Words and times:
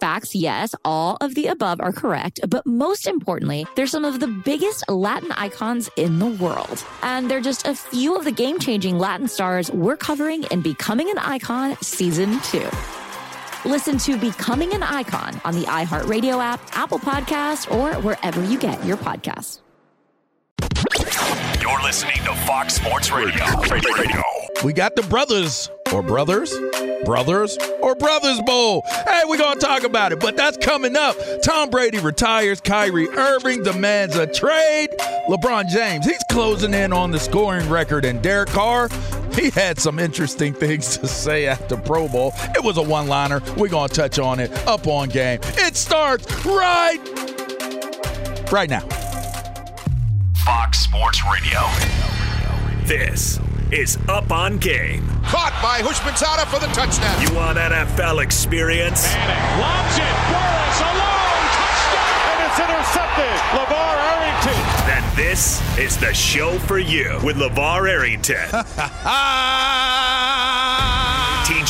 Facts, 0.00 0.34
yes, 0.34 0.74
all 0.82 1.18
of 1.20 1.34
the 1.34 1.48
above 1.48 1.78
are 1.78 1.92
correct. 1.92 2.40
But 2.48 2.66
most 2.66 3.06
importantly, 3.06 3.66
they're 3.76 3.86
some 3.86 4.06
of 4.06 4.18
the 4.18 4.28
biggest 4.28 4.88
Latin 4.88 5.30
icons 5.32 5.90
in 5.96 6.18
the 6.18 6.26
world. 6.26 6.82
And 7.02 7.30
they're 7.30 7.42
just 7.42 7.66
a 7.66 7.74
few 7.74 8.16
of 8.16 8.24
the 8.24 8.32
game 8.32 8.58
changing 8.58 8.98
Latin 8.98 9.28
stars 9.28 9.70
we're 9.70 9.98
covering 9.98 10.44
in 10.44 10.62
Becoming 10.62 11.10
an 11.10 11.18
Icon 11.18 11.76
Season 11.82 12.40
2. 12.40 12.66
Listen 13.66 13.98
to 13.98 14.16
Becoming 14.16 14.72
an 14.72 14.82
Icon 14.82 15.38
on 15.44 15.54
the 15.54 15.66
iHeartRadio 15.66 16.42
app, 16.42 16.62
Apple 16.72 16.98
Podcast, 16.98 17.70
or 17.70 17.92
wherever 18.00 18.42
you 18.42 18.58
get 18.58 18.82
your 18.86 18.96
podcasts. 18.96 19.60
You're 21.60 21.82
listening 21.82 22.16
to 22.24 22.34
Fox 22.46 22.74
Sports 22.74 23.12
Radio. 23.12 23.44
Radio. 23.70 24.39
We 24.62 24.74
got 24.74 24.94
the 24.94 25.02
brothers 25.04 25.70
or 25.90 26.02
brothers, 26.02 26.54
brothers 27.06 27.56
or 27.80 27.94
brothers 27.94 28.42
bowl. 28.42 28.82
Hey, 29.06 29.22
we're 29.26 29.38
gonna 29.38 29.58
talk 29.58 29.84
about 29.84 30.12
it, 30.12 30.20
but 30.20 30.36
that's 30.36 30.58
coming 30.58 30.96
up. 30.96 31.16
Tom 31.42 31.70
Brady 31.70 31.98
retires. 31.98 32.60
Kyrie 32.60 33.08
Irving 33.08 33.62
demands 33.62 34.16
a 34.16 34.26
trade. 34.26 34.90
LeBron 35.28 35.68
James, 35.68 36.04
he's 36.04 36.22
closing 36.30 36.74
in 36.74 36.92
on 36.92 37.10
the 37.10 37.18
scoring 37.18 37.70
record, 37.70 38.04
and 38.04 38.20
Derek 38.20 38.50
Carr. 38.50 38.90
He 39.32 39.48
had 39.48 39.78
some 39.78 39.98
interesting 39.98 40.52
things 40.52 40.98
to 40.98 41.06
say 41.06 41.46
after 41.46 41.76
the 41.76 41.82
Pro 41.82 42.06
Bowl. 42.08 42.34
It 42.54 42.62
was 42.62 42.76
a 42.76 42.82
one-liner. 42.82 43.40
We're 43.56 43.68
gonna 43.68 43.88
touch 43.88 44.18
on 44.18 44.40
it 44.40 44.52
up 44.68 44.86
on 44.86 45.08
game. 45.08 45.40
It 45.42 45.74
starts 45.74 46.26
right, 46.44 46.98
right 48.52 48.68
now. 48.68 48.86
Fox 50.44 50.80
Sports 50.80 51.22
Radio. 51.24 51.60
This 52.84 53.38
is 53.72 53.98
Up 54.08 54.30
on 54.30 54.58
Game. 54.58 55.06
Caught 55.24 55.58
by 55.62 55.80
Houshmandzadeh 55.82 56.46
for 56.46 56.58
the 56.58 56.66
touchdown. 56.72 57.20
You 57.22 57.34
want 57.34 57.58
NFL 57.58 58.22
experience? 58.22 59.04
Manning 59.14 59.60
lobs 59.60 59.96
it. 59.96 60.14
Burress 60.30 60.80
alone. 60.90 61.44
Touchdown. 61.54 62.30
And 62.30 62.38
it's 62.46 62.58
intercepted. 62.58 63.36
LeVar 63.54 63.94
Arrington. 64.10 64.60
Then 64.86 65.04
this 65.16 65.60
is 65.78 65.96
the 65.98 66.12
show 66.14 66.58
for 66.60 66.78
you 66.78 67.18
with 67.22 67.36
LeVar 67.36 67.88
Arrington. 67.88 68.48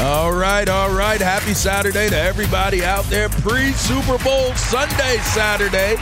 All 0.00 0.32
right, 0.32 0.66
all 0.66 0.90
right. 0.90 1.20
Happy 1.20 1.52
Saturday 1.52 2.08
to 2.08 2.18
everybody 2.18 2.82
out 2.82 3.04
there. 3.04 3.28
Pre 3.28 3.72
Super 3.72 4.16
Bowl 4.24 4.54
Sunday, 4.54 5.18
Saturday. 5.18 5.96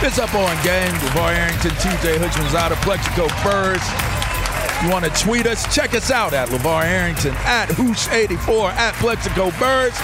It's 0.00 0.18
up 0.18 0.34
on 0.34 0.56
game. 0.64 0.90
LeVar 0.92 1.34
Arrington, 1.36 1.72
TJ 1.72 2.16
Hutchins 2.18 2.54
out 2.54 2.72
of 2.72 2.78
Plaxico 2.78 3.28
Burress. 3.44 3.84
You 4.82 4.90
want 4.90 5.04
to 5.04 5.22
tweet 5.22 5.46
us? 5.46 5.72
Check 5.74 5.94
us 5.94 6.10
out 6.10 6.32
at 6.32 6.48
LeVar 6.48 6.84
Arrington, 6.84 7.34
at 7.44 7.68
Hoosh84, 7.68 8.70
at 8.72 8.94
Plaxico 8.94 9.50
Burress 9.58 10.00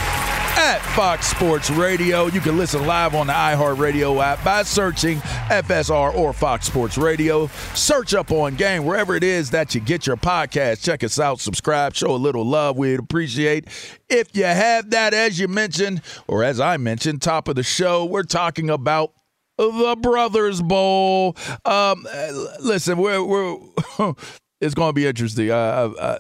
at 0.56 0.78
Fox 0.94 1.26
Sports 1.26 1.70
Radio. 1.70 2.26
You 2.26 2.40
can 2.40 2.56
listen 2.56 2.86
live 2.86 3.14
on 3.14 3.26
the 3.26 3.32
iHeartRadio 3.32 4.22
app 4.22 4.42
by 4.44 4.62
searching 4.62 5.18
FSR 5.18 6.14
or 6.14 6.32
Fox 6.32 6.66
Sports 6.66 6.98
Radio. 6.98 7.46
Search 7.74 8.14
up 8.14 8.30
on 8.30 8.56
game 8.56 8.84
wherever 8.84 9.14
it 9.14 9.24
is 9.24 9.50
that 9.50 9.74
you 9.74 9.80
get 9.80 10.06
your 10.06 10.16
podcast. 10.16 10.82
Check 10.82 11.04
us 11.04 11.18
out, 11.18 11.40
subscribe, 11.40 11.94
show 11.94 12.10
a 12.10 12.16
little 12.16 12.44
love. 12.44 12.76
We'd 12.76 12.98
appreciate 12.98 13.66
if 14.08 14.34
you 14.36 14.44
have 14.44 14.90
that, 14.90 15.14
as 15.14 15.38
you 15.38 15.48
mentioned, 15.48 16.02
or 16.26 16.42
as 16.44 16.60
I 16.60 16.76
mentioned, 16.76 17.22
top 17.22 17.48
of 17.48 17.56
the 17.56 17.62
show. 17.62 18.04
We're 18.04 18.22
talking 18.22 18.70
about 18.70 19.12
the 19.58 19.96
Brothers 20.00 20.62
Bowl. 20.62 21.36
Um, 21.64 22.06
listen, 22.60 22.98
we're, 22.98 23.22
we're 23.22 23.56
it's 24.60 24.74
going 24.74 24.90
to 24.90 24.94
be 24.94 25.06
interesting. 25.06 25.50
Uh, 25.50 25.54
uh, 25.54 25.92
uh 25.98 26.18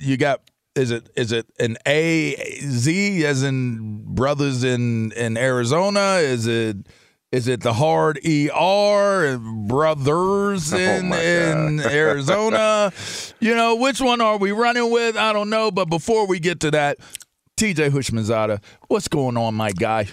you 0.00 0.16
got 0.16 0.40
is 0.78 0.90
it 0.90 1.10
is 1.16 1.32
it 1.32 1.46
an 1.58 1.76
A 1.86 2.34
Z 2.60 3.26
as 3.26 3.42
in 3.42 4.02
brothers 4.14 4.64
in 4.64 5.12
in 5.12 5.36
Arizona? 5.36 6.16
Is 6.16 6.46
it 6.46 6.76
is 7.30 7.46
it 7.48 7.60
the 7.60 7.74
hard 7.74 8.18
ER 8.24 9.38
brothers 9.38 10.72
in 10.72 11.12
oh 11.12 11.18
in 11.20 11.80
Arizona? 11.84 12.92
you 13.40 13.54
know, 13.54 13.74
which 13.76 14.00
one 14.00 14.20
are 14.20 14.38
we 14.38 14.52
running 14.52 14.90
with? 14.90 15.16
I 15.16 15.32
don't 15.32 15.50
know. 15.50 15.70
But 15.70 15.86
before 15.86 16.26
we 16.26 16.38
get 16.38 16.60
to 16.60 16.70
that, 16.70 16.98
TJ 17.56 17.90
Houshmandzadeh, 17.90 18.62
what's 18.86 19.08
going 19.08 19.36
on, 19.36 19.54
my 19.54 19.72
guy? 19.72 20.06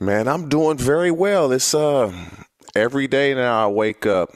Man, 0.00 0.26
I'm 0.26 0.48
doing 0.48 0.78
very 0.78 1.10
well. 1.10 1.52
It's 1.52 1.74
uh 1.74 2.12
every 2.74 3.08
day 3.08 3.34
now 3.34 3.68
I 3.68 3.70
wake 3.70 4.06
up 4.06 4.30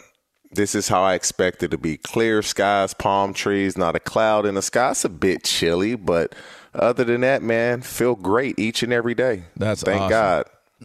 this 0.53 0.75
is 0.75 0.89
how 0.89 1.03
I 1.03 1.15
expect 1.15 1.63
it 1.63 1.71
to 1.73 1.79
be. 1.79 1.97
Clear 1.97 2.43
skies, 2.43 2.95
palm 2.95 3.35
trees, 3.35 3.77
not 3.77 3.97
a 3.97 4.01
cloud 4.01 4.47
in 4.47 4.55
the 4.55 4.63
sky. 4.63 4.91
It's 4.91 5.05
a 5.05 5.09
bit 5.09 5.45
chilly, 5.45 5.95
but 5.95 6.35
other 6.75 7.05
than 7.05 7.23
that, 7.23 7.43
man, 7.43 7.83
feel 7.83 8.15
great 8.15 8.59
each 8.59 8.83
and 8.83 8.93
every 8.93 9.15
day. 9.15 9.45
That's 9.57 9.83
thank 9.83 10.03
awesome. 10.03 10.11
God. 10.11 10.45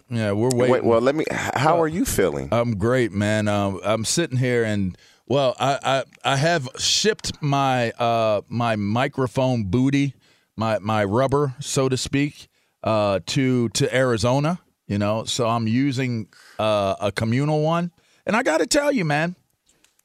Yeah, 0.09 0.31
we're 0.31 0.49
waiting. 0.53 0.71
Wait, 0.71 0.83
well, 0.83 1.01
let 1.01 1.15
me. 1.15 1.25
How 1.31 1.81
are 1.81 1.87
you 1.87 2.05
feeling? 2.05 2.49
I'm 2.51 2.77
great, 2.77 3.11
man. 3.11 3.47
Um, 3.47 3.79
I'm 3.83 4.05
sitting 4.05 4.37
here 4.37 4.63
and 4.63 4.97
well, 5.27 5.55
I, 5.59 5.79
I 5.83 6.33
I 6.33 6.35
have 6.35 6.67
shipped 6.77 7.41
my 7.41 7.91
uh 7.91 8.41
my 8.49 8.75
microphone 8.75 9.65
booty, 9.65 10.15
my 10.55 10.79
my 10.79 11.03
rubber, 11.03 11.55
so 11.59 11.87
to 11.87 11.97
speak, 11.97 12.49
uh 12.83 13.19
to 13.27 13.69
to 13.69 13.95
Arizona. 13.95 14.59
You 14.87 14.97
know, 14.97 15.23
so 15.23 15.47
I'm 15.47 15.67
using 15.67 16.27
uh, 16.59 16.95
a 16.99 17.13
communal 17.13 17.61
one, 17.61 17.93
and 18.25 18.35
I 18.35 18.43
got 18.43 18.57
to 18.57 18.67
tell 18.67 18.91
you, 18.91 19.05
man, 19.05 19.37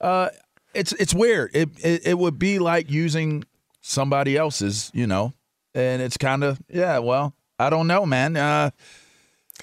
uh, 0.01 0.29
it's 0.75 0.93
it's 0.93 1.15
weird. 1.15 1.51
It, 1.55 1.71
it 1.85 2.07
it 2.07 2.19
would 2.19 2.39
be 2.39 2.59
like 2.59 2.91
using 2.91 3.45
somebody 3.81 4.37
else's, 4.37 4.91
you 4.95 5.07
know, 5.07 5.33
and 5.75 6.03
it's 6.03 6.17
kind 6.17 6.45
of 6.45 6.61
yeah. 6.69 6.99
Well, 6.99 7.35
I 7.59 7.71
don't 7.71 7.87
know, 7.87 8.07
man. 8.07 8.37
Uh, 8.37 8.71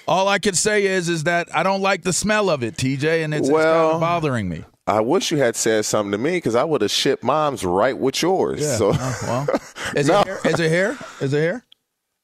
all 0.06 0.28
I 0.28 0.38
can 0.38 0.54
say 0.54 0.84
is 0.84 1.08
is 1.08 1.24
that 1.24 1.54
I 1.54 1.62
don't 1.62 1.80
like 1.80 2.02
the 2.02 2.12
smell 2.12 2.50
of 2.50 2.62
it, 2.62 2.76
TJ, 2.76 3.24
and 3.24 3.32
it's, 3.34 3.48
well, 3.48 3.58
it's 3.58 3.64
kind 3.64 3.94
of 3.94 4.00
bothering 4.00 4.48
me. 4.48 4.64
I 4.86 5.00
wish 5.00 5.30
you 5.30 5.38
had 5.38 5.56
said 5.56 5.86
something 5.86 6.12
to 6.12 6.18
me 6.18 6.32
because 6.32 6.54
I 6.54 6.64
would 6.64 6.82
have 6.82 6.90
shipped 6.90 7.24
mom's 7.24 7.64
right 7.64 7.96
with 7.96 8.20
yours. 8.20 8.60
Yeah. 8.60 8.76
So, 8.76 8.92
oh, 8.94 9.18
well, 9.22 9.60
is, 9.96 10.08
no. 10.08 10.20
it 10.20 10.26
here? 10.26 10.40
is 10.44 10.60
it 10.60 10.70
here? 10.70 10.98
Is 11.22 11.32
it 11.32 11.40
here? 11.40 11.64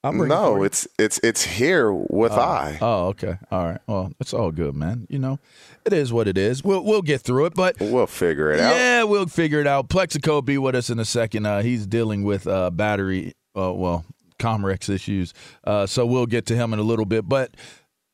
No, 0.02 0.62
it's 0.62 0.88
it's 0.98 1.20
it's 1.22 1.42
here 1.44 1.92
with 1.92 2.32
I. 2.32 2.78
Oh, 2.80 3.08
okay. 3.08 3.36
All 3.50 3.64
right. 3.66 3.80
Well, 3.86 4.12
it's 4.18 4.32
all 4.32 4.50
good, 4.50 4.74
man. 4.74 5.06
You 5.10 5.18
know, 5.18 5.38
it 5.84 5.92
is 5.92 6.10
what 6.12 6.26
it 6.26 6.38
is. 6.38 6.64
We'll 6.64 6.82
we'll 6.84 7.02
get 7.02 7.20
through 7.20 7.46
it, 7.46 7.54
but 7.54 7.76
We'll 7.80 8.06
figure 8.06 8.50
it 8.50 8.60
out. 8.60 8.74
yeah, 8.74 9.02
we'll 9.04 9.26
figure 9.26 9.60
it 9.60 9.66
out. 9.66 9.88
Plaxico 9.90 10.34
will 10.34 10.42
be 10.42 10.56
with 10.58 10.74
us 10.74 10.88
in 10.88 10.98
a 10.98 11.04
second. 11.04 11.44
Uh, 11.44 11.60
he's 11.62 11.86
dealing 11.86 12.24
with 12.24 12.46
uh, 12.46 12.70
battery, 12.70 13.34
uh, 13.54 13.72
well, 13.74 14.06
Comrex 14.38 14.88
issues. 14.88 15.34
Uh, 15.64 15.86
so 15.86 16.06
we'll 16.06 16.24
get 16.26 16.46
to 16.46 16.56
him 16.56 16.72
in 16.72 16.78
a 16.78 16.82
little 16.84 17.06
bit, 17.06 17.28
but. 17.28 17.54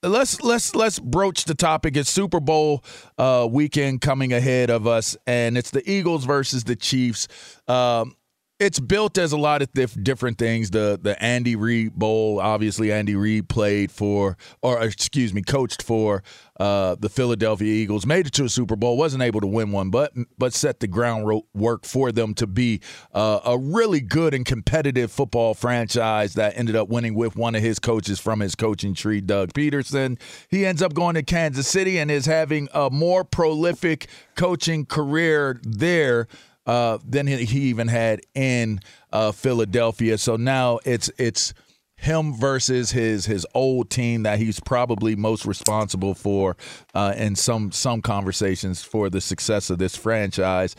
Let's 0.02 0.40
let's 0.42 0.74
let's 0.76 1.00
broach 1.00 1.46
the 1.46 1.54
topic. 1.54 1.96
It's 1.96 2.10
Super 2.10 2.38
Bowl 2.38 2.84
uh, 3.18 3.48
weekend 3.50 4.02
coming 4.02 4.32
ahead 4.32 4.70
of 4.70 4.86
us, 4.86 5.16
and 5.26 5.58
it's 5.58 5.70
the 5.72 5.90
Eagles 5.90 6.24
versus 6.26 6.62
the 6.64 6.76
Chiefs. 6.76 7.26
Um, 7.66 8.14
it's 8.58 8.80
built 8.80 9.18
as 9.18 9.32
a 9.32 9.36
lot 9.36 9.60
of 9.60 9.70
dif- 9.72 10.02
different 10.02 10.38
things. 10.38 10.70
The 10.70 10.98
the 11.00 11.22
Andy 11.22 11.56
Reid 11.56 11.94
Bowl, 11.94 12.40
obviously 12.40 12.90
Andy 12.90 13.14
Reid 13.14 13.48
played 13.48 13.92
for, 13.92 14.36
or 14.62 14.82
excuse 14.82 15.34
me, 15.34 15.42
coached 15.42 15.82
for 15.82 16.22
uh, 16.58 16.96
the 16.98 17.10
Philadelphia 17.10 17.70
Eagles. 17.70 18.06
Made 18.06 18.26
it 18.26 18.32
to 18.34 18.44
a 18.44 18.48
Super 18.48 18.74
Bowl, 18.74 18.96
wasn't 18.96 19.22
able 19.22 19.42
to 19.42 19.46
win 19.46 19.72
one, 19.72 19.90
but 19.90 20.12
but 20.38 20.54
set 20.54 20.80
the 20.80 20.86
groundwork 20.86 21.84
for 21.84 22.12
them 22.12 22.32
to 22.34 22.46
be 22.46 22.80
uh, 23.12 23.40
a 23.44 23.58
really 23.58 24.00
good 24.00 24.32
and 24.32 24.46
competitive 24.46 25.12
football 25.12 25.52
franchise 25.52 26.34
that 26.34 26.56
ended 26.56 26.76
up 26.76 26.88
winning 26.88 27.14
with 27.14 27.36
one 27.36 27.54
of 27.54 27.62
his 27.62 27.78
coaches 27.78 28.18
from 28.18 28.40
his 28.40 28.54
coaching 28.54 28.94
tree, 28.94 29.20
Doug 29.20 29.52
Pederson. 29.52 30.18
He 30.48 30.64
ends 30.64 30.80
up 30.80 30.94
going 30.94 31.14
to 31.16 31.22
Kansas 31.22 31.68
City 31.68 31.98
and 31.98 32.10
is 32.10 32.24
having 32.24 32.68
a 32.72 32.88
more 32.88 33.22
prolific 33.22 34.08
coaching 34.34 34.86
career 34.86 35.60
there 35.62 36.26
uh, 36.66 36.98
than 37.04 37.26
he 37.26 37.60
even 37.60 37.88
had 37.88 38.20
in 38.34 38.80
uh, 39.12 39.32
Philadelphia. 39.32 40.18
So 40.18 40.36
now 40.36 40.80
it's 40.84 41.10
it's 41.18 41.54
him 41.96 42.34
versus 42.34 42.90
his 42.90 43.26
his 43.26 43.46
old 43.54 43.90
team 43.90 44.24
that 44.24 44.38
he's 44.38 44.60
probably 44.60 45.16
most 45.16 45.46
responsible 45.46 46.14
for 46.14 46.56
uh, 46.94 47.14
in 47.16 47.36
some 47.36 47.72
some 47.72 48.02
conversations 48.02 48.82
for 48.82 49.08
the 49.08 49.20
success 49.20 49.70
of 49.70 49.78
this 49.78 49.96
franchise. 49.96 50.76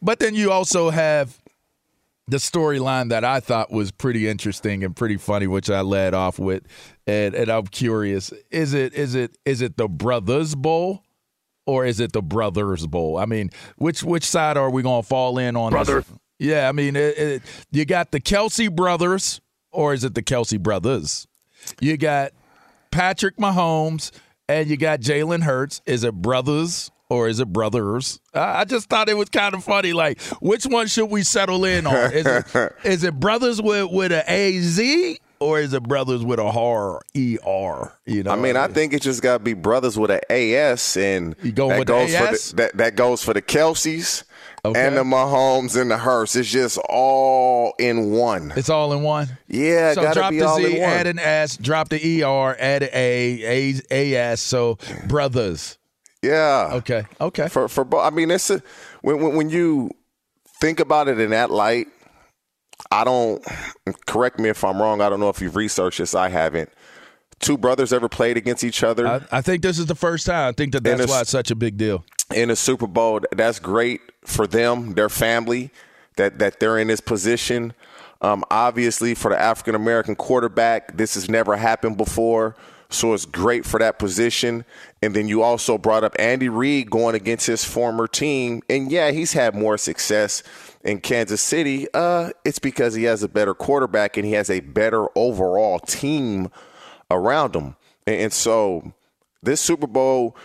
But 0.00 0.18
then 0.18 0.34
you 0.34 0.52
also 0.52 0.90
have 0.90 1.40
the 2.28 2.38
storyline 2.38 3.10
that 3.10 3.24
I 3.24 3.40
thought 3.40 3.70
was 3.70 3.92
pretty 3.92 4.28
interesting 4.28 4.82
and 4.82 4.96
pretty 4.96 5.16
funny, 5.16 5.46
which 5.46 5.70
I 5.70 5.80
led 5.80 6.12
off 6.12 6.38
with, 6.38 6.64
and, 7.06 7.34
and 7.34 7.48
I'm 7.48 7.66
curious: 7.66 8.32
is 8.50 8.74
it 8.74 8.94
is 8.94 9.14
it 9.14 9.36
is 9.44 9.62
it 9.62 9.76
the 9.76 9.88
Brothers 9.88 10.54
Bowl? 10.54 11.02
Or 11.66 11.84
is 11.84 11.98
it 11.98 12.12
the 12.12 12.22
Brothers 12.22 12.86
Bowl? 12.86 13.18
I 13.18 13.26
mean, 13.26 13.50
which 13.76 14.02
which 14.02 14.24
side 14.24 14.56
are 14.56 14.70
we 14.70 14.82
going 14.82 15.02
to 15.02 15.08
fall 15.08 15.38
in 15.38 15.56
on? 15.56 15.72
Brother. 15.72 16.02
This? 16.02 16.12
Yeah, 16.38 16.68
I 16.68 16.72
mean, 16.72 16.96
it, 16.96 17.18
it, 17.18 17.42
you 17.72 17.84
got 17.84 18.12
the 18.12 18.20
Kelce 18.20 18.74
brothers, 18.74 19.40
or 19.72 19.94
is 19.94 20.04
it 20.04 20.14
the 20.14 20.22
Kelce 20.22 20.60
brothers? 20.60 21.26
You 21.80 21.96
got 21.96 22.32
Patrick 22.90 23.36
Mahomes, 23.36 24.12
and 24.48 24.68
you 24.68 24.76
got 24.76 25.00
Jalen 25.00 25.42
Hurts. 25.42 25.80
Is 25.86 26.04
it 26.04 26.14
brothers? 26.14 26.90
Or 27.08 27.28
is 27.28 27.38
it 27.38 27.52
brothers? 27.52 28.20
I 28.34 28.60
I 28.60 28.64
just 28.64 28.88
thought 28.88 29.08
it 29.08 29.16
was 29.16 29.28
kind 29.28 29.54
of 29.54 29.62
funny. 29.62 29.92
Like, 29.92 30.20
which 30.40 30.64
one 30.64 30.88
should 30.88 31.06
we 31.06 31.22
settle 31.22 31.64
in 31.64 31.86
on? 31.86 32.12
Is 32.12 32.26
it, 32.26 32.72
is 32.84 33.04
it 33.04 33.18
brothers 33.18 33.62
with 33.62 33.90
with 33.90 34.12
a 34.12 34.24
A 34.30 34.58
Z 34.58 35.18
or 35.40 35.60
is 35.60 35.72
it 35.72 35.82
brothers 35.82 36.24
with 36.24 36.38
a 36.38 36.50
horror 36.50 37.02
er? 37.16 37.92
You 38.06 38.22
know, 38.22 38.30
I 38.30 38.36
mean, 38.36 38.56
I 38.56 38.68
think 38.68 38.92
it 38.92 39.02
just 39.02 39.22
got 39.22 39.38
to 39.38 39.44
be 39.44 39.54
brothers 39.54 39.98
with 39.98 40.10
an 40.10 40.20
AS, 40.30 40.96
and 40.96 41.34
You 41.42 41.52
going 41.52 41.70
that 41.70 41.78
with 41.80 41.88
the 41.88 41.92
goes 41.94 42.16
for 42.16 42.24
the, 42.52 42.56
that 42.56 42.76
that 42.76 42.96
goes 42.96 43.22
for 43.22 43.34
the 43.34 43.42
Kelces 43.42 44.24
Okay. 44.64 44.84
and 44.84 44.96
the 44.96 45.04
Mahomes 45.04 45.80
and 45.80 45.90
the 45.90 45.96
Hurts. 45.98 46.34
It's 46.34 46.50
just 46.50 46.76
all 46.88 47.74
in 47.78 48.10
one. 48.10 48.52
It's 48.56 48.68
all 48.68 48.92
in 48.92 49.02
one. 49.02 49.28
Yeah, 49.46 49.92
So 49.94 50.12
drop 50.12 50.30
be 50.30 50.40
the 50.40 50.46
all 50.46 50.56
Z, 50.56 50.76
in 50.76 50.82
one. 50.82 50.90
add 50.90 51.06
an 51.06 51.18
S, 51.20 51.56
drop 51.56 51.88
the 51.88 52.24
ER, 52.24 52.56
add 52.58 52.82
an 52.82 52.90
A, 52.92 53.80
A, 53.90 54.14
AS. 54.32 54.40
So 54.40 54.78
brothers. 55.06 55.78
yeah. 56.22 56.70
Okay. 56.72 57.04
Okay. 57.20 57.48
For 57.48 57.68
for 57.68 57.86
I 58.00 58.10
mean, 58.10 58.30
it's 58.32 58.50
a, 58.50 58.60
when, 59.02 59.20
when 59.20 59.36
when 59.36 59.50
you 59.50 59.90
think 60.60 60.80
about 60.80 61.06
it 61.06 61.20
in 61.20 61.30
that 61.30 61.50
light, 61.50 61.86
I 62.90 63.04
don't. 63.04 63.44
Correct 64.06 64.38
me 64.38 64.48
if 64.48 64.62
I'm 64.64 64.80
wrong. 64.80 65.00
I 65.00 65.08
don't 65.08 65.20
know 65.20 65.28
if 65.28 65.40
you've 65.40 65.56
researched 65.56 65.98
this. 65.98 66.14
I 66.14 66.28
haven't. 66.28 66.70
Two 67.40 67.58
brothers 67.58 67.92
ever 67.92 68.08
played 68.08 68.36
against 68.36 68.64
each 68.64 68.82
other. 68.82 69.06
I, 69.06 69.20
I 69.30 69.40
think 69.42 69.62
this 69.62 69.78
is 69.78 69.86
the 69.86 69.94
first 69.94 70.26
time. 70.26 70.48
I 70.48 70.52
think 70.52 70.72
that 70.72 70.82
that's 70.84 71.00
it's- 71.00 71.08
why 71.10 71.20
it's 71.20 71.30
such 71.30 71.50
a 71.50 71.54
big 71.54 71.76
deal. 71.76 72.04
in 72.34 72.48
the 72.48 72.56
Super 72.56 72.86
Bowl. 72.86 73.20
That's 73.32 73.58
great 73.58 74.00
for 74.24 74.46
them, 74.46 74.92
their 74.94 75.08
family, 75.08 75.70
that 76.16 76.38
that 76.38 76.60
they're 76.60 76.78
in 76.78 76.88
this 76.88 77.00
position. 77.00 77.72
Um, 78.22 78.44
obviously, 78.50 79.14
for 79.14 79.30
the 79.30 79.38
African 79.40 79.74
American 79.74 80.16
quarterback, 80.16 80.96
this 80.96 81.14
has 81.14 81.28
never 81.28 81.56
happened 81.56 81.98
before, 81.98 82.56
so 82.88 83.14
it's 83.14 83.24
great 83.26 83.64
for 83.64 83.78
that 83.78 83.98
position. 83.98 84.64
And 85.02 85.14
then 85.14 85.28
you 85.28 85.42
also 85.42 85.78
brought 85.78 86.04
up 86.04 86.14
Andy 86.18 86.48
Reid 86.48 86.90
going 86.90 87.14
against 87.14 87.46
his 87.46 87.64
former 87.64 88.06
team, 88.06 88.62
and 88.68 88.90
yeah, 88.90 89.10
he's 89.10 89.32
had 89.32 89.54
more 89.54 89.78
success 89.78 90.42
in 90.84 91.00
Kansas 91.00 91.40
City. 91.40 91.86
Uh, 91.92 92.30
it's 92.44 92.58
because 92.58 92.94
he 92.94 93.04
has 93.04 93.22
a 93.22 93.28
better 93.28 93.54
quarterback 93.54 94.16
and 94.16 94.26
he 94.26 94.32
has 94.32 94.50
a 94.50 94.60
better 94.60 95.06
overall 95.16 95.78
team 95.80 96.50
around 97.10 97.54
him. 97.54 97.76
And, 98.06 98.16
and 98.22 98.32
so, 98.32 98.92
this 99.42 99.60
Super 99.60 99.86
Bowl 99.86 100.36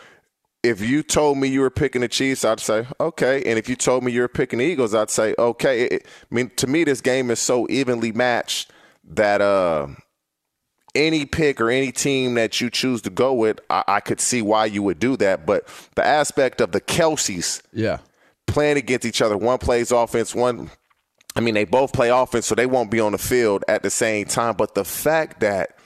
if 0.64 0.80
you 0.80 1.02
told 1.02 1.38
me 1.40 1.48
you 1.48 1.62
were 1.62 1.72
picking 1.72 2.02
the 2.02 2.08
Chiefs, 2.08 2.46
I'd 2.46 2.60
say 2.60 2.86
okay. 3.00 3.42
And 3.46 3.58
if 3.58 3.68
you 3.68 3.76
told 3.76 4.04
me 4.04 4.12
you 4.12 4.22
were 4.22 4.28
picking 4.28 4.60
the 4.60 4.66
Eagles, 4.66 4.94
I'd 4.94 5.10
say 5.10 5.34
okay. 5.40 5.86
It- 5.86 6.06
I 6.06 6.36
mean, 6.36 6.52
to 6.58 6.68
me, 6.68 6.84
this 6.84 7.02
game 7.02 7.32
is 7.32 7.40
so 7.40 7.66
evenly 7.70 8.12
matched 8.12 8.72
that 9.04 9.42
uh, 9.42 9.88
any 10.96 11.26
pick 11.26 11.62
or 11.62 11.70
any 11.70 11.92
team 11.92 12.34
that 12.36 12.60
you 12.60 12.70
choose 12.70 13.02
to 13.04 13.10
go 13.10 13.34
with, 13.34 13.60
I, 13.70 13.84
I 13.88 14.00
could 14.02 14.20
see 14.20 14.42
why 14.42 14.66
you 14.66 14.84
would 14.84 15.00
do 15.00 15.16
that. 15.18 15.46
But 15.46 15.68
the 15.96 16.06
aspect 16.06 16.60
of 16.62 16.72
the 16.72 16.82
Kelces 16.82 17.62
Yeah. 17.74 18.00
playing 18.48 18.78
against 18.78 19.06
each 19.06 19.22
other, 19.22 19.38
one 19.38 19.58
plays 19.60 19.92
offense, 19.92 20.36
one. 20.36 20.70
I 21.36 21.40
mean, 21.40 21.54
they 21.54 21.64
both 21.64 21.94
play 21.94 22.10
offense, 22.10 22.46
so 22.46 22.56
they 22.56 22.66
won't 22.66 22.92
be 22.92 23.00
on 23.00 23.14
the 23.14 23.18
field 23.18 23.64
at 23.70 23.84
the 23.84 23.90
same 23.90 24.26
time. 24.26 24.56
But 24.58 24.76
the 24.76 24.84
fact 24.84 25.40
that 25.40 25.78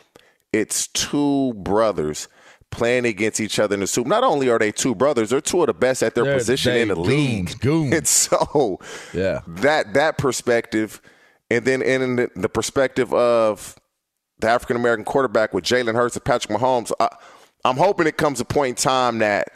it's 0.52 0.88
two 0.88 1.54
brothers 1.54 2.28
playing 2.72 3.06
against 3.06 3.40
each 3.40 3.60
other 3.60 3.76
in 3.76 3.82
the 3.82 3.88
Super. 3.88 4.10
Not 4.10 4.24
only 4.24 4.50
are 4.50 4.58
they 4.58 4.72
two 4.72 4.96
brothers, 4.96 5.30
they're 5.30 5.40
two 5.40 5.62
of 5.62 5.68
the 5.68 5.74
best 5.74 6.02
at 6.02 6.16
their 6.16 6.24
They're- 6.24 6.34
position 6.38 6.76
in 6.76 6.88
the 6.88 6.96
goons, 6.96 7.08
league. 7.08 7.60
goons. 7.62 7.94
And 7.94 8.08
so 8.08 8.80
Yeah. 9.14 9.42
that 9.48 9.94
that 9.94 10.18
perspective, 10.18 11.00
and 11.52 11.64
then 11.64 11.82
in 11.84 12.16
the, 12.16 12.32
the 12.36 12.50
perspective 12.50 13.14
of 13.14 13.76
the 14.40 14.50
African 14.50 14.76
American 14.76 15.06
quarterback 15.06 15.54
with 15.54 15.64
Jalen 15.64 15.96
Hurts 15.96 16.16
and 16.16 16.26
Patrick 16.26 16.58
Mahomes, 16.58 16.92
I, 17.00 17.10
I'm 17.64 17.78
hoping 17.78 18.08
it 18.08 18.18
comes 18.18 18.40
a 18.40 18.46
point 18.46 18.78
in 18.78 18.84
time 18.84 19.20
that 19.20 19.48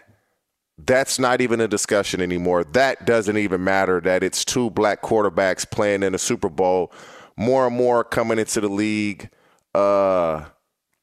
that's 0.78 1.20
not 1.20 1.42
even 1.42 1.60
a 1.60 1.68
discussion 1.68 2.22
anymore. 2.22 2.64
That 2.64 3.06
doesn't 3.06 3.38
even 3.38 3.64
matter. 3.64 4.00
That 4.00 4.24
it's 4.24 4.46
two 4.46 4.70
black 4.70 5.02
quarterbacks 5.02 5.70
playing 5.70 6.04
in 6.04 6.16
a 6.16 6.18
Super 6.20 6.50
Bowl. 6.50 6.92
More 7.38 7.68
and 7.68 7.76
more 7.76 8.04
coming 8.04 8.40
into 8.40 8.62
the 8.62 8.68
league. 8.68 9.30
Uh, 9.74 10.46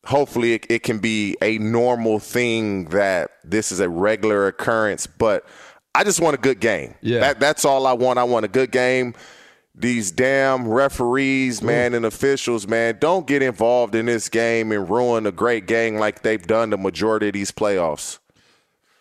hopefully, 0.05 0.55
it, 0.55 0.67
it 0.69 0.83
can 0.83 0.99
be 0.99 1.37
a 1.41 1.59
normal 1.59 2.19
thing 2.19 2.87
that 2.87 3.31
this 3.45 3.73
is 3.73 3.81
a 3.81 3.89
regular 3.89 4.47
occurrence. 4.47 5.07
But 5.07 5.47
I 5.95 6.05
just 6.05 6.21
want 6.21 6.35
a 6.35 6.41
good 6.41 6.61
game. 6.61 6.95
Yeah. 7.01 7.21
That, 7.21 7.41
that's 7.41 7.65
all 7.65 7.87
I 7.87 7.95
want. 7.95 8.19
I 8.19 8.25
want 8.25 8.45
a 8.45 8.49
good 8.49 8.71
game. 8.71 9.15
These 9.79 10.11
damn 10.11 10.67
referees, 10.67 11.61
man, 11.61 11.93
and 11.93 12.07
officials, 12.07 12.67
man, 12.67 12.97
don't 12.99 13.27
get 13.27 13.43
involved 13.43 13.95
in 13.95 14.07
this 14.07 14.31
game 14.31 14.73
and 14.73 14.89
ruin 14.89 15.27
a 15.27 15.33
great 15.33 15.67
game 15.67 15.97
like 15.97 16.23
they've 16.23 16.45
done 16.45 16.71
the 16.71 16.79
majority 16.79 17.29
of 17.29 17.35
these 17.35 17.53
playoffs. 17.53 18.19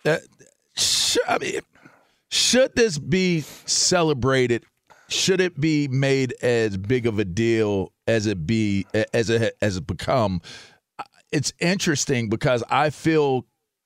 Uh, 0.04 0.18
sh- 0.76 1.18
I 1.30 1.38
mean, 1.38 1.62
should 2.30 2.76
this 2.76 2.98
be 2.98 3.40
celebrated? 3.40 4.66
Should 5.08 5.40
it 5.40 5.60
be 5.60 5.88
made 5.88 6.34
as 6.42 6.76
big 6.76 7.06
of 7.08 7.20
a 7.20 7.26
deal 7.26 7.94
as 8.06 8.28
it 8.28 8.46
be 8.46 8.86
as 9.14 9.30
it 9.30 9.56
as 9.62 9.78
it 9.78 9.88
become? 9.88 10.42
It's 11.32 11.54
interesting 11.60 12.28
because 12.28 12.64
I 12.70 12.90
feel 12.90 13.46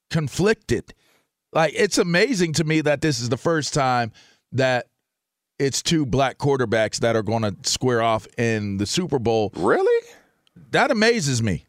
conflicted. 0.10 0.94
Like 1.54 1.74
it's 1.76 2.00
amazing 2.00 2.54
to 2.54 2.64
me 2.64 2.82
that 2.82 3.02
this 3.02 3.20
is 3.20 3.30
the 3.30 3.38
first 3.38 3.76
time 3.76 4.12
that 4.54 4.88
it's 5.60 5.82
two 5.82 6.06
black 6.06 6.38
quarterbacks 6.38 7.00
that 7.02 7.16
are 7.16 7.24
going 7.24 7.44
to 7.44 7.56
square 7.64 8.02
off 8.02 8.26
in 8.38 8.78
the 8.78 8.86
Super 8.86 9.20
Bowl. 9.20 9.52
Really? 9.56 10.08
That 10.72 10.90
amazes 10.92 11.44
me. 11.44 11.66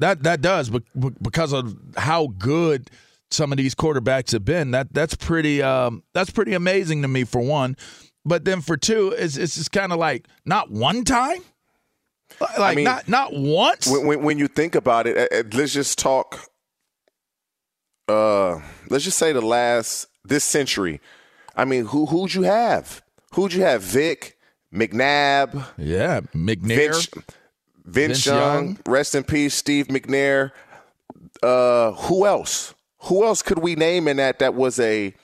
That 0.00 0.24
that 0.24 0.40
does 0.40 0.70
be- 0.70 0.82
because 1.22 1.52
of 1.52 1.76
how 1.96 2.28
good 2.38 2.90
some 3.30 3.52
of 3.52 3.58
these 3.58 3.74
quarterbacks 3.74 4.32
have 4.32 4.44
been. 4.44 4.70
That 4.72 4.92
that's 4.92 5.14
pretty 5.14 5.62
um, 5.62 6.02
that's 6.12 6.30
pretty 6.30 6.54
amazing 6.54 7.02
to 7.02 7.08
me 7.08 7.24
for 7.24 7.40
one. 7.40 7.76
But 8.24 8.44
then 8.44 8.60
for 8.60 8.76
two, 8.76 9.14
it's 9.16 9.36
it's 9.36 9.54
just 9.54 9.72
kind 9.72 9.92
of 9.92 9.98
like 9.98 10.26
not 10.44 10.70
one 10.70 11.04
time, 11.04 11.38
like 12.58 12.76
mean, 12.76 12.84
not 12.84 13.08
not 13.08 13.32
once. 13.32 13.86
When, 13.86 14.06
when, 14.06 14.22
when 14.22 14.38
you 14.38 14.48
think 14.48 14.74
about 14.74 15.06
it, 15.06 15.54
let's 15.54 15.72
just 15.72 15.98
talk. 15.98 16.40
Uh, 18.08 18.60
let's 18.88 19.04
just 19.04 19.18
say 19.18 19.32
the 19.32 19.40
last 19.40 20.08
this 20.24 20.44
century. 20.44 21.00
I 21.56 21.64
mean, 21.64 21.86
who 21.86 22.06
who'd 22.06 22.34
you 22.34 22.42
have? 22.42 23.02
Who'd 23.34 23.52
you 23.52 23.62
have? 23.62 23.82
Vic, 23.82 24.36
McNabb, 24.72 25.66
yeah, 25.76 26.20
McNair. 26.34 26.76
Vince, 26.76 27.06
Vince, 27.06 27.24
Vince 27.84 28.26
Young, 28.26 28.66
Young. 28.66 28.78
rest 28.86 29.14
in 29.14 29.24
peace, 29.24 29.54
Steve 29.54 29.88
McNair. 29.88 30.52
Uh, 31.42 31.92
who 31.92 32.26
else? 32.26 32.74
Who 33.04 33.24
else 33.24 33.42
could 33.42 33.58
we 33.58 33.74
name 33.74 34.08
in 34.08 34.16
that 34.16 34.38
that 34.38 34.54
was 34.54 34.80
a 34.80 35.14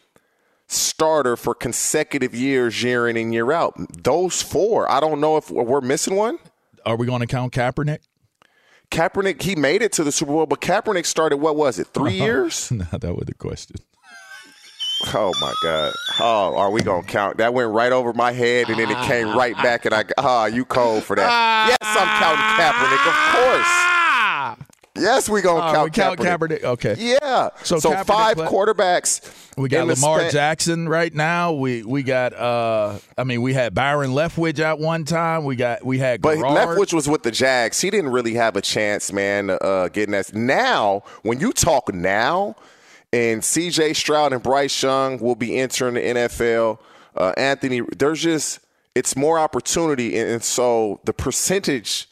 starter 0.69 1.37
for 1.37 1.55
consecutive 1.55 2.35
years, 2.35 2.83
year 2.83 3.09
in 3.09 3.17
and 3.17 3.33
year 3.33 3.51
out? 3.53 3.75
Those 4.03 4.43
four. 4.43 4.91
I 4.91 5.01
don't 5.01 5.21
know 5.21 5.37
if 5.37 5.51
we're 5.51 5.81
missing 5.81 6.15
one. 6.17 6.39
Are 6.85 6.97
we 6.97 7.07
going 7.07 7.21
to 7.21 7.27
count 7.27 7.53
Kaepernick? 7.53 8.01
Kaepernick, 8.91 9.41
he 9.43 9.57
made 9.57 9.81
it 9.83 9.93
to 9.93 10.05
the 10.05 10.13
Super 10.13 10.33
Bowl, 10.33 10.47
but 10.47 10.61
Kaepernick 10.61 11.07
started 11.07 11.39
what 11.39 11.57
was 11.57 11.79
it, 11.79 11.89
three 11.89 12.13
years? 12.21 12.71
no, 12.71 12.85
that 12.93 13.15
was 13.17 13.25
the 13.27 13.35
question. 13.35 13.77
Oh 15.15 15.33
my 15.41 15.53
God! 15.63 15.93
Oh, 16.21 16.55
are 16.57 16.71
we 16.71 16.81
gonna 16.83 17.03
count? 17.07 17.39
That 17.39 17.53
went 17.55 17.71
right 17.73 17.93
over 17.93 18.13
my 18.13 18.33
head, 18.33 18.69
and 18.71 18.79
then 18.79 18.91
it 18.91 18.97
came 19.07 19.37
right 19.37 19.55
back, 19.57 19.85
and 19.85 19.93
I 19.95 20.05
ah, 20.19 20.47
you 20.47 20.65
cold 20.65 21.03
for 21.05 21.17
that? 21.17 21.69
yes, 21.69 21.79
I'm 21.83 22.09
counting 22.21 22.45
Kaepernick, 22.57 23.07
of 23.09 23.35
course. 23.35 23.89
Yes, 24.95 25.29
we 25.29 25.41
gonna 25.41 25.67
Oh, 25.67 25.73
count, 25.73 25.85
we 25.85 25.91
count 25.91 26.21
Kaepernick. 26.21 26.61
Kaepernick. 26.61 26.65
Okay. 26.65 26.95
Yeah. 26.99 27.49
So 27.63 27.79
So, 27.79 27.93
Kaepernick 27.93 28.05
five 28.07 28.37
play- 28.37 28.47
quarterbacks. 28.47 29.21
We 29.57 29.69
got 29.71 29.87
Lamar 29.87 30.21
span- 30.21 30.31
Jackson 30.31 30.89
right 30.89 31.13
now. 31.15 31.53
We 31.53 31.83
we 31.83 32.03
got 32.03 32.35
uh 32.35 32.99
I 33.19 33.25
mean 33.25 33.41
we 33.43 33.55
had 33.55 33.75
Byron 33.75 34.11
Leftwich 34.11 34.61
at 34.61 34.79
one 34.79 35.05
time. 35.05 35.45
We 35.45 35.57
got 35.57 35.85
we 35.85 35.99
had 35.99 36.21
But 36.21 36.37
Garrard. 36.37 36.79
Leftwich 36.79 36.93
was 36.93 37.09
with 37.09 37.23
the 37.23 37.31
Jags. 37.31 37.81
He 37.81 37.89
didn't 37.91 38.11
really 38.13 38.35
have 38.35 38.55
a 38.55 38.61
chance, 38.61 39.13
man, 39.13 39.51
uh, 39.63 39.89
getting 39.89 40.13
that. 40.13 40.35
Now, 40.35 41.03
when 41.23 41.41
you 41.41 41.53
talk 41.53 41.93
now, 41.93 42.55
and 43.13 43.45
C.J. 43.45 43.93
Stroud 43.95 44.33
and 44.33 44.43
Bryce 44.43 44.83
Young 44.83 45.19
will 45.19 45.35
be 45.35 45.59
entering 45.59 45.95
the 45.95 46.01
NFL. 46.01 46.79
Uh, 47.15 47.33
Anthony, 47.37 47.83
there's 47.97 48.23
just 48.23 48.61
it's 48.95 49.17
more 49.17 49.39
opportunity, 49.39 50.19
and, 50.19 50.31
and 50.31 50.45
so 50.45 51.01
the 51.05 51.13
percentage 51.13 52.09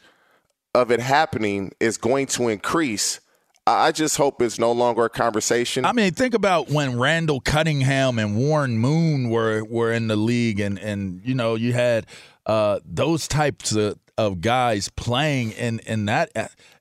of 0.73 0.91
it 0.91 0.99
happening 0.99 1.71
is 1.79 1.97
going 1.97 2.27
to 2.27 2.47
increase. 2.47 3.19
I 3.67 3.91
just 3.91 4.17
hope 4.17 4.41
it's 4.41 4.57
no 4.57 4.71
longer 4.71 5.05
a 5.05 5.09
conversation. 5.09 5.85
I 5.85 5.93
mean, 5.93 6.13
think 6.13 6.33
about 6.33 6.69
when 6.69 6.99
Randall 6.99 7.39
Cunningham 7.39 8.17
and 8.17 8.35
Warren 8.35 8.77
Moon 8.77 9.29
were 9.29 9.63
were 9.63 9.91
in 9.91 10.07
the 10.07 10.15
league, 10.15 10.59
and 10.59 10.79
and 10.79 11.21
you 11.23 11.35
know 11.35 11.55
you 11.55 11.73
had 11.73 12.07
uh, 12.45 12.79
those 12.85 13.27
types 13.27 13.73
of, 13.73 13.99
of 14.17 14.41
guys 14.41 14.89
playing 14.89 15.51
in 15.51 15.79
in 15.79 16.05
that. 16.05 16.31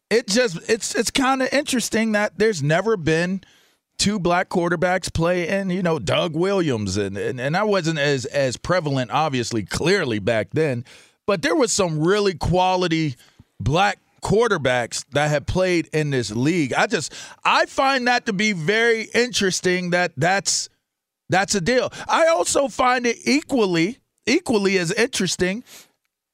It 0.08 0.26
just 0.26 0.68
it's 0.68 0.94
it's 0.94 1.10
kind 1.10 1.42
of 1.42 1.52
interesting 1.52 2.12
that 2.12 2.38
there's 2.38 2.62
never 2.62 2.96
been 2.96 3.42
two 4.00 4.18
black 4.18 4.48
quarterbacks 4.48 5.12
play 5.12 5.46
and 5.46 5.70
you 5.70 5.82
know 5.82 5.98
Doug 5.98 6.34
Williams. 6.34 6.96
And, 6.96 7.16
and 7.16 7.40
and 7.40 7.54
that 7.54 7.68
wasn't 7.68 7.98
as 7.98 8.24
as 8.24 8.56
prevalent 8.56 9.10
obviously 9.12 9.62
clearly 9.62 10.18
back 10.18 10.48
then 10.52 10.84
but 11.30 11.42
there 11.42 11.54
was 11.54 11.72
some 11.72 12.00
really 12.00 12.34
quality 12.34 13.14
black 13.60 14.00
quarterbacks 14.20 15.04
that 15.12 15.30
have 15.30 15.46
played 15.46 15.88
in 15.92 16.10
this 16.10 16.32
league. 16.32 16.72
I 16.74 16.88
just 16.88 17.14
I 17.44 17.66
find 17.66 18.08
that 18.08 18.26
to 18.26 18.32
be 18.32 18.50
very 18.52 19.04
interesting 19.14 19.90
that 19.90 20.10
that's 20.16 20.68
that's 21.28 21.54
a 21.54 21.60
deal. 21.60 21.92
I 22.08 22.26
also 22.26 22.66
find 22.66 23.06
it 23.06 23.16
equally 23.24 23.98
equally 24.26 24.76
as 24.76 24.90
interesting 24.90 25.62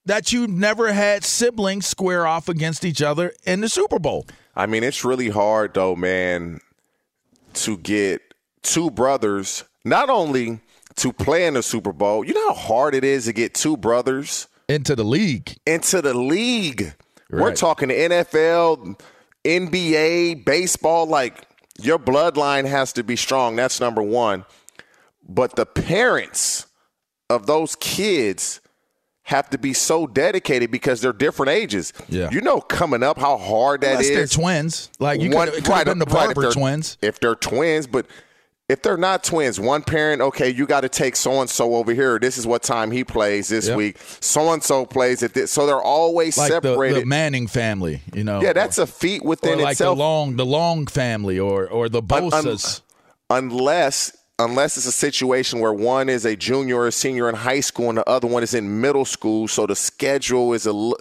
that 0.07 0.33
you 0.33 0.47
never 0.47 0.95
had 0.95 1.25
siblings 1.25 1.87
square 1.87 2.27
off 2.27 2.49
against 2.49 2.83
each 2.83 3.03
other 3.03 3.35
in 3.45 3.61
the 3.61 3.69
Super 3.69 3.99
Bowl. 3.99 4.25
I 4.55 4.65
mean, 4.65 4.83
it's 4.83 5.05
really 5.05 5.29
hard 5.29 5.75
though, 5.75 5.95
man, 5.95 6.61
to 7.57 7.77
get 7.79 8.23
two 8.63 8.91
brothers 8.91 9.65
not 9.85 10.11
only 10.11 10.61
to 10.97 11.13
play 11.13 11.47
in 11.47 11.55
the 11.55 11.63
Super 11.63 11.93
Bowl. 11.93 12.25
You 12.25 12.35
know 12.35 12.49
how 12.49 12.55
hard 12.55 12.95
it 12.95 13.05
is 13.05 13.27
to 13.27 13.33
get 13.33 13.55
two 13.55 13.77
brothers 13.77 14.49
into 14.69 14.97
the 14.97 15.05
league. 15.05 15.57
into 15.67 16.03
the 16.03 16.15
league. 16.15 16.95
We're 17.31 17.55
talking 17.55 17.89
the 17.89 17.95
NFL, 17.95 18.99
NBA, 19.45 20.45
baseball. 20.45 21.07
Like 21.07 21.45
your 21.81 21.99
bloodline 21.99 22.67
has 22.67 22.93
to 22.95 23.03
be 23.03 23.17
strong. 23.17 23.57
That's 23.57 23.81
number 23.81 24.03
one. 24.03 24.45
But 25.29 25.57
the 25.57 25.67
parents 25.67 26.67
of 27.29 27.47
those 27.47 27.75
kids 27.77 28.61
have 29.27 29.51
to 29.51 29.59
be 29.59 29.73
so 29.73 30.07
dedicated 30.07 30.71
because 30.71 31.01
they're 31.01 31.13
different 31.13 31.51
ages. 31.51 31.93
Yeah. 32.09 32.31
You 32.31 32.41
know, 32.41 32.61
coming 32.61 33.03
up, 33.03 33.19
how 33.19 33.37
hard 33.37 33.81
that 33.83 33.91
Unless 33.93 34.07
is. 34.07 34.17
they're 34.17 34.43
twins. 34.43 34.89
Like 35.01 35.21
you 35.21 35.31
One- 35.31 35.51
could 35.51 35.67
have 35.67 35.85
been 35.87 35.99
the 35.99 36.05
right, 36.07 36.29
if 36.31 36.35
Barber 36.35 36.41
they're- 36.43 36.53
twins. 36.53 36.97
If 37.03 37.19
they're 37.21 37.35
twins, 37.35 37.89
but 37.89 38.07
if 38.69 38.83
they're 38.83 38.97
not 38.97 39.23
twins, 39.25 39.59
one 39.61 39.83
parent, 39.83 40.21
okay, 40.23 40.49
you 40.51 40.67
got 40.67 40.81
to 40.83 40.89
take 40.89 41.15
so 41.17 41.41
and 41.41 41.49
so 41.51 41.75
over 41.77 41.93
here. 41.93 42.19
This 42.21 42.37
is 42.39 42.47
what 42.47 42.63
time 42.65 42.91
he 42.91 43.03
plays 43.05 43.49
this 43.49 43.67
Yep. 43.69 43.77
week. 43.77 43.97
So 44.21 44.53
and 44.53 44.63
so 44.63 44.85
plays 44.87 45.23
at 45.25 45.35
this. 45.35 45.51
So 45.53 45.67
they're 45.67 45.81
always 45.83 46.37
Like 46.39 46.51
separated. 46.53 47.03
the 47.03 47.07
Manning 47.07 47.47
family, 47.49 48.03
you 48.15 48.23
know. 48.25 48.41
yeah, 48.41 48.53
that's 48.53 48.79
a 48.79 48.87
feat 48.87 49.23
or 49.23 49.29
within 49.29 49.59
like 49.61 49.73
itself. 49.73 49.97
the 49.97 50.03
Long 50.03 50.37
the 50.37 50.47
Long 50.47 50.87
family 50.87 51.39
or 51.39 51.67
or 51.69 51.89
the 51.89 52.03
Un- 52.03 52.25
un- 52.25 52.31
Bosas. 52.31 52.81
unless 53.31 54.13
unless 54.39 54.77
it's 54.77 54.87
a 54.87 54.93
situation 54.93 55.61
where 55.61 55.73
one 55.73 56.09
is 56.09 56.25
a 56.25 56.37
junior 56.37 56.81
or 56.81 56.91
senior 56.91 57.29
in 57.29 57.35
high 57.35 57.61
school 57.61 57.89
and 57.89 57.99
the 57.99 58.09
other 58.09 58.27
one 58.27 58.43
is 58.43 58.55
in 58.55 58.81
middle 58.81 59.05
school, 59.05 59.49
so 59.49 59.67
the 59.67 59.77
schedule 59.77 60.53
is 60.53 60.67
a. 60.67 60.93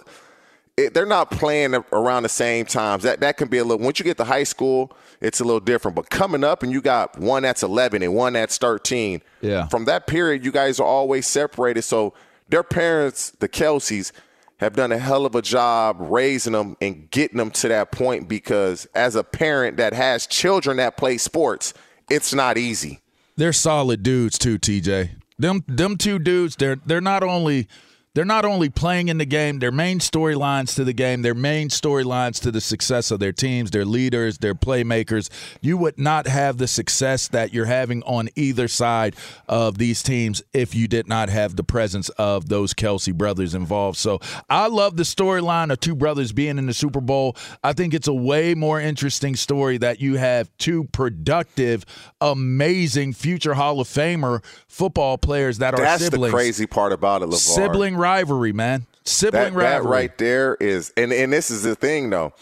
It, 0.76 0.92
they're 0.92 1.06
not 1.06 1.30
playing 1.30 1.74
around 1.92 2.24
the 2.24 2.28
same 2.28 2.66
times. 2.66 3.02
That 3.02 3.20
that 3.20 3.36
can 3.38 3.48
be 3.48 3.58
a 3.58 3.64
little. 3.64 3.82
Once 3.82 3.98
you 3.98 4.04
get 4.04 4.18
to 4.18 4.24
high 4.24 4.44
school, 4.44 4.94
it's 5.20 5.40
a 5.40 5.44
little 5.44 5.60
different. 5.60 5.94
But 5.94 6.10
coming 6.10 6.44
up, 6.44 6.62
and 6.62 6.70
you 6.70 6.82
got 6.82 7.18
one 7.18 7.42
that's 7.42 7.62
11 7.62 8.02
and 8.02 8.14
one 8.14 8.34
that's 8.34 8.58
13. 8.58 9.22
Yeah. 9.40 9.68
From 9.68 9.86
that 9.86 10.06
period, 10.06 10.44
you 10.44 10.52
guys 10.52 10.78
are 10.78 10.86
always 10.86 11.26
separated. 11.26 11.82
So 11.82 12.12
their 12.48 12.62
parents, 12.62 13.30
the 13.38 13.48
Kelces, 13.48 14.12
have 14.58 14.74
done 14.74 14.92
a 14.92 14.98
hell 14.98 15.24
of 15.24 15.34
a 15.34 15.42
job 15.42 15.96
raising 15.98 16.52
them 16.52 16.76
and 16.82 17.10
getting 17.10 17.38
them 17.38 17.50
to 17.52 17.68
that 17.68 17.90
point. 17.90 18.28
Because 18.28 18.86
as 18.94 19.16
a 19.16 19.24
parent 19.24 19.78
that 19.78 19.94
has 19.94 20.26
children 20.26 20.76
that 20.76 20.98
play 20.98 21.16
sports, 21.16 21.72
it's 22.10 22.34
not 22.34 22.58
easy. 22.58 23.00
They're 23.36 23.52
solid 23.52 24.02
dudes 24.02 24.38
too, 24.38 24.58
TJ. 24.58 25.10
Them 25.38 25.62
them 25.68 25.96
two 25.96 26.18
dudes, 26.18 26.56
they're 26.56 26.76
they're 26.86 27.00
not 27.02 27.22
only 27.22 27.68
they're 28.16 28.24
not 28.24 28.46
only 28.46 28.70
playing 28.70 29.08
in 29.08 29.18
the 29.18 29.26
game, 29.26 29.58
their 29.58 29.70
main 29.70 29.98
storylines 29.98 30.74
to 30.74 30.84
the 30.84 30.94
game, 30.94 31.20
their 31.20 31.34
main 31.34 31.68
storylines 31.68 32.40
to 32.40 32.50
the 32.50 32.62
success 32.62 33.10
of 33.10 33.20
their 33.20 33.30
teams, 33.30 33.72
their 33.72 33.84
leaders, 33.84 34.38
their 34.38 34.54
playmakers. 34.54 35.28
You 35.60 35.76
would 35.76 35.98
not 35.98 36.26
have 36.26 36.56
the 36.56 36.66
success 36.66 37.28
that 37.28 37.52
you're 37.52 37.66
having 37.66 38.02
on 38.04 38.30
either 38.34 38.68
side 38.68 39.16
of 39.50 39.76
these 39.76 40.02
teams 40.02 40.42
if 40.54 40.74
you 40.74 40.88
did 40.88 41.06
not 41.06 41.28
have 41.28 41.56
the 41.56 41.62
presence 41.62 42.08
of 42.08 42.48
those 42.48 42.72
Kelce 42.72 43.12
brothers 43.12 43.54
involved. 43.54 43.98
So 43.98 44.18
I 44.48 44.68
love 44.68 44.96
the 44.96 45.02
storyline 45.02 45.70
of 45.70 45.80
two 45.80 45.94
brothers 45.94 46.32
being 46.32 46.56
in 46.56 46.64
the 46.64 46.72
Super 46.72 47.02
Bowl. 47.02 47.36
I 47.62 47.74
think 47.74 47.92
it's 47.92 48.08
a 48.08 48.14
way 48.14 48.54
more 48.54 48.80
interesting 48.80 49.36
story 49.36 49.76
that 49.76 50.00
you 50.00 50.16
have 50.16 50.48
two 50.56 50.84
productive, 50.84 51.84
amazing 52.22 53.12
future 53.12 53.52
Hall 53.52 53.78
of 53.78 53.88
Famer 53.88 54.42
football 54.68 55.18
players 55.18 55.58
that 55.58 55.74
are 55.74 55.82
That's 55.82 56.02
siblings. 56.02 56.32
the 56.32 56.34
crazy 56.34 56.66
part 56.66 56.92
about 56.92 57.20
it, 57.20 57.28
LeVar. 57.28 57.34
Sibling 57.34 57.94
rivalry, 58.06 58.52
man. 58.52 58.86
Sibling 59.04 59.54
that, 59.54 59.82
that 59.82 59.84
right 59.84 60.16
there 60.18 60.56
is, 60.60 60.92
and, 60.96 61.12
and 61.12 61.32
this 61.32 61.50
is 61.50 61.62
the 61.62 61.74
thing, 61.74 62.10
though. 62.10 62.32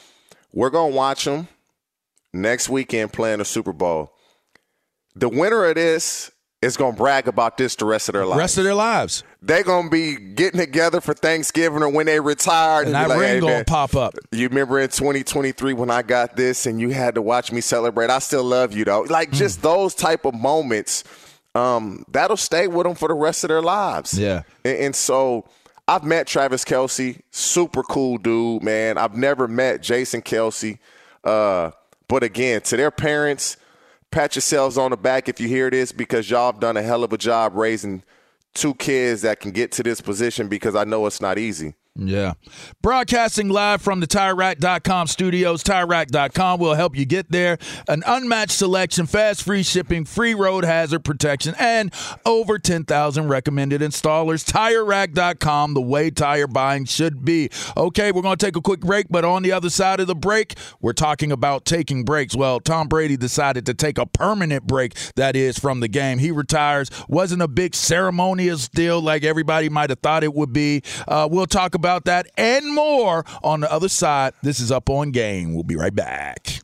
We're 0.52 0.70
going 0.70 0.92
to 0.92 0.96
watch 0.96 1.24
them 1.24 1.48
next 2.32 2.68
weekend 2.68 3.12
playing 3.12 3.38
the 3.38 3.44
Super 3.44 3.72
Bowl. 3.72 4.12
The 5.16 5.28
winner 5.28 5.64
of 5.66 5.74
this 5.74 6.30
is 6.62 6.76
going 6.78 6.92
to 6.94 6.96
brag 6.96 7.28
about 7.28 7.58
this 7.58 7.74
the 7.76 7.84
rest 7.84 8.08
of 8.08 8.14
their 8.14 8.24
lives. 8.24 8.36
The 8.36 8.40
rest 8.40 8.58
of 8.58 8.64
their 8.64 8.74
lives. 8.74 9.22
They're 9.42 9.62
going 9.62 9.84
to 9.86 9.90
be 9.90 10.16
getting 10.16 10.58
together 10.58 11.00
for 11.02 11.12
Thanksgiving 11.12 11.82
or 11.82 11.88
when 11.90 12.06
they 12.06 12.18
retire. 12.20 12.80
And 12.82 12.88
be 12.88 12.92
that 12.92 13.08
like, 13.10 13.18
ring 13.18 13.28
"Hey, 13.28 13.40
gonna 13.40 13.52
man, 13.52 13.64
pop 13.66 13.94
up. 13.94 14.14
You 14.32 14.48
remember 14.48 14.80
in 14.80 14.88
2023 14.88 15.74
when 15.74 15.90
I 15.90 16.00
got 16.02 16.36
this 16.36 16.64
and 16.66 16.80
you 16.80 16.90
had 16.90 17.16
to 17.16 17.22
watch 17.22 17.52
me 17.52 17.60
celebrate? 17.60 18.08
I 18.10 18.18
still 18.20 18.44
love 18.44 18.72
you, 18.72 18.84
though. 18.86 19.02
Like 19.02 19.30
Hmm. 19.30 19.34
just 19.36 19.60
those 19.60 19.94
type 19.94 20.24
of 20.24 20.34
moments, 20.34 21.04
um, 21.54 22.04
that'll 22.08 22.36
stay 22.36 22.66
with 22.66 22.84
them 22.86 22.94
for 22.94 23.08
the 23.08 23.14
rest 23.14 23.44
of 23.44 23.48
their 23.48 23.62
lives. 23.62 24.18
Yeah. 24.18 24.42
And, 24.64 24.78
and 24.78 24.96
so 24.96 25.46
I've 25.86 26.04
met 26.04 26.26
Travis 26.26 26.64
Kelce, 26.64 27.20
super 27.30 27.82
cool 27.82 28.18
dude, 28.18 28.62
man. 28.62 28.98
I've 28.98 29.16
never 29.16 29.46
met 29.46 29.82
Jason 29.82 30.22
Kelce. 30.22 30.78
Uh, 31.22 31.70
but 32.08 32.22
again, 32.22 32.60
to 32.62 32.76
their 32.76 32.90
parents, 32.90 33.56
pat 34.10 34.34
yourselves 34.34 34.78
on 34.78 34.90
the 34.90 34.96
back 34.96 35.28
if 35.28 35.40
you 35.40 35.48
hear 35.48 35.70
this 35.70 35.92
because 35.92 36.28
y'all 36.30 36.52
have 36.52 36.60
done 36.60 36.76
a 36.76 36.82
hell 36.82 37.04
of 37.04 37.12
a 37.12 37.18
job 37.18 37.54
raising 37.54 38.02
two 38.54 38.74
kids 38.74 39.22
that 39.22 39.40
can 39.40 39.50
get 39.50 39.72
to 39.72 39.82
this 39.82 40.00
position 40.00 40.48
because 40.48 40.74
I 40.74 40.84
know 40.84 41.06
it's 41.06 41.20
not 41.20 41.38
easy. 41.38 41.74
Yeah. 41.96 42.32
Broadcasting 42.82 43.48
live 43.50 43.80
from 43.80 44.00
the 44.00 44.08
TireRack.com 44.08 45.06
studios. 45.06 45.62
TireRack.com 45.62 46.58
will 46.58 46.74
help 46.74 46.96
you 46.96 47.04
get 47.04 47.30
there. 47.30 47.56
An 47.86 48.02
unmatched 48.04 48.50
selection, 48.50 49.06
fast 49.06 49.44
free 49.44 49.62
shipping, 49.62 50.04
free 50.04 50.34
road 50.34 50.64
hazard 50.64 51.04
protection, 51.04 51.54
and 51.56 51.94
over 52.26 52.58
10,000 52.58 53.28
recommended 53.28 53.80
installers. 53.80 54.44
TireRack.com, 54.44 55.74
the 55.74 55.80
way 55.80 56.10
tire 56.10 56.48
buying 56.48 56.84
should 56.84 57.24
be. 57.24 57.48
Okay, 57.76 58.10
we're 58.10 58.22
going 58.22 58.38
to 58.38 58.44
take 58.44 58.56
a 58.56 58.60
quick 58.60 58.80
break, 58.80 59.06
but 59.08 59.24
on 59.24 59.44
the 59.44 59.52
other 59.52 59.70
side 59.70 60.00
of 60.00 60.08
the 60.08 60.16
break, 60.16 60.54
we're 60.80 60.92
talking 60.92 61.30
about 61.30 61.64
taking 61.64 62.02
breaks. 62.02 62.34
Well, 62.34 62.58
Tom 62.58 62.88
Brady 62.88 63.16
decided 63.16 63.66
to 63.66 63.74
take 63.74 63.98
a 63.98 64.06
permanent 64.06 64.66
break, 64.66 64.94
that 65.14 65.36
is, 65.36 65.60
from 65.60 65.78
the 65.78 65.88
game. 65.88 66.18
He 66.18 66.32
retires. 66.32 66.90
Wasn't 67.08 67.40
a 67.40 67.48
big 67.48 67.76
ceremonious 67.76 68.68
deal 68.68 69.00
like 69.00 69.22
everybody 69.22 69.68
might 69.68 69.90
have 69.90 70.00
thought 70.00 70.24
it 70.24 70.34
would 70.34 70.52
be. 70.52 70.82
Uh, 71.06 71.28
we'll 71.30 71.46
talk 71.46 71.76
about 71.76 71.83
about 71.84 72.06
that 72.06 72.26
and 72.38 72.74
more 72.74 73.26
on 73.42 73.60
the 73.60 73.70
other 73.70 73.90
side. 73.90 74.32
This 74.42 74.58
is 74.58 74.72
Up 74.72 74.88
on 74.88 75.10
Game. 75.10 75.52
We'll 75.52 75.64
be 75.64 75.76
right 75.76 75.94
back. 75.94 76.63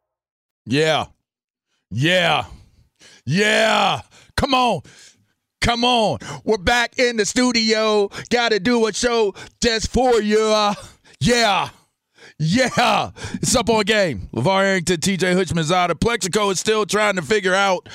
Yeah. 0.65 1.05
Yeah. 1.89 2.45
Yeah. 3.25 4.01
Come 4.37 4.53
on. 4.53 4.81
Come 5.59 5.83
on. 5.83 6.19
We're 6.43 6.57
back 6.57 6.97
in 6.97 7.17
the 7.17 7.25
studio. 7.25 8.09
Got 8.29 8.49
to 8.49 8.59
do 8.59 8.87
a 8.87 8.93
show 8.93 9.33
just 9.61 9.91
for 9.91 10.21
you. 10.21 10.73
Yeah. 11.19 11.69
Yeah. 12.39 13.11
It's 13.33 13.55
up 13.55 13.69
on 13.69 13.83
game. 13.83 14.29
LeVar 14.33 14.63
Arrington, 14.63 14.97
TJ 14.97 15.35
Hutchman's 15.35 15.71
out. 15.71 15.99
Plaxico 15.99 16.49
is 16.49 16.59
still 16.59 16.85
trying 16.85 17.15
to 17.15 17.21
figure 17.21 17.53
out 17.53 17.87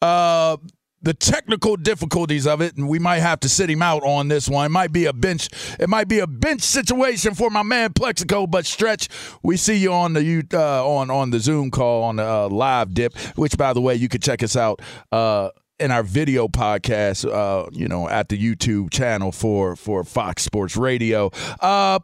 uh, 0.00 0.56
the 1.02 1.14
technical 1.14 1.76
difficulties 1.76 2.46
of 2.46 2.60
it, 2.60 2.76
and 2.76 2.88
we 2.88 2.98
might 2.98 3.18
have 3.18 3.40
to 3.40 3.48
sit 3.48 3.68
him 3.68 3.82
out 3.82 4.02
on 4.04 4.28
this 4.28 4.48
one. 4.48 4.66
It 4.66 4.70
might 4.70 4.92
be 4.92 5.06
a 5.06 5.12
bench. 5.12 5.48
It 5.78 5.88
might 5.88 6.08
be 6.08 6.20
a 6.20 6.26
bench 6.26 6.62
situation 6.62 7.34
for 7.34 7.50
my 7.50 7.62
man 7.62 7.92
Plaxico. 7.92 8.46
But 8.46 8.66
stretch, 8.66 9.08
we 9.42 9.56
see 9.56 9.76
you 9.76 9.92
on 9.92 10.12
the 10.12 10.46
uh, 10.52 10.86
on 10.86 11.10
on 11.10 11.30
the 11.30 11.40
Zoom 11.40 11.70
call 11.70 12.04
on 12.04 12.16
the 12.16 12.26
uh, 12.26 12.48
live 12.48 12.94
dip. 12.94 13.16
Which, 13.36 13.56
by 13.56 13.72
the 13.72 13.80
way, 13.80 13.94
you 13.94 14.08
can 14.08 14.20
check 14.20 14.42
us 14.42 14.56
out. 14.56 14.80
Uh, 15.10 15.50
in 15.80 15.90
our 15.90 16.04
video 16.04 16.46
podcast, 16.46 17.28
uh, 17.28 17.68
you 17.72 17.88
know, 17.88 18.08
at 18.08 18.28
the 18.28 18.38
YouTube 18.38 18.90
channel 18.90 19.32
for 19.32 19.74
for 19.74 20.04
Fox 20.04 20.42
Sports 20.44 20.76
Radio. 20.76 21.30
Uh, 21.58 21.98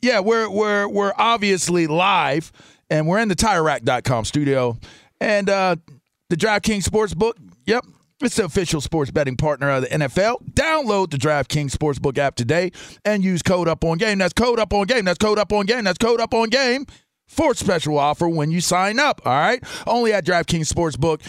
yeah, 0.00 0.20
we're 0.20 0.48
we're 0.48 0.88
we're 0.88 1.12
obviously 1.16 1.86
live, 1.86 2.50
and 2.88 3.06
we're 3.06 3.18
in 3.18 3.28
the 3.28 3.36
TireRack.com 3.36 4.24
studio, 4.24 4.78
and 5.20 5.50
uh, 5.50 5.76
the 6.30 6.36
DraftKings 6.36 6.84
Sportsbook. 6.84 7.34
Yep, 7.66 7.84
it's 8.20 8.36
the 8.36 8.44
official 8.44 8.80
sports 8.80 9.10
betting 9.10 9.36
partner 9.36 9.70
of 9.70 9.82
the 9.82 9.88
NFL. 9.88 10.42
Download 10.52 11.10
the 11.10 11.16
DraftKings 11.16 11.70
Sportsbook 11.70 12.18
app 12.18 12.34
today 12.34 12.72
and 13.04 13.22
use 13.22 13.42
code 13.42 13.68
up 13.68 13.84
on 13.84 13.98
game. 13.98 14.18
That's 14.18 14.32
code 14.32 14.58
up 14.58 14.72
on 14.72 14.86
game. 14.86 15.04
That's 15.04 15.18
code 15.18 15.38
up 15.38 15.52
on 15.52 15.66
game. 15.66 15.84
That's 15.84 15.98
code 15.98 16.20
up 16.20 16.34
on 16.34 16.48
game 16.48 16.86
for 17.26 17.54
special 17.54 17.98
offer 17.98 18.28
when 18.28 18.50
you 18.50 18.60
sign 18.60 18.98
up. 18.98 19.20
All 19.24 19.32
right, 19.32 19.62
only 19.86 20.12
at 20.12 20.24
DraftKings 20.24 20.72
Sportsbook. 20.72 21.20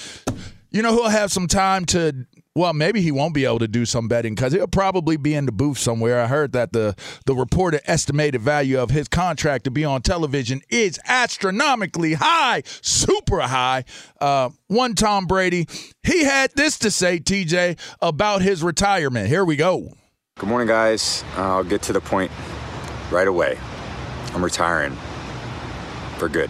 You 0.71 0.81
know 0.81 0.93
who'll 0.93 1.09
have 1.09 1.31
some 1.31 1.47
time 1.47 1.85
to 1.87 2.25
well, 2.59 2.73
maybe 2.73 2.99
he 3.01 3.09
won't 3.09 3.33
be 3.33 3.45
able 3.45 3.59
to 3.59 3.69
do 3.69 3.85
some 3.85 4.09
betting 4.09 4.35
because 4.35 4.51
he'll 4.51 4.67
probably 4.67 5.15
be 5.15 5.33
in 5.33 5.45
the 5.45 5.51
booth 5.53 5.77
somewhere. 5.77 6.19
I 6.21 6.27
heard 6.27 6.51
that 6.51 6.73
the 6.73 6.93
the 7.25 7.33
reported 7.33 7.89
estimated 7.89 8.41
value 8.41 8.77
of 8.77 8.89
his 8.89 9.07
contract 9.07 9.63
to 9.63 9.71
be 9.71 9.85
on 9.85 10.01
television 10.01 10.61
is 10.67 10.99
astronomically 11.05 12.15
high, 12.15 12.63
super 12.81 13.39
high. 13.39 13.85
Uh, 14.19 14.49
one 14.67 14.93
Tom 14.93 15.25
Brady, 15.25 15.67
he 16.03 16.25
had 16.25 16.51
this 16.55 16.77
to 16.79 16.91
say, 16.91 17.19
TJ, 17.19 17.79
about 18.01 18.41
his 18.41 18.61
retirement. 18.61 19.29
Here 19.29 19.45
we 19.45 19.55
go. 19.55 19.93
Good 20.37 20.49
morning, 20.49 20.67
guys. 20.67 21.23
I'll 21.37 21.63
get 21.63 21.81
to 21.83 21.93
the 21.93 22.01
point 22.01 22.29
right 23.09 23.27
away. 23.27 23.57
I'm 24.33 24.43
retiring 24.43 24.97
for 26.17 26.27
good. 26.27 26.49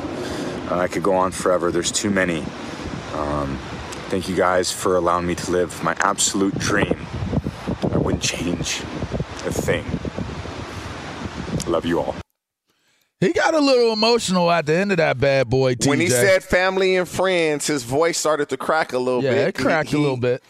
Uh, 0.71 0.77
I 0.77 0.87
could 0.87 1.03
go 1.03 1.13
on 1.15 1.31
forever. 1.31 1.69
There's 1.69 1.91
too 1.91 2.09
many. 2.09 2.39
Um, 3.13 3.57
thank 4.07 4.29
you 4.29 4.37
guys 4.37 4.71
for 4.71 4.95
allowing 4.95 5.27
me 5.27 5.35
to 5.35 5.51
live 5.51 5.83
my 5.83 5.97
absolute 5.99 6.57
dream. 6.57 7.05
I 7.91 7.97
wouldn't 7.97 8.23
change 8.23 8.79
a 9.45 9.51
thing. 9.51 9.83
Love 11.69 11.85
you 11.85 11.99
all. 11.99 12.15
He 13.19 13.33
got 13.33 13.53
a 13.53 13.59
little 13.59 13.91
emotional 13.91 14.49
at 14.49 14.65
the 14.65 14.73
end 14.73 14.91
of 14.91 14.97
that 14.97 15.19
bad 15.19 15.49
boy. 15.49 15.75
TJ. 15.75 15.87
When 15.87 15.99
he 15.99 16.07
said 16.07 16.41
family 16.41 16.95
and 16.95 17.07
friends, 17.07 17.67
his 17.67 17.83
voice 17.83 18.17
started 18.17 18.47
to 18.49 18.57
crack 18.57 18.93
a 18.93 18.97
little 18.97 19.21
yeah, 19.21 19.31
bit. 19.31 19.47
it 19.49 19.55
cracked 19.55 19.89
He- 19.89 19.97
a 19.97 19.99
little 19.99 20.17
bit. 20.17 20.41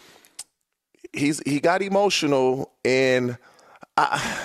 He's 1.12 1.40
he 1.40 1.60
got 1.60 1.82
emotional, 1.82 2.72
and 2.84 3.36
I, 3.98 4.38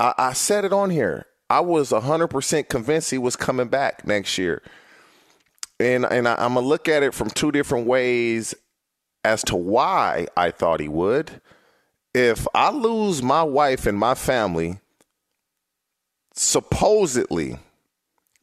I 0.00 0.14
I 0.18 0.32
said 0.32 0.64
it 0.64 0.72
on 0.72 0.90
here. 0.90 1.26
I 1.48 1.60
was 1.60 1.90
100% 1.90 2.68
convinced 2.68 3.12
he 3.12 3.18
was 3.18 3.36
coming 3.36 3.68
back 3.68 4.04
next 4.04 4.36
year. 4.38 4.60
And 5.80 6.04
and 6.06 6.28
I, 6.28 6.34
I'm 6.34 6.54
gonna 6.54 6.66
look 6.66 6.88
at 6.88 7.02
it 7.02 7.14
from 7.14 7.30
two 7.30 7.50
different 7.52 7.86
ways 7.86 8.54
as 9.24 9.42
to 9.44 9.56
why 9.56 10.26
I 10.36 10.50
thought 10.50 10.80
he 10.80 10.88
would. 10.88 11.40
If 12.14 12.46
I 12.54 12.70
lose 12.70 13.22
my 13.22 13.42
wife 13.42 13.86
and 13.86 13.98
my 13.98 14.14
family, 14.14 14.78
supposedly 16.32 17.58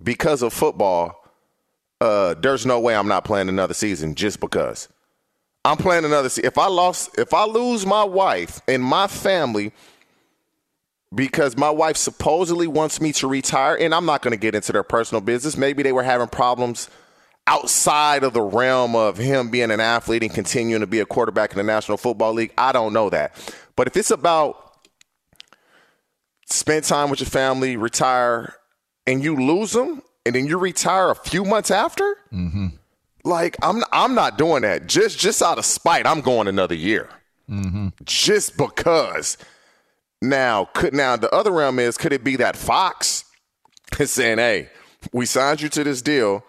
because 0.04 0.42
of 0.42 0.52
football, 0.52 1.26
uh, 2.02 2.34
there's 2.34 2.66
no 2.66 2.80
way 2.80 2.96
I'm 2.96 3.08
not 3.08 3.24
playing 3.24 3.48
another 3.48 3.74
season 3.74 4.16
just 4.16 4.40
because. 4.40 4.90
I'm 5.64 5.78
playing 5.78 6.06
another 6.06 6.28
season. 6.28 6.48
If 6.48 6.58
I 6.58 6.68
lost, 6.68 7.18
if 7.20 7.34
I 7.34 7.46
lose 7.46 7.86
my 7.86 8.04
wife 8.04 8.62
and 8.68 8.84
my 8.84 9.08
family 9.08 9.72
because 11.14 11.58
my 11.58 11.70
wife 11.70 11.98
supposedly 11.98 12.68
wants 12.68 13.02
me 13.02 13.12
to 13.14 13.28
retire, 13.28 13.76
and 13.76 13.94
I'm 13.94 14.06
not 14.06 14.22
going 14.22 14.32
to 14.32 14.40
get 14.40 14.56
into 14.56 14.72
their 14.72 14.84
personal 14.84 15.22
business. 15.22 15.58
Maybe 15.58 15.84
they 15.84 15.92
were 15.92 16.04
having 16.04 16.28
problems 16.28 16.90
outside 17.52 18.24
of 18.24 18.32
the 18.32 18.42
realm 18.42 18.96
of 18.96 19.18
him 19.18 19.50
being 19.50 19.72
an 19.72 19.82
athlete 19.82 20.24
and 20.24 20.34
continuing 20.34 20.80
to 20.80 20.88
be 20.88 21.02
a 21.02 21.06
quarterback 21.06 21.52
in 21.52 21.58
the 21.58 21.64
National 21.64 21.98
Football 21.98 22.32
League. 22.34 22.54
I 22.58 22.72
don't 22.72 22.94
know 22.94 23.10
that. 23.10 23.36
But 23.76 23.88
if 23.88 23.98
it's 23.98 24.10
about 24.10 24.78
spend 26.46 26.86
time 26.86 27.10
with 27.10 27.20
your 27.20 27.28
family, 27.28 27.76
retire, 27.76 28.56
and 29.06 29.22
you 29.22 29.36
lose 29.36 29.74
them, 29.74 30.02
and 30.26 30.34
then 30.34 30.48
you 30.48 30.58
retire 30.58 31.10
a 31.12 31.16
few 31.16 31.44
months 31.44 31.72
after, 31.72 32.16
mm-hmm. 32.32 32.68
like 33.26 33.58
I'm 33.62 33.84
I'm 33.92 34.16
not 34.16 34.38
doing 34.38 34.62
that. 34.62 34.88
Just 34.88 35.20
just 35.20 35.42
out 35.42 35.58
of 35.58 35.66
spite, 35.66 36.08
I'm 36.08 36.22
going 36.22 36.48
another 36.48 36.76
year. 36.76 37.10
Mm-hmm. 37.50 37.90
Just 38.06 38.56
because. 38.56 39.38
Now, 40.24 40.66
could 40.74 40.94
now 40.94 41.18
the 41.18 41.34
other 41.34 41.52
realm 41.52 41.80
is 41.80 41.98
could 41.98 42.14
it 42.14 42.24
be 42.24 42.38
that 42.38 42.56
Fox 42.56 43.26
is 44.00 44.12
saying, 44.12 44.38
"Hey, 44.38 44.70
we 45.12 45.26
signed 45.26 45.62
you 45.62 45.70
to 45.70 45.84
this 45.84 46.02
deal. 46.02 46.46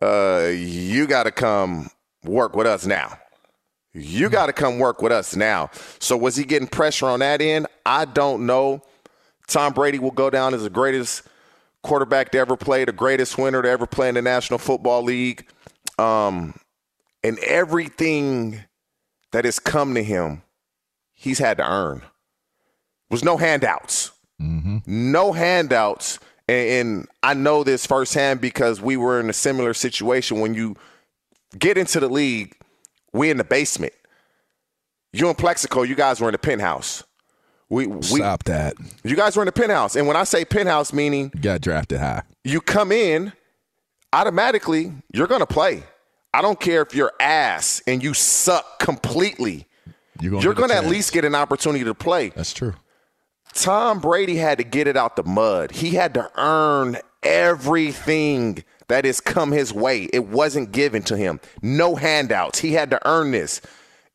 Uh, 0.00 0.50
you 0.52 1.06
got 1.06 1.24
to 1.24 1.30
come 1.30 1.90
work 2.24 2.56
with 2.56 2.66
us 2.66 2.86
now. 2.86 3.18
You 3.92 4.28
got 4.30 4.46
to 4.46 4.52
come 4.52 4.78
work 4.78 5.02
with 5.02 5.12
us 5.12 5.36
now." 5.36 5.70
So 5.98 6.16
was 6.16 6.36
he 6.36 6.44
getting 6.44 6.68
pressure 6.68 7.06
on 7.06 7.20
that 7.20 7.40
end? 7.40 7.66
I 7.84 8.04
don't 8.04 8.46
know. 8.46 8.82
Tom 9.46 9.72
Brady 9.72 9.98
will 9.98 10.12
go 10.12 10.30
down 10.30 10.54
as 10.54 10.62
the 10.62 10.70
greatest 10.70 11.22
quarterback 11.82 12.30
to 12.30 12.38
ever 12.38 12.56
play, 12.56 12.84
the 12.84 12.92
greatest 12.92 13.36
winner 13.36 13.62
to 13.62 13.68
ever 13.68 13.86
play 13.86 14.08
in 14.08 14.14
the 14.14 14.22
National 14.22 14.58
Football 14.58 15.02
League. 15.02 15.46
Um, 15.98 16.54
and 17.22 17.38
everything 17.40 18.60
that 19.32 19.44
has 19.44 19.58
come 19.58 19.94
to 19.94 20.02
him, 20.02 20.42
he's 21.12 21.38
had 21.38 21.58
to 21.58 21.68
earn. 21.68 22.02
Was 23.10 23.24
no 23.24 23.36
handouts. 23.36 24.12
Mm-hmm. 24.40 24.78
No 24.86 25.32
handouts. 25.32 26.18
And, 26.50 27.08
I 27.22 27.34
know 27.34 27.62
this 27.62 27.86
firsthand 27.86 28.40
because 28.40 28.80
we 28.80 28.96
were 28.96 29.20
in 29.20 29.30
a 29.30 29.32
similar 29.32 29.74
situation 29.74 30.40
when 30.40 30.54
you 30.54 30.74
get 31.58 31.78
into 31.78 32.00
the 32.00 32.08
league, 32.08 32.56
we 33.12 33.30
in 33.30 33.36
the 33.36 33.44
basement. 33.44 33.92
You 35.12 35.28
in 35.28 35.34
Plaxico, 35.34 35.82
you 35.82 35.94
guys 35.94 36.20
were 36.20 36.28
in 36.28 36.32
the 36.32 36.38
penthouse. 36.38 37.04
We, 37.68 37.86
we 37.86 38.02
stop 38.02 38.44
that. 38.44 38.74
You 39.04 39.16
guys 39.16 39.36
were 39.36 39.42
in 39.42 39.46
the 39.46 39.52
penthouse, 39.52 39.94
and 39.94 40.06
when 40.08 40.16
I 40.16 40.24
say 40.24 40.44
penthouse, 40.44 40.92
meaning 40.92 41.30
you 41.34 41.40
got 41.40 41.60
drafted 41.60 42.00
high. 42.00 42.22
You 42.42 42.60
come 42.60 42.90
in, 42.90 43.32
automatically 44.12 44.92
you're 45.12 45.28
gonna 45.28 45.46
play. 45.46 45.84
I 46.32 46.42
don't 46.42 46.58
care 46.58 46.82
if 46.82 46.94
you're 46.94 47.12
ass 47.20 47.82
and 47.86 48.02
you 48.02 48.14
suck 48.14 48.78
completely. 48.80 49.66
You're 50.20 50.32
gonna, 50.32 50.42
you're 50.42 50.54
gonna 50.54 50.74
at 50.74 50.82
chance. 50.82 50.92
least 50.92 51.12
get 51.12 51.24
an 51.24 51.34
opportunity 51.34 51.84
to 51.84 51.94
play. 51.94 52.30
That's 52.30 52.52
true. 52.52 52.74
Tom 53.52 54.00
Brady 54.00 54.36
had 54.36 54.58
to 54.58 54.64
get 54.64 54.86
it 54.86 54.96
out 54.96 55.16
the 55.16 55.24
mud. 55.24 55.72
He 55.72 55.90
had 55.90 56.14
to 56.14 56.30
earn 56.36 56.98
everything 57.22 58.64
that 58.88 59.04
has 59.04 59.20
come 59.20 59.52
his 59.52 59.72
way. 59.72 60.08
It 60.12 60.26
wasn't 60.26 60.72
given 60.72 61.02
to 61.04 61.16
him. 61.16 61.40
No 61.62 61.94
handouts. 61.94 62.58
He 62.58 62.72
had 62.72 62.90
to 62.90 63.06
earn 63.06 63.30
this. 63.30 63.60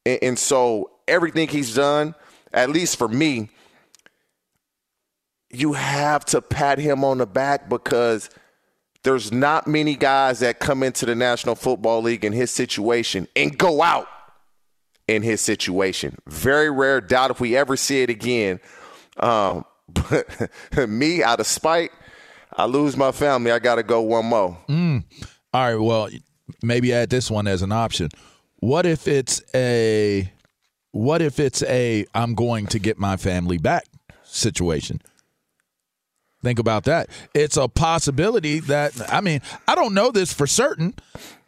And, 0.05 0.19
and 0.21 0.39
so 0.39 0.91
everything 1.07 1.47
he's 1.47 1.75
done, 1.75 2.15
at 2.53 2.69
least 2.69 2.97
for 2.97 3.07
me, 3.07 3.49
you 5.49 5.73
have 5.73 6.25
to 6.25 6.41
pat 6.41 6.79
him 6.79 7.03
on 7.03 7.19
the 7.19 7.25
back 7.25 7.69
because 7.69 8.29
there's 9.03 9.31
not 9.31 9.67
many 9.67 9.95
guys 9.95 10.39
that 10.39 10.59
come 10.59 10.83
into 10.83 11.05
the 11.05 11.15
National 11.15 11.55
Football 11.55 12.01
League 12.01 12.25
in 12.25 12.33
his 12.33 12.51
situation 12.51 13.27
and 13.35 13.57
go 13.57 13.81
out 13.81 14.07
in 15.07 15.21
his 15.21 15.41
situation. 15.41 16.17
Very 16.27 16.69
rare. 16.69 16.99
Doubt 16.99 17.31
if 17.31 17.39
we 17.39 17.55
ever 17.55 17.77
see 17.77 18.01
it 18.01 18.09
again. 18.09 18.59
Um, 19.17 19.65
but 19.93 20.89
me, 20.89 21.23
out 21.23 21.39
of 21.39 21.47
spite, 21.47 21.91
I 22.53 22.65
lose 22.65 22.97
my 22.97 23.11
family. 23.11 23.51
I 23.51 23.59
got 23.59 23.75
to 23.75 23.83
go 23.83 24.01
one 24.01 24.25
more. 24.25 24.57
Mm. 24.67 25.03
All 25.53 25.61
right. 25.61 25.75
Well, 25.75 26.09
maybe 26.61 26.93
add 26.93 27.09
this 27.09 27.29
one 27.29 27.47
as 27.47 27.61
an 27.61 27.71
option. 27.71 28.09
What 28.57 28.85
if 28.85 29.07
it's 29.07 29.41
a 29.53 30.31
what 30.91 31.21
if 31.21 31.39
it's 31.39 31.61
a 31.63 32.05
I'm 32.15 32.35
going 32.35 32.67
to 32.67 32.79
get 32.79 32.97
my 32.97 33.17
family 33.17 33.57
back 33.57 33.85
situation? 34.23 35.01
Think 36.41 36.59
about 36.59 36.83
that. 36.85 37.09
It's 37.33 37.57
a 37.57 37.67
possibility 37.67 38.59
that 38.61 39.13
I 39.13 39.21
mean, 39.21 39.41
I 39.67 39.75
don't 39.75 39.93
know 39.93 40.11
this 40.11 40.33
for 40.33 40.47
certain. 40.47 40.95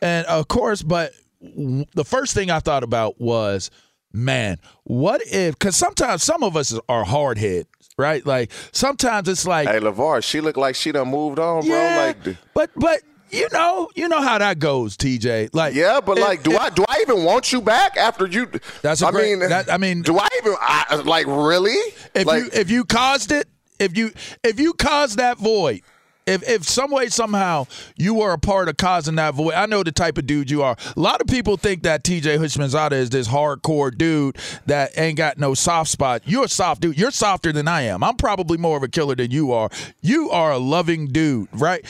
And 0.02 0.26
of 0.28 0.48
course, 0.48 0.82
but 0.82 1.14
the 1.42 2.06
first 2.06 2.34
thing 2.34 2.50
I 2.52 2.60
thought 2.60 2.84
about 2.84 3.20
was 3.22 3.72
man, 4.14 4.58
what 4.84 5.22
if? 5.26 5.58
Because 5.58 5.76
sometimes 5.76 6.24
some 6.24 6.44
of 6.44 6.56
us 6.56 6.78
are 6.90 7.04
hard 7.04 7.38
head, 7.38 7.68
right? 7.98 8.26
Like 8.26 8.52
sometimes 8.72 9.28
it's 9.30 9.46
like, 9.46 9.68
hey, 9.68 9.80
Levar, 9.80 10.24
she 10.24 10.42
looked 10.42 10.58
like 10.58 10.76
she 10.76 10.92
done 10.92 11.10
moved 11.10 11.40
on, 11.40 11.66
bro. 11.66 11.76
Yeah, 11.76 12.14
like, 12.26 12.38
but 12.54 12.72
but 12.76 13.02
you 13.30 13.48
know, 13.52 13.90
you 13.96 14.08
know 14.08 14.22
how 14.22 14.38
that 14.38 14.60
goes, 14.60 14.96
TJ. 14.96 15.50
Like, 15.54 15.74
yeah, 15.74 16.00
but 16.00 16.18
like, 16.18 16.44
do 16.44 16.58
I 16.58 16.70
do 16.70 16.86
I 16.88 17.00
even 17.02 17.24
want 17.24 17.52
you 17.52 17.62
back 17.62 17.98
after 17.98 18.26
you? 18.28 18.50
That's 18.82 19.02
a 19.02 19.08
I 19.08 19.12
great, 19.12 19.38
mean, 19.38 19.50
that, 19.50 19.72
I 19.72 19.78
mean, 19.78 20.02
do 20.02 20.18
I 20.18 20.28
even 20.42 20.56
I, 20.60 21.02
like 21.06 21.26
really? 21.28 21.76
If 22.16 22.26
like, 22.26 22.44
you 22.44 22.50
if 22.54 22.72
you 22.72 22.86
caused 22.86 23.32
it, 23.32 23.48
if 23.80 23.98
you 23.98 24.12
if 24.44 24.60
you 24.60 24.74
caused 24.74 25.18
that 25.18 25.38
void. 25.38 25.82
If, 26.28 26.48
if 26.48 26.64
some 26.66 26.92
way 26.92 27.08
somehow 27.08 27.68
you 27.96 28.14
were 28.14 28.34
a 28.34 28.38
part 28.38 28.68
of 28.68 28.76
causing 28.76 29.16
that 29.16 29.34
void, 29.34 29.54
I 29.54 29.66
know 29.66 29.82
the 29.82 29.94
type 29.94 30.18
of 30.18 30.28
dude 30.28 30.52
you 30.52 30.62
are. 30.62 30.76
A 30.96 31.00
lot 31.00 31.22
of 31.22 31.28
people 31.28 31.56
think 31.56 31.84
that 31.84 32.04
TJ 32.04 32.38
Houshmandzadeh 32.38 32.92
is 32.92 33.10
this 33.10 33.30
hardcore 33.30 33.98
dude 33.98 34.38
that 34.66 34.92
ain't 34.98 35.18
got 35.18 35.38
no 35.38 35.54
soft 35.54 35.90
spot. 35.90 36.22
You're 36.26 36.44
a 36.44 36.50
soft 36.50 36.82
dude. 36.82 36.98
You're 36.98 37.12
softer 37.12 37.54
than 37.54 37.68
I 37.68 37.84
am. 37.84 38.04
I'm 38.04 38.18
probably 38.18 38.58
more 38.58 38.76
of 38.76 38.84
a 38.84 38.90
killer 38.90 39.16
than 39.16 39.32
you 39.32 39.54
are. 39.54 39.70
You 40.02 40.30
are 40.30 40.52
a 40.52 40.58
loving 40.58 41.08
dude, 41.08 41.48
right? 41.54 41.86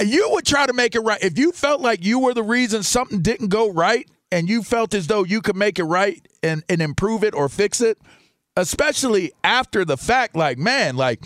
You 0.00 0.28
would 0.30 0.46
try 0.46 0.66
to 0.66 0.72
make 0.72 0.94
it 0.94 1.00
right. 1.00 1.22
If 1.22 1.38
you 1.38 1.52
felt 1.52 1.82
like 1.82 2.04
you 2.04 2.20
were 2.20 2.32
the 2.32 2.42
reason 2.42 2.82
something 2.82 3.20
didn't 3.20 3.48
go 3.48 3.70
right 3.70 4.08
and 4.30 4.48
you 4.48 4.62
felt 4.62 4.94
as 4.94 5.08
though 5.08 5.24
you 5.24 5.42
could 5.42 5.56
make 5.56 5.78
it 5.78 5.84
right 5.84 6.26
and, 6.42 6.64
and 6.70 6.80
improve 6.80 7.22
it 7.22 7.34
or 7.34 7.50
fix 7.50 7.82
it, 7.82 7.98
especially 8.56 9.32
after 9.44 9.84
the 9.84 9.98
fact, 9.98 10.34
like, 10.34 10.56
man, 10.56 10.96
like, 10.96 11.20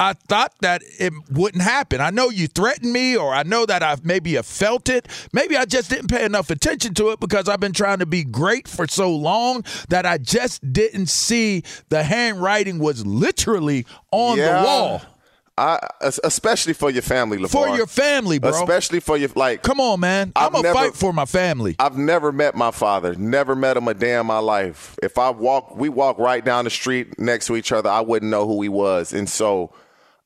I 0.00 0.14
thought 0.14 0.54
that 0.62 0.82
it 0.98 1.12
wouldn't 1.30 1.62
happen. 1.62 2.00
I 2.00 2.08
know 2.08 2.30
you 2.30 2.46
threatened 2.46 2.90
me, 2.90 3.18
or 3.18 3.34
I 3.34 3.42
know 3.42 3.66
that 3.66 3.82
I've 3.82 4.02
maybe 4.02 4.32
have 4.32 4.46
felt 4.46 4.88
it. 4.88 5.06
Maybe 5.34 5.58
I 5.58 5.66
just 5.66 5.90
didn't 5.90 6.08
pay 6.08 6.24
enough 6.24 6.48
attention 6.48 6.94
to 6.94 7.10
it 7.10 7.20
because 7.20 7.50
I've 7.50 7.60
been 7.60 7.74
trying 7.74 7.98
to 7.98 8.06
be 8.06 8.24
great 8.24 8.66
for 8.66 8.88
so 8.88 9.14
long 9.14 9.62
that 9.90 10.06
I 10.06 10.16
just 10.16 10.72
didn't 10.72 11.10
see 11.10 11.64
the 11.90 12.02
handwriting 12.02 12.78
was 12.78 13.04
literally 13.04 13.84
on 14.10 14.38
yeah. 14.38 14.60
the 14.60 14.66
wall. 14.66 15.02
I, 15.58 15.78
especially 16.00 16.72
for 16.72 16.88
your 16.88 17.02
family, 17.02 17.36
LeVar. 17.36 17.50
For 17.50 17.68
your 17.76 17.86
family, 17.86 18.38
bro. 18.38 18.48
Especially 18.48 19.00
for 19.00 19.18
your 19.18 19.28
like. 19.34 19.62
Come 19.62 19.80
on, 19.80 20.00
man. 20.00 20.32
I'm 20.34 20.52
gonna 20.52 20.72
fight 20.72 20.94
for 20.94 21.12
my 21.12 21.26
family. 21.26 21.76
I've 21.78 21.98
never 21.98 22.32
met 22.32 22.54
my 22.54 22.70
father. 22.70 23.14
Never 23.16 23.54
met 23.54 23.76
him 23.76 23.86
a 23.86 23.92
day 23.92 24.18
in 24.18 24.24
my 24.24 24.38
life. 24.38 24.98
If 25.02 25.18
I 25.18 25.28
walk, 25.28 25.76
we 25.76 25.90
walk 25.90 26.18
right 26.18 26.42
down 26.42 26.64
the 26.64 26.70
street 26.70 27.18
next 27.18 27.48
to 27.48 27.56
each 27.56 27.72
other. 27.72 27.90
I 27.90 28.00
wouldn't 28.00 28.30
know 28.30 28.46
who 28.46 28.62
he 28.62 28.70
was, 28.70 29.12
and 29.12 29.28
so 29.28 29.70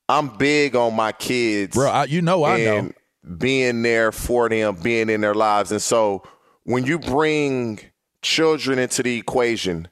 I'm 0.08 0.36
big 0.36 0.76
on 0.76 0.94
my 0.94 1.12
kids, 1.12 1.74
bro. 1.74 1.90
I, 1.90 2.04
you 2.04 2.22
know, 2.22 2.44
I 2.44 2.64
know 2.64 2.92
being 3.38 3.82
there 3.82 4.12
for 4.12 4.48
them, 4.48 4.76
being 4.76 5.08
in 5.08 5.20
their 5.20 5.34
lives, 5.34 5.72
and 5.72 5.80
so 5.80 6.22
when 6.64 6.84
you 6.84 6.98
bring 6.98 7.80
children 8.22 8.78
into 8.78 9.02
the 9.02 9.16
equation, 9.18 9.88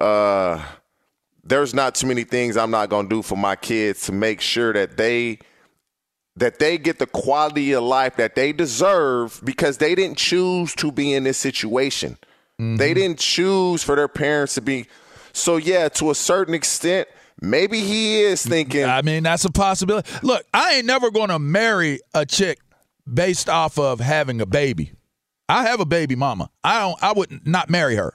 uh, 0.00 0.62
there's 1.44 1.74
not 1.74 1.94
too 1.94 2.06
many 2.06 2.24
things 2.24 2.56
I'm 2.56 2.70
not 2.70 2.88
going 2.88 3.08
to 3.08 3.16
do 3.16 3.22
for 3.22 3.36
my 3.36 3.56
kids 3.56 4.06
to 4.06 4.12
make 4.12 4.40
sure 4.40 4.72
that 4.72 4.96
they 4.96 5.38
that 6.36 6.58
they 6.58 6.78
get 6.78 6.98
the 6.98 7.06
quality 7.06 7.72
of 7.72 7.82
life 7.82 8.16
that 8.16 8.34
they 8.34 8.52
deserve 8.52 9.40
because 9.44 9.76
they 9.78 9.94
didn't 9.94 10.16
choose 10.16 10.74
to 10.76 10.90
be 10.90 11.12
in 11.12 11.24
this 11.24 11.36
situation. 11.36 12.16
Mm-hmm. 12.58 12.76
They 12.76 12.94
didn't 12.94 13.18
choose 13.18 13.82
for 13.82 13.96
their 13.96 14.08
parents 14.08 14.54
to 14.54 14.62
be. 14.62 14.86
So 15.34 15.56
yeah, 15.56 15.88
to 15.90 16.10
a 16.10 16.14
certain 16.14 16.54
extent, 16.54 17.08
maybe 17.42 17.80
he 17.80 18.20
is 18.20 18.44
thinking. 18.44 18.84
I 18.84 19.02
mean, 19.02 19.22
that's 19.22 19.44
a 19.44 19.52
possibility. 19.52 20.10
Look, 20.22 20.44
I 20.54 20.74
ain't 20.74 20.86
never 20.86 21.10
going 21.10 21.28
to 21.28 21.38
marry 21.38 22.00
a 22.14 22.24
chick 22.24 22.58
based 23.12 23.48
off 23.48 23.78
of 23.78 24.00
having 24.00 24.40
a 24.40 24.46
baby. 24.46 24.92
I 25.48 25.64
have 25.64 25.80
a 25.80 25.84
baby 25.84 26.16
mama. 26.16 26.50
I 26.64 26.80
don't. 26.80 27.02
I 27.02 27.12
would 27.12 27.46
not 27.46 27.68
marry 27.68 27.96
her. 27.96 28.14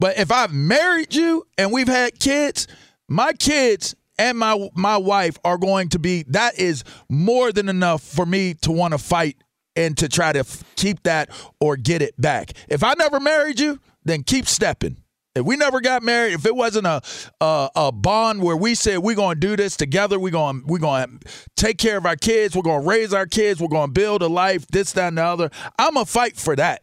But 0.00 0.18
if 0.18 0.30
I've 0.30 0.52
married 0.52 1.14
you 1.14 1.46
and 1.56 1.72
we've 1.72 1.88
had 1.88 2.18
kids, 2.20 2.66
my 3.08 3.32
kids 3.32 3.94
and 4.18 4.38
my 4.38 4.68
my 4.74 4.96
wife 4.96 5.38
are 5.44 5.58
going 5.58 5.88
to 5.90 5.98
be 5.98 6.24
that 6.28 6.58
is 6.58 6.84
more 7.08 7.52
than 7.52 7.68
enough 7.68 8.02
for 8.02 8.26
me 8.26 8.54
to 8.54 8.72
want 8.72 8.92
to 8.92 8.98
fight 8.98 9.36
and 9.76 9.96
to 9.98 10.08
try 10.08 10.32
to 10.32 10.40
f- 10.40 10.64
keep 10.76 11.02
that 11.04 11.30
or 11.60 11.76
get 11.76 12.02
it 12.02 12.20
back. 12.20 12.52
If 12.68 12.82
I 12.82 12.94
never 12.94 13.20
married 13.20 13.60
you, 13.60 13.80
then 14.04 14.24
keep 14.24 14.46
stepping. 14.46 14.96
If 15.38 15.46
we 15.46 15.56
never 15.56 15.80
got 15.80 16.02
married, 16.02 16.34
if 16.34 16.46
it 16.46 16.54
wasn't 16.54 16.86
a 16.86 17.00
a, 17.40 17.70
a 17.74 17.92
bond 17.92 18.42
where 18.42 18.56
we 18.56 18.74
said 18.74 18.98
we're 18.98 19.16
going 19.16 19.40
to 19.40 19.46
do 19.46 19.56
this 19.56 19.76
together, 19.76 20.18
we're 20.18 20.30
going 20.30 20.64
we're 20.66 20.78
going 20.78 21.18
to 21.20 21.28
take 21.56 21.78
care 21.78 21.96
of 21.96 22.06
our 22.06 22.16
kids, 22.16 22.56
we're 22.56 22.62
going 22.62 22.82
to 22.82 22.88
raise 22.88 23.12
our 23.14 23.26
kids, 23.26 23.60
we're 23.60 23.68
going 23.68 23.88
to 23.88 23.92
build 23.92 24.22
a 24.22 24.28
life, 24.28 24.66
this, 24.68 24.92
that, 24.92 25.08
and 25.08 25.18
the 25.18 25.24
other. 25.24 25.50
I'm 25.78 25.94
gonna 25.94 26.06
fight 26.06 26.36
for 26.36 26.56
that. 26.56 26.82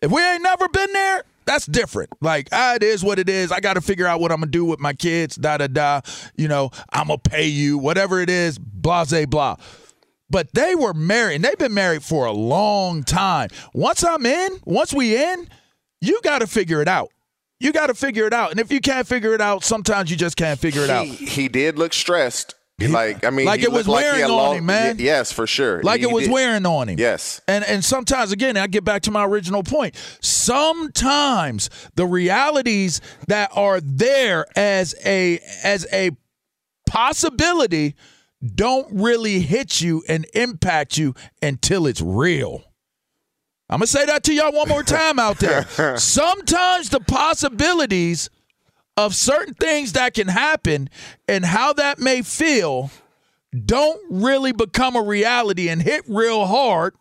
If 0.00 0.10
we 0.10 0.22
ain't 0.22 0.42
never 0.42 0.68
been 0.68 0.92
there, 0.92 1.24
that's 1.44 1.66
different. 1.66 2.10
Like, 2.20 2.48
ah, 2.52 2.74
it 2.74 2.82
is 2.82 3.04
what 3.04 3.18
it 3.18 3.28
is. 3.28 3.52
I 3.52 3.60
got 3.60 3.74
to 3.74 3.80
figure 3.80 4.06
out 4.06 4.20
what 4.20 4.32
I'm 4.32 4.40
gonna 4.40 4.50
do 4.50 4.64
with 4.64 4.80
my 4.80 4.92
kids. 4.92 5.36
Da 5.36 5.58
da 5.58 5.66
da. 5.66 6.00
You 6.36 6.48
know, 6.48 6.70
I'm 6.92 7.08
gonna 7.08 7.18
pay 7.18 7.46
you, 7.46 7.78
whatever 7.78 8.20
it 8.20 8.30
is. 8.30 8.58
Blah 8.58 9.04
blah 9.04 9.26
blah. 9.26 9.56
But 10.30 10.54
they 10.54 10.74
were 10.74 10.94
married, 10.94 11.36
and 11.36 11.44
they've 11.44 11.58
been 11.58 11.74
married 11.74 12.02
for 12.02 12.24
a 12.24 12.32
long 12.32 13.02
time. 13.04 13.50
Once 13.74 14.02
I'm 14.02 14.24
in, 14.24 14.60
once 14.64 14.94
we 14.94 15.14
in, 15.22 15.46
you 16.00 16.20
got 16.24 16.38
to 16.38 16.46
figure 16.46 16.80
it 16.80 16.88
out. 16.88 17.10
You 17.62 17.72
got 17.72 17.86
to 17.88 17.94
figure 17.94 18.26
it 18.26 18.32
out. 18.32 18.50
And 18.50 18.60
if 18.60 18.72
you 18.72 18.80
can't 18.80 19.06
figure 19.06 19.34
it 19.34 19.40
out, 19.40 19.64
sometimes 19.64 20.10
you 20.10 20.16
just 20.16 20.36
can't 20.36 20.58
figure 20.58 20.82
it 20.82 20.88
he, 20.88 20.92
out. 20.92 21.06
He 21.06 21.48
did 21.48 21.78
look 21.78 21.92
stressed. 21.92 22.54
Like 22.80 23.24
I 23.24 23.30
mean, 23.30 23.46
Like 23.46 23.60
it 23.62 23.70
was 23.70 23.86
looked 23.86 24.02
like 24.02 24.04
wearing 24.12 24.24
on 24.24 24.30
long- 24.32 24.56
him, 24.56 24.66
man. 24.66 24.96
Y- 24.96 25.04
yes, 25.04 25.30
for 25.30 25.46
sure. 25.46 25.80
Like 25.84 26.00
He 26.00 26.08
it 26.08 26.12
was 26.12 26.24
did. 26.24 26.32
wearing 26.32 26.66
on 26.66 26.88
him. 26.88 26.98
Yes. 26.98 27.40
And 27.46 27.62
and 27.64 27.84
sometimes 27.84 28.32
again, 28.32 28.56
I 28.56 28.66
get 28.66 28.82
back 28.82 29.02
to 29.02 29.12
my 29.12 29.24
original 29.24 29.62
point. 29.62 29.94
Sometimes 30.20 31.70
the 31.94 32.06
realities 32.06 33.00
that 33.28 33.50
are 33.54 33.80
there 33.80 34.46
as 34.56 34.96
a 35.04 35.38
as 35.62 35.86
a 35.92 36.10
possibility 36.88 37.94
don't 38.54 38.88
really 38.92 39.40
hit 39.40 39.80
you 39.80 40.02
and 40.08 40.26
impact 40.34 40.96
you 40.98 41.14
until 41.40 41.86
it's 41.86 42.00
real. 42.00 42.64
I'm 43.72 43.78
gonna 43.78 43.86
say 43.86 44.04
that 44.06 44.22
to 44.24 44.34
y'all 44.34 44.52
one 44.52 44.68
more 44.68 44.82
time 45.00 45.18
out 45.18 45.38
there. 45.38 45.64
Sometimes 45.98 46.90
the 46.90 47.00
possibilities 47.00 48.28
of 48.96 49.14
certain 49.14 49.54
things 49.54 49.92
that 49.94 50.12
can 50.14 50.28
happen 50.28 50.90
and 51.26 51.44
how 51.44 51.72
that 51.72 51.98
may 51.98 52.20
feel 52.22 52.90
don't 53.64 54.00
really 54.10 54.52
become 54.52 54.94
a 54.96 55.02
reality 55.02 55.68
and 55.68 55.80
hit 55.82 56.04
real 56.06 56.44
hard 56.46 56.94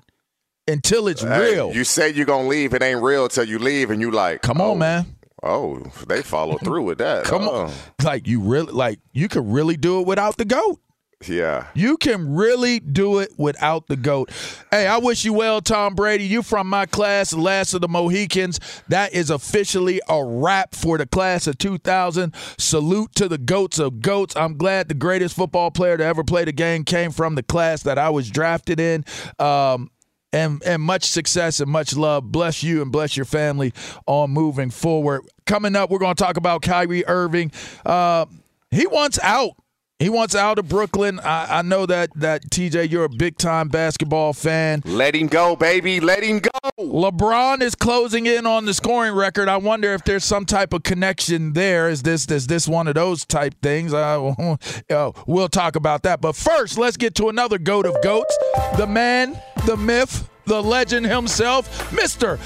until 0.68 1.08
it's 1.10 1.22
Hey, 1.22 1.54
real. 1.56 1.74
You 1.74 1.84
say 1.84 2.10
you're 2.14 2.26
gonna 2.26 2.48
leave, 2.48 2.74
it 2.74 2.82
ain't 2.82 3.02
real 3.02 3.28
till 3.28 3.44
you 3.46 3.60
leave, 3.60 3.90
and 3.92 4.00
you 4.00 4.10
like, 4.12 4.42
Come 4.42 4.62
on, 4.62 4.70
oh, 4.70 4.76
man. 4.76 5.06
Oh, 5.44 5.80
they 6.08 6.22
follow 6.22 6.58
through 6.60 6.84
with 6.84 7.00
that. 7.00 7.26
Come 7.26 7.48
Oh. 7.50 7.64
on. 7.64 7.70
Uh. 7.70 7.74
Like 8.04 8.28
you 8.28 8.40
really 8.40 8.72
like 8.72 9.00
you 9.12 9.28
could 9.28 9.46
really 9.52 9.76
do 9.76 10.00
it 10.00 10.08
without 10.08 10.38
the 10.38 10.46
goat. 10.46 10.80
Yeah. 11.28 11.68
You 11.74 11.98
can 11.98 12.34
really 12.34 12.80
do 12.80 13.20
it 13.20 13.32
without 13.38 13.88
the 13.88 13.96
GOAT. 13.96 14.32
Hey, 14.72 14.88
I 14.88 14.98
wish 14.98 15.24
you 15.26 15.34
well, 15.34 15.62
Tom 15.62 15.96
Brady. 15.96 16.24
You 16.26 16.42
from 16.42 16.68
my 16.68 16.86
class, 16.86 17.32
the 17.32 17.40
last 17.40 17.74
of 17.74 17.82
the 17.82 17.88
Mohicans. 17.88 18.60
That 18.88 19.14
is 19.14 19.30
officially 19.30 20.02
a 20.10 20.24
wrap 20.24 20.74
for 20.76 20.98
the 20.98 21.06
class 21.06 21.48
of 21.48 21.58
2000. 21.58 22.34
Salute 22.58 23.14
to 23.16 23.28
the 23.28 23.38
GOATs 23.38 23.80
of 23.80 24.02
GOATs. 24.02 24.36
I'm 24.36 24.58
glad 24.58 24.88
the 24.88 24.94
greatest 24.94 25.36
football 25.36 25.72
player 25.72 25.98
to 25.98 26.04
ever 26.04 26.24
play 26.24 26.46
the 26.46 26.52
game 26.52 26.84
came 26.84 27.12
from 27.12 27.36
the 27.36 27.44
class 27.44 27.84
that 27.84 27.98
I 27.98 28.10
was 28.10 28.30
drafted 28.30 28.80
in. 28.80 29.06
Um, 29.40 29.92
and, 30.34 30.64
and 30.66 30.82
much 30.82 31.04
success 31.04 31.60
and 31.60 31.70
much 31.70 31.96
love. 31.96 32.32
Bless 32.32 32.64
you 32.64 32.82
and 32.82 32.92
bless 32.92 33.18
your 33.18 33.26
family 33.26 33.74
on 34.06 34.32
moving 34.32 34.70
forward. 34.70 35.24
Coming 35.46 35.76
up, 35.76 35.90
we're 35.90 36.00
going 36.00 36.16
to 36.16 36.24
talk 36.24 36.38
about 36.38 36.62
Kyrie 36.62 37.06
Irving. 37.06 37.52
Uh, 37.86 38.26
he 38.70 38.88
wants 38.88 39.20
out. 39.22 39.52
He 40.02 40.10
wants 40.10 40.34
out 40.34 40.58
of 40.58 40.68
Brooklyn. 40.68 41.20
I, 41.20 41.60
I 41.60 41.62
know 41.62 41.86
that 41.86 42.10
that 42.16 42.50
TJ, 42.50 42.90
you're 42.90 43.04
a 43.04 43.10
big 43.10 43.38
time 43.38 43.68
basketball 43.68 44.34
fan. 44.34 44.82
Let 44.84 45.14
him 45.16 45.28
go, 45.28 45.56
baby. 45.56 46.00
Let 46.00 46.24
him 46.24 46.40
go. 46.40 46.50
LeBron 46.80 47.62
is 47.62 47.76
closing 47.76 48.26
in 48.26 48.48
on 48.48 48.66
the 48.66 48.74
scoring 48.74 49.14
record. 49.14 49.48
I 49.48 49.58
wonder 49.58 49.94
if 49.94 50.04
there's 50.04 50.26
some 50.26 50.46
type 50.46 50.74
of 50.74 50.82
connection 50.82 51.54
there. 51.54 51.88
Is 51.88 52.02
this 52.02 52.26
is 52.32 52.48
this 52.48 52.68
one 52.68 52.88
of 52.88 52.96
those 52.96 53.26
type 53.26 53.54
things? 53.62 53.94
Uh, 54.90 55.12
we'll 55.28 55.48
talk 55.48 55.76
about 55.76 56.04
that. 56.04 56.22
But 56.22 56.36
first, 56.36 56.78
let's 56.78 56.98
get 56.98 57.14
to 57.16 57.30
another 57.30 57.58
goat 57.58 57.86
of 57.86 57.96
goats, 58.02 58.36
the 58.78 58.88
man, 58.88 59.40
the 59.66 59.78
myth, 59.78 60.30
the 60.46 60.62
legend 60.62 61.06
himself, 61.06 61.94
Mister 61.94 62.40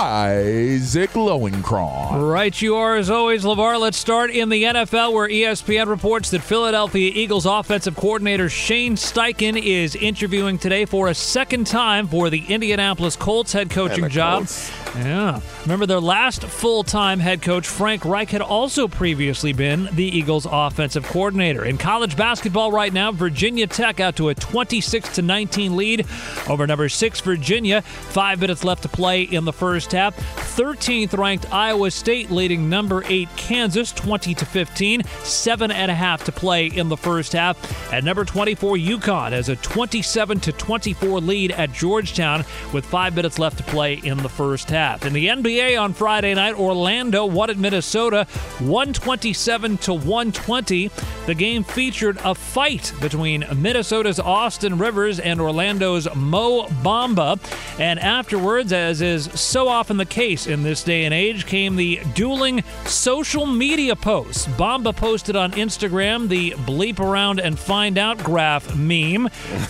Isaac 0.00 1.10
Lowenkron. 1.10 2.30
Right, 2.30 2.62
you 2.62 2.76
are 2.76 2.94
as 2.94 3.10
always, 3.10 3.42
LeVar. 3.42 3.80
Let's 3.80 3.98
start 3.98 4.30
in 4.30 4.48
the 4.48 4.62
NFL, 4.62 5.12
where 5.12 5.28
ESPN 5.28 5.88
reports 5.88 6.30
that 6.30 6.40
Philadelphia 6.40 7.10
Eagles 7.12 7.46
offensive 7.46 7.96
coordinator 7.96 8.48
Shane 8.48 8.94
Steichen 8.94 9.60
is 9.60 9.96
interviewing 9.96 10.56
today 10.56 10.84
for 10.84 11.08
a 11.08 11.14
second 11.14 11.66
time 11.66 12.06
for 12.06 12.30
the 12.30 12.44
Indianapolis 12.46 13.16
Colts 13.16 13.52
head 13.52 13.70
coaching 13.70 14.08
job. 14.08 14.42
Colts. 14.42 14.70
Yeah. 14.96 15.40
Remember, 15.62 15.84
their 15.84 16.00
last 16.00 16.44
full 16.44 16.84
time 16.84 17.18
head 17.18 17.42
coach, 17.42 17.66
Frank 17.66 18.04
Reich, 18.04 18.30
had 18.30 18.40
also 18.40 18.88
previously 18.88 19.52
been 19.52 19.88
the 19.92 20.04
Eagles 20.04 20.46
offensive 20.50 21.04
coordinator. 21.04 21.64
In 21.64 21.76
college 21.76 22.16
basketball 22.16 22.70
right 22.72 22.92
now, 22.92 23.12
Virginia 23.12 23.66
Tech 23.66 24.00
out 24.00 24.16
to 24.16 24.28
a 24.28 24.34
26 24.34 25.16
to 25.16 25.22
19 25.22 25.76
lead 25.76 26.06
over 26.48 26.66
number 26.66 26.88
six 26.88 27.20
Virginia. 27.20 27.82
Five 27.82 28.40
minutes 28.40 28.64
left 28.64 28.82
to 28.82 28.88
play 28.88 29.22
in 29.22 29.44
the 29.44 29.52
first 29.52 29.87
half. 29.92 30.16
13th 30.58 31.16
ranked 31.16 31.52
Iowa 31.52 31.90
State 31.90 32.30
leading 32.30 32.68
number 32.68 33.04
eight 33.06 33.28
Kansas 33.36 33.92
20 33.92 34.34
to 34.34 34.44
15. 34.44 35.04
Seven 35.22 35.70
and 35.70 35.90
a 35.90 35.94
half 35.94 36.24
to 36.24 36.32
play 36.32 36.66
in 36.66 36.88
the 36.88 36.96
first 36.96 37.32
half. 37.32 37.92
At 37.92 38.04
number 38.04 38.24
24 38.24 38.76
UConn 38.76 39.32
has 39.32 39.48
a 39.48 39.56
27 39.56 40.40
to 40.40 40.52
24 40.52 41.20
lead 41.20 41.52
at 41.52 41.72
Georgetown 41.72 42.44
with 42.72 42.84
five 42.84 43.14
minutes 43.14 43.38
left 43.38 43.58
to 43.58 43.64
play 43.64 43.94
in 43.94 44.18
the 44.18 44.28
first 44.28 44.68
half. 44.70 45.06
In 45.06 45.12
the 45.12 45.28
NBA 45.28 45.80
on 45.80 45.92
Friday 45.92 46.34
night, 46.34 46.54
Orlando 46.54 47.24
won 47.24 47.50
at 47.50 47.56
Minnesota 47.56 48.26
127 48.58 49.78
to 49.78 49.94
120. 49.94 50.90
The 51.26 51.34
game 51.34 51.62
featured 51.62 52.18
a 52.24 52.34
fight 52.34 52.92
between 53.00 53.44
Minnesota's 53.56 54.18
Austin 54.18 54.78
Rivers 54.78 55.20
and 55.20 55.40
Orlando's 55.40 56.08
Mo 56.14 56.66
Bamba. 56.82 57.38
And 57.78 57.98
afterwards, 58.00 58.72
as 58.72 59.02
is 59.02 59.30
so 59.38 59.68
often 59.78 59.96
the 59.96 60.04
case 60.04 60.48
in 60.48 60.64
this 60.64 60.82
day 60.82 61.04
and 61.04 61.14
age, 61.14 61.46
came 61.46 61.76
the 61.76 62.00
dueling 62.12 62.64
social 62.84 63.46
media 63.46 63.94
posts. 63.94 64.44
Bamba 64.44 64.94
posted 64.94 65.36
on 65.36 65.52
Instagram 65.52 66.26
the 66.26 66.50
bleep 66.50 66.98
around 66.98 67.38
and 67.38 67.56
find 67.56 67.96
out 67.96 68.18
graph 68.18 68.74
meme. 68.74 69.28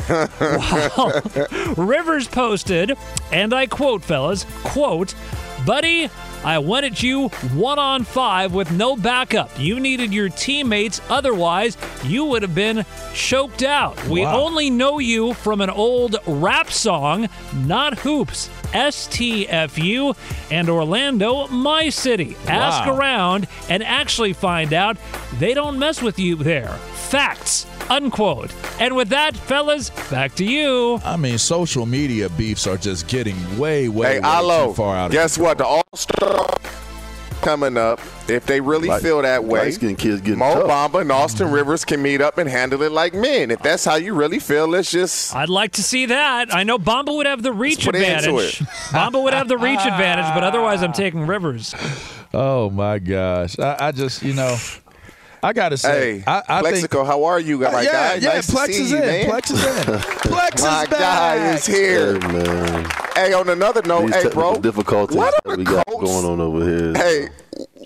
Rivers 1.77 2.27
posted, 2.27 2.97
and 3.33 3.53
I 3.53 3.67
quote, 3.67 4.03
fellas, 4.03 4.47
quote, 4.65 5.15
Buddy, 5.67 6.09
I 6.45 6.59
went 6.59 6.87
at 6.87 7.03
you 7.03 7.29
one 7.55 7.79
on 7.79 8.05
five 8.05 8.55
with 8.55 8.71
no 8.71 8.97
backup. 8.97 9.51
You 9.59 9.81
needed 9.81 10.13
your 10.13 10.29
teammates, 10.29 11.01
otherwise, 11.11 11.77
you 12.05 12.25
would 12.27 12.43
have 12.43 12.55
been 12.55 12.85
choked 13.13 13.63
out. 13.63 14.03
We 14.07 14.23
Wow. 14.23 14.41
only 14.43 14.71
know 14.71 14.99
you 14.99 15.35
from 15.35 15.61
an 15.61 15.71
old 15.71 16.17
rap 16.27 16.71
song, 16.71 17.29
not 17.67 17.99
hoops. 17.99 18.51
STFU 18.73 20.15
and 20.51 20.69
Orlando, 20.69 21.47
my 21.49 21.89
city. 21.89 22.37
Ask 22.47 22.87
around 22.87 23.47
and 23.69 23.83
actually 23.83 24.33
find 24.33 24.73
out 24.73 24.97
they 25.39 25.55
don't 25.55 25.79
mess 25.79 26.03
with 26.03 26.19
you 26.19 26.37
there. 26.37 26.69
Facts. 26.95 27.67
Unquote. 27.91 28.53
And 28.81 28.95
with 28.97 29.09
that, 29.11 29.37
fellas, 29.37 29.91
back 30.11 30.35
to 30.37 30.45
you. 30.45 31.01
I 31.05 31.17
mean, 31.17 31.39
social 31.39 31.87
media 31.87 32.29
beefs 32.31 32.67
are 32.67 32.77
just 32.77 33.09
getting 33.09 33.37
way, 33.59 33.89
way, 33.89 34.15
Hey, 34.15 34.21
way 34.21 34.27
Alo, 34.29 34.67
too 34.69 34.75
far 34.75 34.97
out. 34.97 35.07
of 35.07 35.13
guess 35.13 35.39
what? 35.39 35.59
The 35.59 35.67
All 35.67 35.83
Star 35.95 36.47
coming 37.41 37.77
up. 37.77 38.01
If 38.29 38.45
they 38.47 38.61
really 38.61 38.89
Light- 38.89 39.01
feel 39.03 39.23
that 39.23 39.45
way, 39.45 39.61
light-skinned 39.61 39.97
kids 39.99 40.21
getting 40.21 40.41
Mo 40.41 40.67
tough. 40.67 40.93
Bamba 40.93 41.01
and 41.01 41.11
Austin 41.13 41.47
mm-hmm. 41.47 41.55
Rivers 41.55 41.85
can 41.85 42.03
meet 42.03 42.21
up 42.21 42.37
and 42.37 42.49
handle 42.49 42.83
it 42.83 42.93
like 42.93 43.15
men. 43.15 43.51
If 43.51 43.63
that's 43.63 43.85
how 43.85 43.95
you 43.95 44.13
really 44.13 44.39
feel, 44.39 44.67
let's 44.69 44.91
just. 44.91 45.35
I'd 45.35 45.49
like 45.49 45.73
to 45.73 45.83
see 45.83 46.07
that. 46.07 46.55
I 46.55 46.63
know 46.65 46.79
Bamba 46.79 47.17
would 47.17 47.27
have 47.27 47.43
the 47.43 47.53
reach 47.53 47.85
put 47.85 47.95
it 47.95 48.03
into 48.03 48.37
advantage. 48.37 48.61
it. 48.61 48.67
Bamba 48.91 49.23
would 49.23 49.33
have 49.35 49.49
the 49.49 49.57
reach 49.57 49.81
advantage, 49.81 50.27
but 50.35 50.45
otherwise, 50.45 50.83
I'm 50.83 50.93
taking 51.05 51.27
Rivers. 51.27 51.75
Oh 52.35 52.69
my 52.71 52.99
gosh! 52.99 53.59
I, 53.59 53.77
I 53.81 53.93
just, 53.93 54.23
you 54.23 54.35
know, 54.35 54.57
I 55.43 55.53
gotta 55.53 55.77
say, 55.77 56.19
Hey, 56.19 56.25
I, 56.27 56.43
I 56.49 56.71
think 56.73 56.93
how 56.93 57.25
are 57.25 57.39
you? 57.41 57.59
My 57.59 57.83
yeah, 57.83 57.93
guy? 57.93 58.15
yeah, 58.17 58.29
nice 58.35 58.51
Plex 58.51 58.67
to 58.67 58.73
see 58.73 58.83
is 58.83 58.91
you, 58.91 58.97
in. 58.99 59.03
man. 59.07 59.31
Plex 59.31 59.51
is 59.53 59.65
in. 59.65 59.95
Plex 60.33 60.63
My 60.63 60.83
is 60.83 60.89
guy 60.89 61.55
is 61.55 61.67
here. 61.67 62.21
Hey, 62.21 62.29
man. 62.33 62.91
Hey, 63.15 63.33
on 63.33 63.49
another 63.49 63.83
note, 63.83 64.07
These 64.07 64.23
hey, 64.23 64.29
bro. 64.31 64.57
difficulties 64.61 65.17
what 65.17 65.35
that 65.45 65.53
are 65.53 65.57
we 65.57 65.65
the 65.65 65.71
got 65.71 65.87
Colts? 65.87 66.05
going 66.11 66.25
on 66.25 66.41
over 66.41 66.65
here. 66.65 66.95
Hey, 66.95 67.29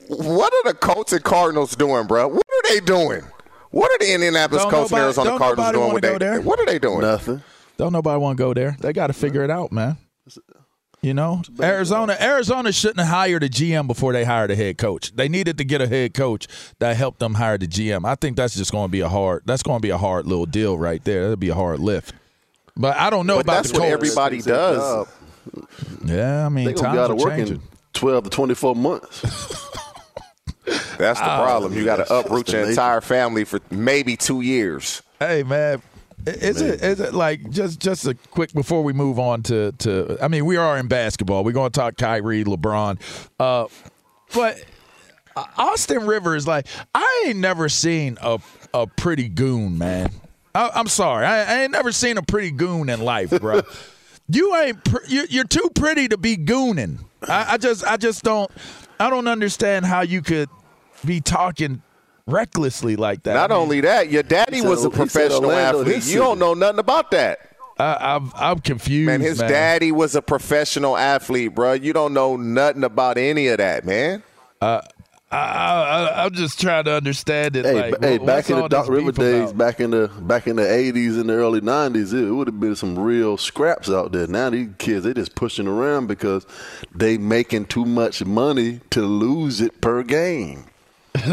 what 0.08 0.52
are 0.52 0.72
the 0.72 0.78
Colts 0.78 1.12
and 1.12 1.22
Cardinals 1.24 1.76
doing, 1.76 2.06
bro? 2.06 2.28
What 2.28 2.44
are 2.46 2.68
they 2.68 2.80
doing? 2.80 3.22
What 3.70 3.90
are 3.90 3.98
the 4.04 4.12
Indianapolis 4.14 4.62
Don't 4.64 4.70
Colts 4.70 4.92
and 4.92 5.00
Arizona 5.00 5.38
Cardinals 5.38 5.72
doing 5.72 5.92
with 5.94 6.02
go 6.02 6.18
they? 6.18 6.38
What 6.38 6.60
are 6.60 6.66
they 6.66 6.78
doing? 6.78 7.00
Nothing. 7.00 7.42
Don't 7.78 7.92
nobody 7.92 8.18
want 8.20 8.36
to 8.36 8.42
go 8.42 8.52
there. 8.54 8.76
They 8.80 8.92
got 8.92 9.06
to 9.06 9.12
figure 9.14 9.42
it 9.42 9.50
out, 9.50 9.72
man. 9.72 9.96
You 11.02 11.14
know, 11.14 11.42
Arizona 11.60 12.16
Arizona 12.20 12.70
shouldn't 12.70 13.00
have 13.00 13.08
hired 13.08 13.42
a 13.42 13.48
GM 13.48 13.88
before 13.88 14.12
they 14.12 14.22
hired 14.22 14.52
a 14.52 14.54
head 14.56 14.78
coach. 14.78 15.12
They 15.16 15.28
needed 15.28 15.58
to 15.58 15.64
get 15.64 15.80
a 15.80 15.88
head 15.88 16.14
coach 16.14 16.46
that 16.78 16.96
helped 16.96 17.18
them 17.18 17.34
hire 17.34 17.58
the 17.58 17.66
GM. 17.66 18.06
I 18.06 18.14
think 18.14 18.36
that's 18.36 18.54
just 18.54 18.70
going 18.70 18.86
to 18.86 18.92
be 18.92 19.00
a 19.00 19.08
hard. 19.08 19.42
That's 19.44 19.64
going 19.64 19.78
to 19.78 19.82
be 19.82 19.90
a 19.90 19.98
hard 19.98 20.26
little 20.26 20.46
deal 20.46 20.78
right 20.78 21.02
there. 21.04 21.22
That'll 21.22 21.36
be 21.36 21.48
a 21.48 21.54
hard 21.56 21.80
lift. 21.80 22.14
But 22.76 22.96
I 22.96 23.10
don't 23.10 23.26
know 23.26 23.36
But 23.38 23.46
about 23.46 23.54
that's 23.56 23.72
the 23.72 23.80
what 23.80 23.88
Colts. 23.88 23.92
everybody 23.94 24.42
does. 24.42 25.08
Yeah, 26.04 26.46
I 26.46 26.48
mean, 26.48 26.66
They're 26.66 26.74
gonna 26.74 26.96
times 27.08 27.10
are 27.10 27.16
work 27.26 27.36
changing. 27.36 27.56
in 27.56 27.62
twelve 27.94 28.22
to 28.24 28.30
twenty 28.30 28.54
four 28.54 28.76
months. 28.76 29.20
That's 30.98 31.18
the 31.18 31.24
Oh, 31.24 31.42
problem. 31.44 31.74
You 31.74 31.84
got 31.84 31.96
to 31.96 32.14
uproot 32.14 32.52
your 32.52 32.62
entire 32.68 33.00
family 33.00 33.42
for 33.44 33.58
maybe 33.70 34.16
two 34.16 34.40
years. 34.42 35.02
Hey 35.18 35.42
man, 35.42 35.82
is 36.26 36.60
it 36.60 36.82
is 36.82 37.00
it 37.00 37.14
like 37.14 37.50
just 37.50 37.80
just 37.80 38.06
a 38.06 38.14
quick 38.14 38.52
before 38.52 38.82
we 38.82 38.92
move 38.92 39.18
on 39.18 39.42
to 39.44 39.72
to 39.78 40.18
I 40.20 40.28
mean 40.28 40.44
we 40.44 40.56
are 40.56 40.78
in 40.78 40.88
basketball. 40.88 41.44
We're 41.44 41.52
going 41.52 41.70
to 41.70 41.78
talk 41.78 41.96
Kyrie, 41.96 42.44
LeBron, 42.44 43.00
uh, 43.40 43.66
but 44.34 44.64
Austin 45.56 46.06
Rivers 46.06 46.46
like 46.46 46.66
I 46.94 47.24
ain't 47.26 47.38
never 47.38 47.68
seen 47.68 48.18
a 48.20 48.38
a 48.74 48.86
pretty 48.86 49.28
goon 49.28 49.78
man. 49.78 50.10
I, 50.54 50.70
I'm 50.74 50.86
sorry, 50.86 51.26
I, 51.26 51.42
I 51.42 51.62
ain't 51.62 51.72
never 51.72 51.92
seen 51.92 52.18
a 52.18 52.22
pretty 52.22 52.50
goon 52.50 52.88
in 52.88 53.00
life, 53.00 53.30
bro. 53.30 53.62
you 54.28 54.54
ain't 54.56 54.84
pr- 54.84 55.04
you, 55.08 55.26
you're 55.30 55.44
too 55.44 55.70
pretty 55.74 56.08
to 56.08 56.18
be 56.18 56.36
gooning. 56.36 56.98
I, 57.26 57.54
I 57.54 57.56
just 57.56 57.84
I 57.84 57.96
just 57.96 58.22
don't 58.22 58.50
I 59.00 59.10
don't 59.10 59.28
understand 59.28 59.86
how 59.86 60.02
you 60.02 60.22
could 60.22 60.48
be 61.04 61.20
talking 61.20 61.82
recklessly 62.26 62.96
like 62.96 63.22
that. 63.24 63.34
Not 63.34 63.50
I 63.50 63.54
mean, 63.54 63.62
only 63.62 63.80
that, 63.82 64.10
your 64.10 64.22
daddy 64.22 64.60
said- 64.60 64.68
was 64.68 64.84
a 64.84 64.90
he 64.90 64.96
professional 64.96 65.46
Orlando, 65.50 65.80
athlete. 65.80 66.06
You 66.06 66.18
don't 66.18 66.38
know 66.38 66.54
nothing 66.54 66.78
about 66.80 67.10
that. 67.12 67.38
I, 67.78 68.14
I'm 68.16 68.30
I'm 68.36 68.58
confused, 68.60 69.06
Man, 69.06 69.20
his 69.20 69.38
daddy 69.38 69.92
was 69.92 70.14
a 70.14 70.22
professional 70.22 70.96
athlete, 70.96 71.54
bro. 71.54 71.72
You 71.72 71.92
don't 71.92 72.12
know 72.14 72.36
nothing 72.36 72.84
about 72.84 73.16
any 73.18 73.48
of 73.48 73.58
that, 73.58 73.84
man. 73.84 74.22
Uh, 74.60 74.82
I, 75.32 75.36
I, 75.38 76.24
I'm 76.26 76.34
just 76.34 76.60
trying 76.60 76.84
to 76.84 76.92
understand 76.94 77.56
it. 77.56 77.64
Hey, 77.64 77.90
like, 77.90 78.00
b- 78.00 78.06
hey, 78.06 78.18
what- 78.18 78.26
back 78.26 78.50
in 78.50 78.56
the 78.56 78.62
all 78.62 78.68
Doc 78.68 78.88
River 78.88 79.10
days, 79.12 79.44
about? 79.50 79.56
back 79.58 79.80
in 79.80 79.90
the 79.92 80.08
back 80.20 80.46
in 80.46 80.56
the 80.56 80.70
eighties 80.72 81.16
and 81.16 81.30
the 81.30 81.32
early 81.32 81.62
nineties, 81.62 82.12
it 82.12 82.30
would 82.30 82.46
have 82.46 82.60
been 82.60 82.76
some 82.76 82.98
real 82.98 83.38
scraps 83.38 83.88
out 83.88 84.12
there. 84.12 84.26
Now 84.26 84.50
these 84.50 84.68
kids 84.76 85.04
they 85.04 85.14
just 85.14 85.34
pushing 85.34 85.66
around 85.66 86.06
because 86.08 86.46
they 86.94 87.16
making 87.16 87.64
too 87.64 87.86
much 87.86 88.22
money 88.22 88.80
to 88.90 89.00
lose 89.00 89.62
it 89.62 89.80
per 89.80 90.02
game. 90.02 90.66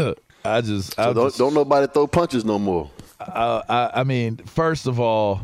I 0.44 0.60
just, 0.60 0.94
So 0.94 1.02
I 1.10 1.12
don't, 1.12 1.26
just, 1.26 1.38
don't 1.38 1.54
nobody 1.54 1.86
throw 1.92 2.06
punches 2.06 2.44
no 2.44 2.58
more. 2.58 2.90
uh, 3.20 3.62
I, 3.68 4.00
I 4.00 4.04
mean, 4.04 4.36
first 4.38 4.86
of 4.86 4.98
all, 5.00 5.42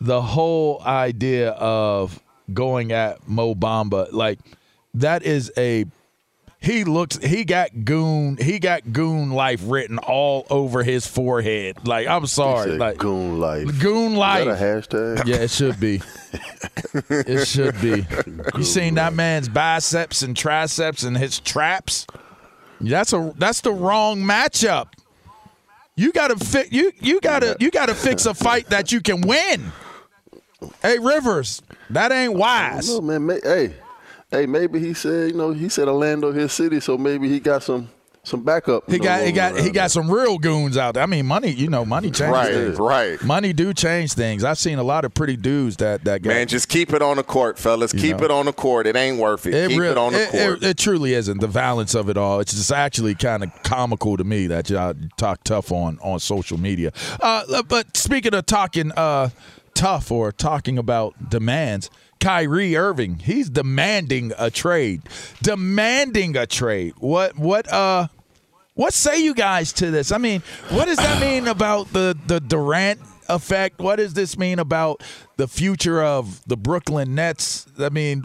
the 0.00 0.20
whole 0.22 0.80
idea 0.82 1.50
of 1.50 2.20
going 2.52 2.92
at 2.92 3.28
Mo 3.28 3.54
Bamba, 3.54 4.12
like 4.12 4.38
that 4.94 5.22
is 5.22 5.52
a 5.56 5.84
he 6.58 6.84
looks 6.84 7.16
he 7.18 7.44
got 7.44 7.84
goon 7.84 8.36
he 8.36 8.58
got 8.60 8.92
goon 8.92 9.30
life 9.30 9.60
written 9.64 9.98
all 9.98 10.46
over 10.48 10.82
his 10.84 11.06
forehead. 11.06 11.86
Like 11.86 12.06
I'm 12.06 12.26
sorry, 12.26 12.78
like 12.78 12.98
goon 12.98 13.40
life. 13.40 13.80
Goon 13.80 14.12
Is 14.12 14.18
life. 14.18 14.44
that 14.46 14.60
a 14.60 14.64
hashtag? 14.64 15.26
Yeah, 15.26 15.36
it 15.36 15.50
should 15.50 15.78
be. 15.80 16.00
it 17.10 17.46
should 17.48 17.80
be. 17.80 18.06
You 18.56 18.64
seen 18.64 18.94
that 18.94 19.12
man's 19.12 19.48
biceps 19.48 20.22
and 20.22 20.36
triceps 20.36 21.02
and 21.02 21.16
his 21.16 21.40
traps? 21.40 22.06
That's 22.82 23.12
a 23.12 23.32
that's 23.36 23.60
the 23.60 23.72
wrong 23.72 24.18
matchup. 24.18 24.88
You 25.94 26.12
gotta 26.12 26.36
fi- 26.36 26.68
you 26.70 26.92
you 27.00 27.20
gotta 27.20 27.56
you 27.60 27.70
gotta 27.70 27.94
fix 27.94 28.26
a 28.26 28.34
fight 28.34 28.68
that 28.70 28.92
you 28.92 29.00
can 29.00 29.20
win. 29.20 29.72
Hey 30.80 30.98
Rivers, 30.98 31.62
that 31.90 32.12
ain't 32.12 32.34
wise. 32.34 32.88
No 32.88 33.00
man, 33.00 33.40
hey, 33.42 33.74
hey, 34.30 34.46
maybe 34.46 34.78
he 34.78 34.94
said 34.94 35.30
you 35.30 35.36
know 35.36 35.52
he 35.52 35.68
said 35.68 35.88
Orlando 35.88 36.32
his 36.32 36.52
city, 36.52 36.80
so 36.80 36.96
maybe 36.96 37.28
he 37.28 37.40
got 37.40 37.62
some 37.62 37.88
some 38.24 38.44
backup. 38.44 38.88
He 38.88 38.98
got 39.00 39.24
he 39.26 39.32
got 39.32 39.58
he 39.58 39.70
got 39.70 39.90
some 39.90 40.08
real 40.08 40.38
goons 40.38 40.76
out 40.76 40.94
there. 40.94 41.02
I 41.02 41.06
mean, 41.06 41.26
money, 41.26 41.50
you 41.50 41.68
know, 41.68 41.84
money 41.84 42.08
changes 42.08 42.28
Right, 42.30 42.52
things. 42.54 42.78
right. 42.78 43.22
Money 43.24 43.52
do 43.52 43.74
change 43.74 44.12
things. 44.12 44.44
I've 44.44 44.58
seen 44.58 44.78
a 44.78 44.82
lot 44.84 45.04
of 45.04 45.12
pretty 45.12 45.36
dudes 45.36 45.76
that 45.78 46.04
that 46.04 46.22
got 46.22 46.28
Man, 46.30 46.46
just 46.46 46.68
keep 46.68 46.92
it 46.92 47.02
on 47.02 47.16
the 47.16 47.24
court, 47.24 47.58
fellas. 47.58 47.92
You 47.92 48.00
Keep 48.00 48.18
know. 48.18 48.24
it 48.26 48.30
on 48.30 48.46
the 48.46 48.52
court. 48.52 48.86
It 48.86 48.94
ain't 48.94 49.18
worth 49.18 49.44
it. 49.46 49.68
keep 49.70 49.78
real- 49.78 49.90
it 49.90 49.98
on 49.98 50.12
the 50.12 50.22
it, 50.22 50.30
court. 50.30 50.62
It, 50.62 50.68
it 50.68 50.78
truly 50.78 51.14
isn't 51.14 51.40
the 51.40 51.48
violence 51.48 51.96
of 51.96 52.08
it 52.08 52.16
all. 52.16 52.38
It's 52.38 52.52
just 52.54 52.70
actually 52.70 53.16
kind 53.16 53.42
of 53.42 53.50
comical 53.64 54.16
to 54.16 54.22
me 54.22 54.46
that 54.46 54.70
y'all 54.70 54.94
talk 55.16 55.42
tough 55.42 55.72
on 55.72 55.98
on 56.00 56.20
social 56.20 56.58
media. 56.58 56.92
Uh, 57.20 57.62
but 57.64 57.96
speaking 57.96 58.34
of 58.34 58.46
talking 58.46 58.92
uh, 58.92 59.30
tough 59.74 60.12
or 60.12 60.30
talking 60.30 60.78
about 60.78 61.28
demands, 61.28 61.90
Kyrie 62.22 62.76
Irving, 62.76 63.18
he's 63.18 63.50
demanding 63.50 64.32
a 64.38 64.48
trade. 64.48 65.02
Demanding 65.42 66.36
a 66.36 66.46
trade. 66.46 66.94
What 66.98 67.36
what 67.36 67.70
uh 67.72 68.06
what 68.74 68.94
say 68.94 69.22
you 69.22 69.34
guys 69.34 69.72
to 69.74 69.90
this? 69.90 70.12
I 70.12 70.18
mean, 70.18 70.40
what 70.70 70.86
does 70.86 70.98
that 70.98 71.20
mean 71.20 71.48
about 71.48 71.92
the 71.92 72.16
the 72.26 72.38
Durant 72.38 73.00
effect? 73.28 73.80
What 73.80 73.96
does 73.96 74.14
this 74.14 74.38
mean 74.38 74.60
about 74.60 75.02
the 75.36 75.48
future 75.48 76.00
of 76.00 76.40
the 76.46 76.56
Brooklyn 76.56 77.16
Nets? 77.16 77.66
I 77.78 77.88
mean, 77.88 78.22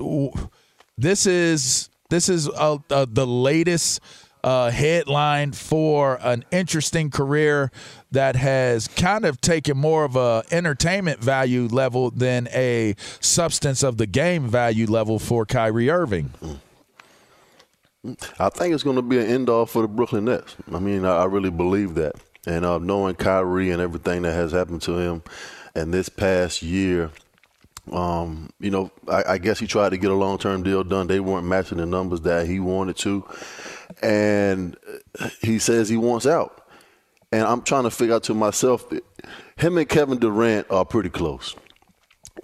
this 0.95 1.25
is 1.25 1.89
this 2.09 2.29
is 2.29 2.47
uh, 2.49 2.77
uh, 2.91 3.07
the 3.09 3.25
latest 3.25 3.99
uh, 4.43 4.69
headline 4.69 5.51
for 5.51 6.19
an 6.21 6.45
interesting 6.51 7.09
career 7.09 7.71
that 8.11 8.35
has 8.35 8.87
kind 8.87 9.25
of 9.25 9.41
taken 9.41 9.77
more 9.77 10.05
of 10.05 10.15
a 10.15 10.43
entertainment 10.51 11.19
value 11.19 11.67
level 11.67 12.09
than 12.11 12.47
a 12.53 12.95
substance 13.19 13.83
of 13.83 13.97
the 13.97 14.07
game 14.07 14.47
value 14.47 14.87
level 14.87 15.19
for 15.19 15.45
Kyrie 15.45 15.89
Irving. 15.89 16.33
I 18.39 18.49
think 18.49 18.73
it's 18.73 18.83
going 18.83 18.95
to 18.95 19.01
be 19.01 19.17
an 19.19 19.25
end 19.25 19.49
all 19.49 19.65
for 19.65 19.81
the 19.81 19.87
Brooklyn 19.87 20.25
Nets. 20.25 20.55
I 20.73 20.79
mean, 20.79 21.03
I, 21.03 21.25
really 21.25 21.49
believe 21.49 21.95
that. 21.95 22.15
And 22.45 22.63
uh, 22.63 22.77
knowing 22.77 23.15
Kyrie 23.15 23.71
and 23.71 23.81
everything 23.81 24.21
that 24.21 24.33
has 24.33 24.51
happened 24.51 24.81
to 24.83 24.97
him, 24.97 25.23
and 25.75 25.93
this 25.93 26.07
past 26.07 26.61
year, 26.63 27.11
um, 27.91 28.49
you 28.59 28.71
know, 28.71 28.91
I, 29.09 29.23
I 29.33 29.37
guess 29.37 29.59
he 29.59 29.67
tried 29.67 29.89
to 29.89 29.97
get 29.97 30.11
a 30.11 30.15
long 30.15 30.37
term 30.37 30.63
deal 30.63 30.83
done. 30.83 31.07
They 31.07 31.19
weren't 31.19 31.45
matching 31.45 31.79
the 31.79 31.85
numbers 31.85 32.21
that 32.21 32.47
he 32.47 32.59
wanted 32.59 32.97
to, 32.97 33.25
and 34.01 34.77
he 35.41 35.59
says 35.59 35.89
he 35.89 35.97
wants 35.97 36.25
out. 36.25 36.66
And 37.31 37.43
I'm 37.43 37.61
trying 37.61 37.83
to 37.83 37.91
figure 37.91 38.15
out 38.15 38.23
to 38.23 38.33
myself, 38.33 38.89
that 38.89 39.03
him 39.57 39.77
and 39.77 39.87
Kevin 39.87 40.17
Durant 40.17 40.69
are 40.71 40.85
pretty 40.85 41.09
close. 41.09 41.55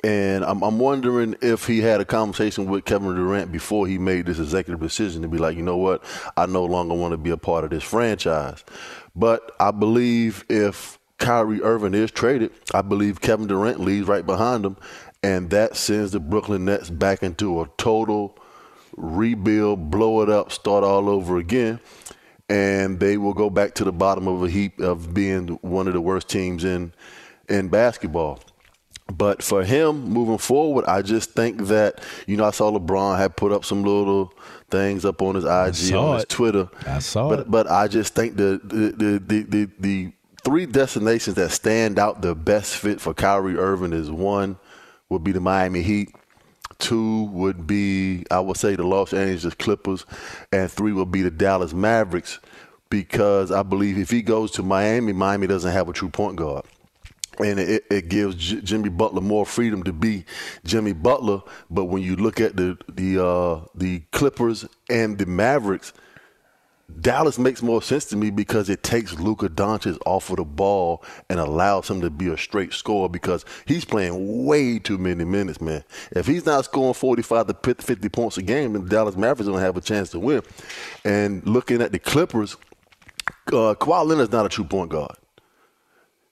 And 0.03 0.43
I'm, 0.43 0.61
I'm 0.61 0.79
wondering 0.79 1.35
if 1.41 1.67
he 1.67 1.79
had 1.79 2.01
a 2.01 2.05
conversation 2.05 2.65
with 2.65 2.83
Kevin 2.83 3.15
Durant 3.15 3.51
before 3.51 3.87
he 3.87 3.97
made 3.97 4.25
this 4.25 4.39
executive 4.39 4.81
decision 4.81 5.21
to 5.21 5.27
be 5.29 5.37
like, 5.37 5.55
you 5.55 5.63
know 5.63 5.77
what, 5.77 6.03
I 6.35 6.45
no 6.47 6.65
longer 6.65 6.95
want 6.95 7.13
to 7.13 7.17
be 7.17 7.29
a 7.29 7.37
part 7.37 7.63
of 7.63 7.69
this 7.69 7.83
franchise. 7.83 8.65
But 9.15 9.51
I 9.59 9.71
believe 9.71 10.43
if 10.49 10.99
Kyrie 11.19 11.61
Irving 11.61 11.93
is 11.93 12.11
traded, 12.11 12.51
I 12.73 12.81
believe 12.81 13.21
Kevin 13.21 13.47
Durant 13.47 13.79
leaves 13.79 14.07
right 14.07 14.25
behind 14.25 14.65
him, 14.65 14.75
and 15.21 15.49
that 15.51 15.77
sends 15.77 16.11
the 16.11 16.19
Brooklyn 16.19 16.65
Nets 16.65 16.89
back 16.89 17.23
into 17.23 17.61
a 17.61 17.69
total 17.77 18.37
rebuild, 18.97 19.89
blow 19.89 20.21
it 20.21 20.29
up, 20.29 20.51
start 20.51 20.83
all 20.83 21.07
over 21.07 21.37
again. 21.37 21.79
And 22.49 22.99
they 22.99 23.17
will 23.17 23.33
go 23.33 23.49
back 23.49 23.75
to 23.75 23.83
the 23.83 23.91
bottom 23.91 24.27
of 24.27 24.43
a 24.43 24.49
heap 24.49 24.79
of 24.79 25.13
being 25.13 25.47
one 25.61 25.87
of 25.87 25.93
the 25.93 26.01
worst 26.01 26.27
teams 26.27 26.63
in 26.63 26.93
in 27.49 27.69
basketball. 27.69 28.39
But 29.11 29.43
for 29.43 29.63
him 29.63 30.09
moving 30.09 30.37
forward, 30.37 30.85
I 30.85 31.01
just 31.01 31.31
think 31.31 31.63
that 31.67 32.01
you 32.25 32.37
know 32.37 32.45
I 32.45 32.51
saw 32.51 32.71
LeBron 32.71 33.17
had 33.17 33.35
put 33.35 33.51
up 33.51 33.65
some 33.65 33.83
little 33.83 34.33
things 34.69 35.05
up 35.05 35.21
on 35.21 35.35
his 35.35 35.43
IG 35.43 35.95
on 35.95 36.15
his 36.15 36.23
it. 36.23 36.29
Twitter. 36.29 36.69
I 36.87 36.99
saw 36.99 37.29
but, 37.29 37.39
it. 37.41 37.51
But 37.51 37.69
I 37.69 37.87
just 37.87 38.15
think 38.15 38.37
the 38.37 38.59
the, 38.63 38.91
the 38.91 39.19
the 39.19 39.43
the 39.43 39.69
the 39.79 40.13
three 40.43 40.65
destinations 40.65 41.35
that 41.35 41.51
stand 41.51 41.99
out 41.99 42.21
the 42.21 42.35
best 42.35 42.77
fit 42.77 43.01
for 43.01 43.13
Kyrie 43.13 43.57
Irving 43.57 43.93
is 43.93 44.09
one 44.09 44.57
would 45.09 45.23
be 45.23 45.31
the 45.31 45.41
Miami 45.41 45.81
Heat. 45.81 46.09
Two 46.83 47.23
would 47.31 47.65
be, 47.65 48.25
I 48.29 48.41
would 48.41 48.57
say, 48.57 48.75
the 48.75 48.83
Los 48.83 49.13
Angeles 49.13 49.53
Clippers, 49.53 50.05
and 50.51 50.69
three 50.69 50.91
would 50.91 51.13
be 51.13 51.21
the 51.21 51.31
Dallas 51.31 51.73
Mavericks, 51.73 52.39
because 52.89 53.53
I 53.53 53.63
believe 53.63 53.97
if 53.97 54.09
he 54.09 54.21
goes 54.21 54.51
to 54.51 54.63
Miami, 54.63 55.13
Miami 55.13 55.47
doesn't 55.47 55.71
have 55.71 55.87
a 55.87 55.93
true 55.93 56.09
point 56.09 56.35
guard 56.35 56.65
and 57.39 57.57
it, 57.57 57.85
it 57.89 58.09
gives 58.09 58.35
J- 58.35 58.61
Jimmy 58.61 58.89
Butler 58.89 59.21
more 59.21 59.45
freedom 59.45 59.81
to 59.83 59.93
be 59.93 60.25
Jimmy 60.65 60.93
Butler. 60.93 61.41
But 61.69 61.85
when 61.85 62.03
you 62.03 62.15
look 62.15 62.39
at 62.39 62.57
the 62.57 62.77
the 62.87 63.25
uh, 63.25 63.65
the 63.73 64.01
Clippers 64.11 64.65
and 64.89 65.17
the 65.17 65.25
Mavericks, 65.25 65.93
Dallas 67.01 67.37
makes 67.39 67.61
more 67.61 67.81
sense 67.81 68.05
to 68.05 68.15
me 68.15 68.29
because 68.29 68.69
it 68.69 68.83
takes 68.83 69.13
Luka 69.19 69.49
Doncic 69.49 69.97
off 70.05 70.29
of 70.29 70.37
the 70.37 70.45
ball 70.45 71.03
and 71.29 71.39
allows 71.39 71.89
him 71.89 72.01
to 72.01 72.09
be 72.09 72.27
a 72.27 72.37
straight 72.37 72.73
scorer 72.73 73.09
because 73.09 73.45
he's 73.65 73.85
playing 73.85 74.45
way 74.45 74.79
too 74.79 74.97
many 74.97 75.23
minutes, 75.23 75.61
man. 75.61 75.83
If 76.11 76.27
he's 76.27 76.45
not 76.45 76.65
scoring 76.65 76.93
45 76.93 77.47
to 77.47 77.75
50 77.75 78.09
points 78.09 78.37
a 78.37 78.41
game, 78.41 78.73
then 78.73 78.85
Dallas 78.85 79.15
Mavericks 79.15 79.47
don't 79.47 79.59
have 79.59 79.77
a 79.77 79.81
chance 79.81 80.11
to 80.11 80.19
win. 80.19 80.41
And 81.03 81.45
looking 81.45 81.81
at 81.81 81.91
the 81.91 81.99
Clippers, 81.99 82.55
uh, 83.47 83.75
Kawhi 83.75 84.05
Leonard's 84.05 84.31
not 84.31 84.45
a 84.45 84.49
true 84.49 84.65
point 84.65 84.89
guard. 84.89 85.15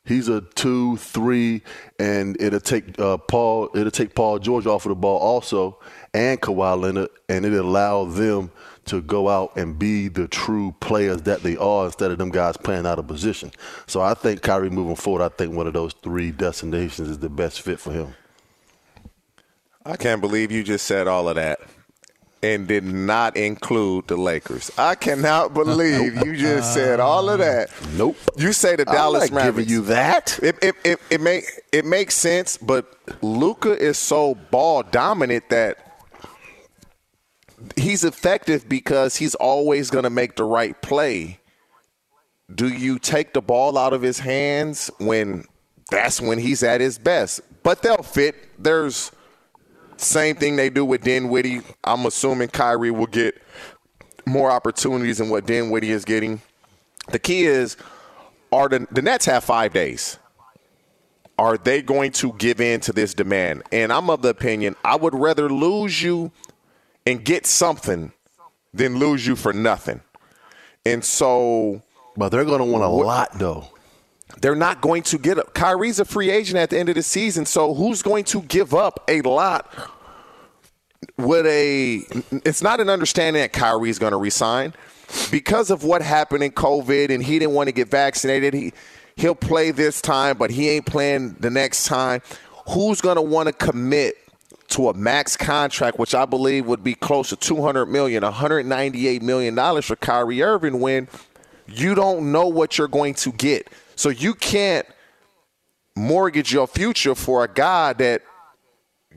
he's 0.05 0.27
a 0.27 0.41
two, 0.41 0.97
three, 0.97 1.61
and 1.99 2.39
it'll 2.41 2.59
take 2.59 2.99
uh, 2.99 3.17
Paul. 3.17 3.69
It'll 3.75 3.91
take 3.91 4.15
Paul 4.15 4.39
George 4.39 4.65
off 4.65 4.85
of 4.85 4.89
the 4.89 4.95
ball 4.95 5.19
also, 5.19 5.79
and 6.13 6.39
Kawhi 6.41 6.79
Leonard, 6.79 7.09
and 7.29 7.45
it'll 7.45 7.61
allow 7.61 8.05
them 8.05 8.51
to 8.85 9.01
go 9.01 9.29
out 9.29 9.55
and 9.55 9.77
be 9.77 10.07
the 10.07 10.27
true 10.27 10.75
players 10.79 11.21
that 11.23 11.43
they 11.43 11.55
are 11.57 11.85
instead 11.85 12.11
of 12.11 12.17
them 12.17 12.29
guys 12.29 12.57
playing 12.57 12.85
out 12.85 12.99
of 12.99 13.07
position. 13.07 13.51
So 13.87 14.01
I 14.01 14.13
think 14.13 14.41
Kyrie 14.41 14.69
moving 14.69 14.95
forward, 14.95 15.23
I 15.23 15.29
think 15.29 15.55
one 15.55 15.67
of 15.67 15.73
those 15.73 15.93
three 16.01 16.31
destinations 16.31 17.09
is 17.09 17.19
the 17.19 17.29
best 17.29 17.61
fit 17.61 17.79
for 17.79 17.91
him. 17.91 18.15
I 19.85 19.97
can't 19.97 20.21
believe 20.21 20.51
you 20.51 20.63
just 20.63 20.85
said 20.85 21.07
all 21.07 21.27
of 21.29 21.35
that 21.35 21.59
and 22.43 22.67
did 22.67 22.83
not 22.83 23.37
include 23.37 24.07
the 24.07 24.17
Lakers. 24.17 24.71
I 24.77 24.95
cannot 24.95 25.53
believe 25.55 26.25
you 26.25 26.35
just 26.35 26.73
said 26.73 26.99
all 26.99 27.29
of 27.29 27.39
that. 27.39 27.69
Nope. 27.93 28.17
You 28.37 28.53
say 28.53 28.75
the 28.75 28.85
Dallas 28.85 29.29
I'm 29.29 29.35
not 29.35 29.45
Mavericks. 29.45 29.69
giving 29.69 29.73
you 29.73 29.85
that. 29.89 30.39
It 30.41 30.57
it 30.61 30.75
it, 30.83 30.99
it 31.09 31.21
make 31.21 31.45
it 31.71 31.85
makes 31.85 32.15
sense, 32.15 32.57
but 32.57 32.95
Luka 33.21 33.77
is 33.77 33.97
so 33.97 34.35
ball 34.35 34.83
dominant 34.83 35.49
that 35.49 35.90
he's 37.75 38.03
effective 38.03 38.67
because 38.67 39.15
he's 39.15 39.35
always 39.35 39.89
going 39.89 40.03
to 40.03 40.09
make 40.09 40.35
the 40.35 40.43
right 40.43 40.79
play. 40.81 41.39
Do 42.53 42.67
you 42.67 42.99
take 42.99 43.33
the 43.33 43.41
ball 43.41 43.77
out 43.77 43.93
of 43.93 44.01
his 44.01 44.19
hands 44.19 44.91
when 44.99 45.45
that's 45.89 46.19
when 46.19 46.37
he's 46.37 46.63
at 46.63 46.81
his 46.81 46.97
best? 46.97 47.41
But 47.63 47.81
they'll 47.81 48.03
fit. 48.03 48.35
There's 48.61 49.11
same 49.97 50.35
thing 50.35 50.55
they 50.55 50.69
do 50.69 50.83
with 50.83 51.03
Dinwiddie. 51.03 51.61
I'm 51.83 52.05
assuming 52.05 52.49
Kyrie 52.49 52.91
will 52.91 53.07
get 53.07 53.41
more 54.25 54.51
opportunities 54.51 55.19
than 55.19 55.29
what 55.29 55.45
Dinwiddie 55.45 55.91
is 55.91 56.05
getting. 56.05 56.41
The 57.09 57.19
key 57.19 57.45
is, 57.45 57.77
are 58.51 58.67
the, 58.67 58.87
the 58.91 59.01
Nets 59.01 59.25
have 59.25 59.43
five 59.43 59.73
days? 59.73 60.17
Are 61.37 61.57
they 61.57 61.81
going 61.81 62.11
to 62.13 62.33
give 62.33 62.61
in 62.61 62.81
to 62.81 62.93
this 62.93 63.13
demand? 63.13 63.63
And 63.71 63.91
I'm 63.91 64.09
of 64.09 64.21
the 64.21 64.29
opinion 64.29 64.75
I 64.83 64.95
would 64.95 65.15
rather 65.15 65.49
lose 65.49 66.01
you 66.01 66.31
and 67.05 67.23
get 67.23 67.45
something 67.45 68.11
than 68.73 68.97
lose 68.97 69.25
you 69.25 69.35
for 69.35 69.53
nothing. 69.53 70.01
And 70.85 71.03
so, 71.03 71.81
but 72.15 72.29
they're 72.29 72.45
going 72.45 72.59
to 72.59 72.65
want 72.65 72.83
a 72.83 72.87
lot 72.87 73.37
though. 73.37 73.67
They're 74.39 74.55
not 74.55 74.81
going 74.81 75.03
to 75.03 75.17
get 75.17 75.37
up. 75.37 75.53
Kyrie's 75.53 75.99
a 75.99 76.05
free 76.05 76.29
agent 76.29 76.57
at 76.57 76.69
the 76.69 76.79
end 76.79 76.89
of 76.89 76.95
the 76.95 77.03
season, 77.03 77.45
so 77.45 77.73
who's 77.73 78.01
going 78.01 78.23
to 78.25 78.41
give 78.43 78.73
up 78.73 79.03
a 79.07 79.21
lot? 79.21 79.71
With 81.17 81.45
a, 81.45 82.01
it's 82.45 82.61
not 82.61 82.79
an 82.79 82.89
understanding 82.89 83.41
that 83.41 83.51
Kyrie's 83.51 83.99
going 83.99 84.11
to 84.11 84.17
resign 84.17 84.73
because 85.29 85.69
of 85.69 85.83
what 85.83 86.01
happened 86.01 86.43
in 86.43 86.51
COVID, 86.51 87.09
and 87.09 87.21
he 87.21 87.39
didn't 87.39 87.53
want 87.53 87.67
to 87.67 87.73
get 87.73 87.89
vaccinated. 87.89 88.53
He 88.53 88.73
he'll 89.17 89.35
play 89.35 89.71
this 89.71 90.01
time, 90.01 90.37
but 90.37 90.49
he 90.49 90.69
ain't 90.69 90.85
playing 90.85 91.33
the 91.39 91.49
next 91.49 91.85
time. 91.85 92.21
Who's 92.69 93.01
going 93.01 93.17
to 93.17 93.21
want 93.21 93.47
to 93.47 93.53
commit 93.53 94.15
to 94.71 94.89
a 94.89 94.93
max 94.93 95.37
contract, 95.37 95.99
which 95.99 96.15
I 96.15 96.25
believe 96.25 96.65
would 96.65 96.83
be 96.83 96.95
close 96.95 97.29
to 97.29 97.35
200 97.35 97.85
million, 97.85 98.23
198 98.23 99.21
million 99.21 99.55
dollars 99.55 99.85
for 99.85 99.95
Kyrie 99.95 100.41
Irving 100.41 100.79
when 100.79 101.07
you 101.67 101.95
don't 101.95 102.31
know 102.31 102.47
what 102.47 102.77
you're 102.77 102.87
going 102.87 103.13
to 103.15 103.31
get. 103.31 103.69
So 103.95 104.09
you 104.09 104.33
can't 104.33 104.85
mortgage 105.95 106.53
your 106.53 106.67
future 106.67 107.15
for 107.15 107.43
a 107.43 107.47
guy 107.47 107.93
that 107.93 108.23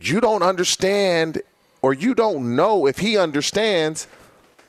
you 0.00 0.20
don't 0.20 0.42
understand 0.42 1.40
or 1.82 1.92
you 1.92 2.14
don't 2.14 2.56
know 2.56 2.86
if 2.86 2.98
he 2.98 3.16
understands 3.16 4.06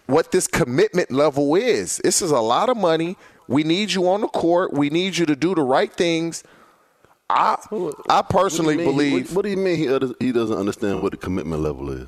what 0.05 0.31
this 0.31 0.47
commitment 0.47 1.11
level 1.11 1.55
is. 1.55 1.97
This 2.03 2.21
is 2.21 2.31
a 2.31 2.39
lot 2.39 2.69
of 2.69 2.77
money. 2.77 3.17
We 3.47 3.63
need 3.63 3.91
you 3.91 4.07
on 4.09 4.21
the 4.21 4.27
court. 4.27 4.73
We 4.73 4.89
need 4.89 5.17
you 5.17 5.25
to 5.25 5.35
do 5.35 5.55
the 5.55 5.61
right 5.61 5.91
things. 5.91 6.43
I 7.29 7.57
I 8.09 8.21
personally 8.21 8.77
what 8.77 8.85
believe. 8.85 9.29
What, 9.29 9.37
what, 9.37 9.41
do 9.43 9.49
you 9.49 9.57
mean 9.57 9.77
he 9.77 9.85
he 10.25 10.31
doesn't 10.31 10.57
understand 10.57 11.01
what 11.01 11.11
the 11.11 11.17
commitment 11.17 11.61
level 11.61 11.89
is? 11.89 12.07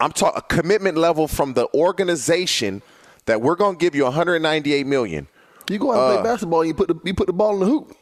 I'm 0.00 0.12
talking 0.12 0.38
a 0.38 0.42
commitment 0.42 0.98
level 0.98 1.28
from 1.28 1.54
the 1.54 1.68
organization 1.72 2.82
that 3.26 3.40
we're 3.40 3.54
going 3.56 3.76
to 3.76 3.80
give 3.80 3.94
you 3.94 4.04
198 4.04 4.86
million. 4.86 5.28
You 5.70 5.78
go 5.78 5.92
out 5.92 5.94
and 5.94 6.18
uh, 6.18 6.22
play 6.22 6.30
basketball, 6.30 6.60
and 6.60 6.68
you 6.68 6.74
put 6.74 6.88
the 6.88 6.98
you 7.04 7.14
put 7.14 7.26
the 7.26 7.32
ball 7.32 7.54
in 7.54 7.60
the 7.60 7.66
hoop. 7.66 7.96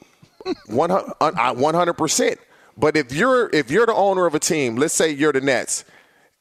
100 0.66 1.92
percent. 1.94 2.38
But 2.76 2.96
if 2.96 3.12
you're 3.12 3.48
if 3.54 3.70
you're 3.70 3.86
the 3.86 3.94
owner 3.94 4.26
of 4.26 4.34
a 4.34 4.40
team, 4.40 4.76
let's 4.76 4.94
say 4.94 5.10
you're 5.10 5.32
the 5.32 5.40
Nets, 5.40 5.84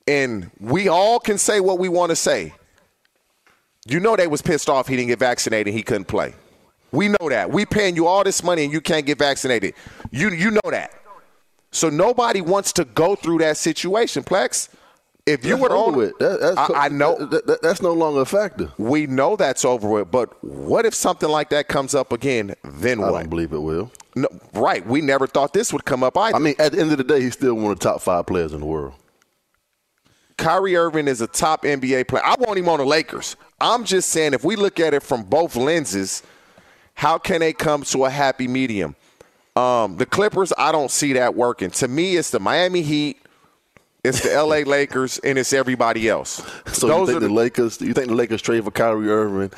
and 0.07 0.51
we 0.59 0.87
all 0.87 1.19
can 1.19 1.37
say 1.37 1.59
what 1.59 1.79
we 1.79 1.89
want 1.89 2.09
to 2.09 2.15
say. 2.15 2.53
You 3.85 3.99
know 3.99 4.15
they 4.15 4.27
was 4.27 4.41
pissed 4.41 4.69
off 4.69 4.87
he 4.87 4.95
didn't 4.95 5.09
get 5.09 5.19
vaccinated, 5.19 5.73
he 5.73 5.83
couldn't 5.83 6.05
play. 6.05 6.33
We 6.93 7.07
know 7.07 7.27
that. 7.27 7.49
We 7.51 7.65
paying 7.65 7.95
you 7.95 8.05
all 8.05 8.23
this 8.23 8.43
money 8.43 8.63
and 8.63 8.71
you 8.71 8.79
can't 8.79 9.05
get 9.05 9.17
vaccinated. 9.17 9.73
You 10.11 10.29
you 10.29 10.51
know 10.51 10.69
that. 10.69 10.93
So 11.71 11.89
nobody 11.89 12.39
wants 12.39 12.71
to 12.73 12.85
go 12.85 13.15
through 13.15 13.39
that 13.39 13.57
situation, 13.57 14.23
Plex. 14.23 14.69
If 15.25 15.43
you 15.43 15.57
that's 15.57 15.61
were 15.61 15.75
on 15.75 16.01
it, 16.01 16.19
that, 16.19 16.55
I, 16.57 16.85
I, 16.85 16.89
know 16.89 17.17
that, 17.17 17.47
that, 17.47 17.61
that's 17.61 17.81
no 17.81 17.93
longer 17.93 18.21
a 18.21 18.25
factor. 18.25 18.71
We 18.77 19.07
know 19.07 19.35
that's 19.37 19.65
over 19.65 19.87
with, 19.87 20.11
but 20.11 20.43
what 20.43 20.85
if 20.85 20.93
something 20.93 21.29
like 21.29 21.49
that 21.49 21.69
comes 21.69 21.95
up 21.95 22.11
again? 22.11 22.55
Then 22.63 22.99
what? 22.99 23.15
I 23.15 23.21
don't 23.21 23.29
believe 23.29 23.53
it 23.53 23.59
will. 23.59 23.89
No, 24.15 24.27
right. 24.53 24.85
We 24.85 25.01
never 25.01 25.25
thought 25.25 25.53
this 25.53 25.73
would 25.73 25.85
come 25.85 26.03
up 26.03 26.17
either. 26.17 26.35
I 26.35 26.39
mean, 26.39 26.55
at 26.59 26.73
the 26.73 26.79
end 26.79 26.91
of 26.91 26.97
the 26.97 27.05
day, 27.05 27.21
he's 27.21 27.33
still 27.33 27.55
one 27.55 27.71
of 27.71 27.79
the 27.79 27.83
top 27.83 28.01
five 28.01 28.25
players 28.27 28.53
in 28.53 28.59
the 28.59 28.65
world. 28.65 28.93
Kyrie 30.37 30.75
Irving 30.75 31.07
is 31.07 31.21
a 31.21 31.27
top 31.27 31.63
NBA 31.63 32.07
player. 32.07 32.23
I 32.23 32.35
want 32.37 32.59
him 32.59 32.67
on 32.67 32.79
the 32.79 32.85
Lakers. 32.85 33.35
I'm 33.61 33.85
just 33.85 34.09
saying, 34.09 34.33
if 34.33 34.43
we 34.43 34.57
look 34.57 34.79
at 34.79 34.93
it 34.93 35.01
from 35.01 35.23
both 35.23 35.55
lenses, 35.55 36.21
how 36.93 37.17
can 37.17 37.39
they 37.39 37.53
come 37.53 37.83
to 37.83 38.05
a 38.05 38.09
happy 38.09 38.47
medium? 38.47 38.95
Um, 39.55 39.97
the 39.97 40.05
Clippers, 40.05 40.51
I 40.57 40.71
don't 40.71 40.89
see 40.89 41.13
that 41.13 41.35
working. 41.35 41.69
To 41.71 41.87
me, 41.87 42.15
it's 42.15 42.31
the 42.31 42.39
Miami 42.39 42.81
Heat 42.81 43.19
it's 44.03 44.19
the 44.21 44.33
L.A. 44.33 44.63
Lakers 44.65 45.19
and 45.19 45.37
it's 45.37 45.53
everybody 45.53 46.09
else. 46.09 46.43
So 46.73 46.87
Those 46.87 46.99
you 46.99 47.05
think 47.05 47.19
the, 47.21 47.27
the 47.29 47.33
Lakers? 47.33 47.79
You 47.79 47.93
think 47.93 48.07
the 48.07 48.15
Lakers 48.15 48.41
trade 48.41 48.63
for 48.63 48.71
Kyrie 48.71 49.09
Irving 49.09 49.51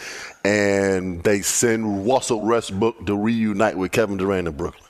and 0.44 1.24
they 1.24 1.42
send 1.42 2.08
Russell 2.08 2.42
Westbrook 2.42 3.08
to 3.08 3.18
reunite 3.18 3.76
with 3.76 3.92
Kevin 3.92 4.18
Durant 4.18 4.48
in 4.48 4.56
Brooklyn? 4.56 4.84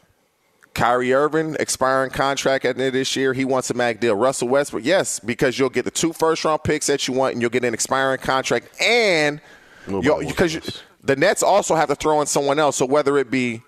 Kyrie 0.73 1.13
Irving 1.13 1.55
expiring 1.57 2.11
contract 2.11 2.65
at 2.65 2.75
the 2.75 2.83
end 2.83 2.87
of 2.87 2.93
this 2.93 3.15
year. 3.15 3.31
He 3.31 3.45
wants 3.45 3.69
a 3.69 3.73
mag 3.73 4.01
deal. 4.01 4.13
Russell 4.15 4.49
Westbrook, 4.49 4.83
yes, 4.83 5.19
because 5.21 5.57
you'll 5.57 5.69
get 5.69 5.85
the 5.85 5.91
two 5.91 6.11
first 6.11 6.43
round 6.43 6.65
picks 6.65 6.87
that 6.87 7.07
you 7.07 7.13
want, 7.13 7.31
and 7.31 7.41
you'll 7.41 7.49
get 7.49 7.63
an 7.63 7.73
expiring 7.73 8.19
contract, 8.19 8.67
and 8.81 9.39
because 9.87 10.81
the 11.05 11.15
Nets 11.15 11.43
also 11.43 11.75
have 11.75 11.89
to 11.89 11.95
throw 11.95 12.21
in 12.21 12.27
someone 12.27 12.59
else. 12.59 12.77
So 12.77 12.85
whether 12.85 13.17
it 13.17 13.31
be 13.31 13.61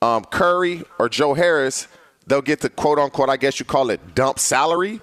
um, 0.00 0.24
Curry 0.24 0.82
or 0.98 1.08
Joe 1.08 1.34
Harris, 1.34 1.88
they'll 2.26 2.42
get 2.42 2.60
the 2.60 2.70
quote 2.70 2.98
unquote, 2.98 3.28
I 3.28 3.36
guess 3.36 3.58
you 3.58 3.66
call 3.66 3.90
it 3.90 4.14
dump 4.14 4.38
salary 4.38 5.00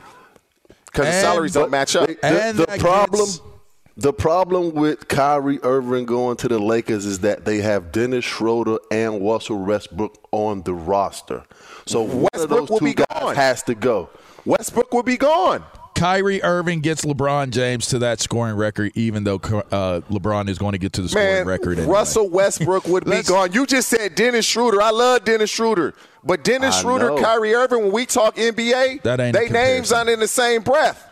because 0.86 1.06
the 1.06 1.22
salaries 1.22 1.54
don't 1.54 1.72
match 1.72 1.96
up. 1.96 2.08
The, 2.08 2.66
the 2.68 2.78
problem, 2.80 3.26
gets... 3.26 3.42
the 3.98 4.14
problem 4.14 4.74
with 4.74 5.08
Kyrie 5.08 5.60
Irving 5.64 6.06
going 6.06 6.38
to 6.38 6.48
the 6.48 6.60
Lakers 6.60 7.06
is 7.06 7.20
that 7.20 7.46
they 7.46 7.58
have 7.58 7.92
Dennis 7.92 8.26
Schroeder 8.26 8.80
and 8.92 9.26
Russell 9.26 9.64
Westbrook 9.64 10.18
on 10.32 10.64
the 10.64 10.74
roster. 10.74 11.44
So 11.86 12.04
Westbrook 12.04 12.34
one 12.34 12.42
of 12.42 12.50
those 12.68 12.80
two 12.80 12.94
guys 12.94 13.06
gone. 13.20 13.36
has 13.36 13.64
to 13.64 13.76
go. 13.76 14.10
Westbrook 14.46 14.94
will 14.94 15.04
be 15.04 15.18
gone. 15.18 15.64
Kyrie 16.00 16.42
Irving 16.44 16.80
gets 16.80 17.04
LeBron 17.04 17.50
James 17.50 17.88
to 17.88 18.00
that 18.00 18.22
scoring 18.22 18.56
record, 18.56 18.92
even 18.96 19.26
though 19.26 19.36
uh, 19.36 20.02
LeBron 20.10 20.48
is 20.48 20.58
going 20.58 20.72
to 20.72 20.78
get 20.78 20.94
to 20.94 21.02
the 21.02 21.10
scoring 21.10 21.28
Man, 21.28 21.46
record. 21.46 21.78
Anyway. 21.78 21.94
Russell 21.94 22.30
Westbrook 22.30 22.88
would 22.88 23.06
be 23.06 23.22
gone. 23.24 23.52
You 23.52 23.66
just 23.66 23.90
said 23.90 24.16
Dennis 24.16 24.46
Schroeder. 24.46 24.82
I 24.82 24.92
love 24.92 25.26
Dennis 25.26 25.50
Schroeder. 25.50 25.94
But 26.24 26.44
Dennis 26.44 26.76
I 26.78 26.82
Schroeder, 26.82 27.10
know. 27.10 27.22
Kyrie 27.22 27.54
Irving, 27.54 27.84
when 27.84 27.92
we 27.92 28.06
talk 28.06 28.36
NBA, 28.36 29.02
that 29.04 29.20
ain't 29.20 29.36
they 29.36 29.50
names 29.50 29.92
aren't 29.92 30.10
in 30.10 30.20
the 30.20 30.28
same 30.28 30.62
breath. 30.62 31.09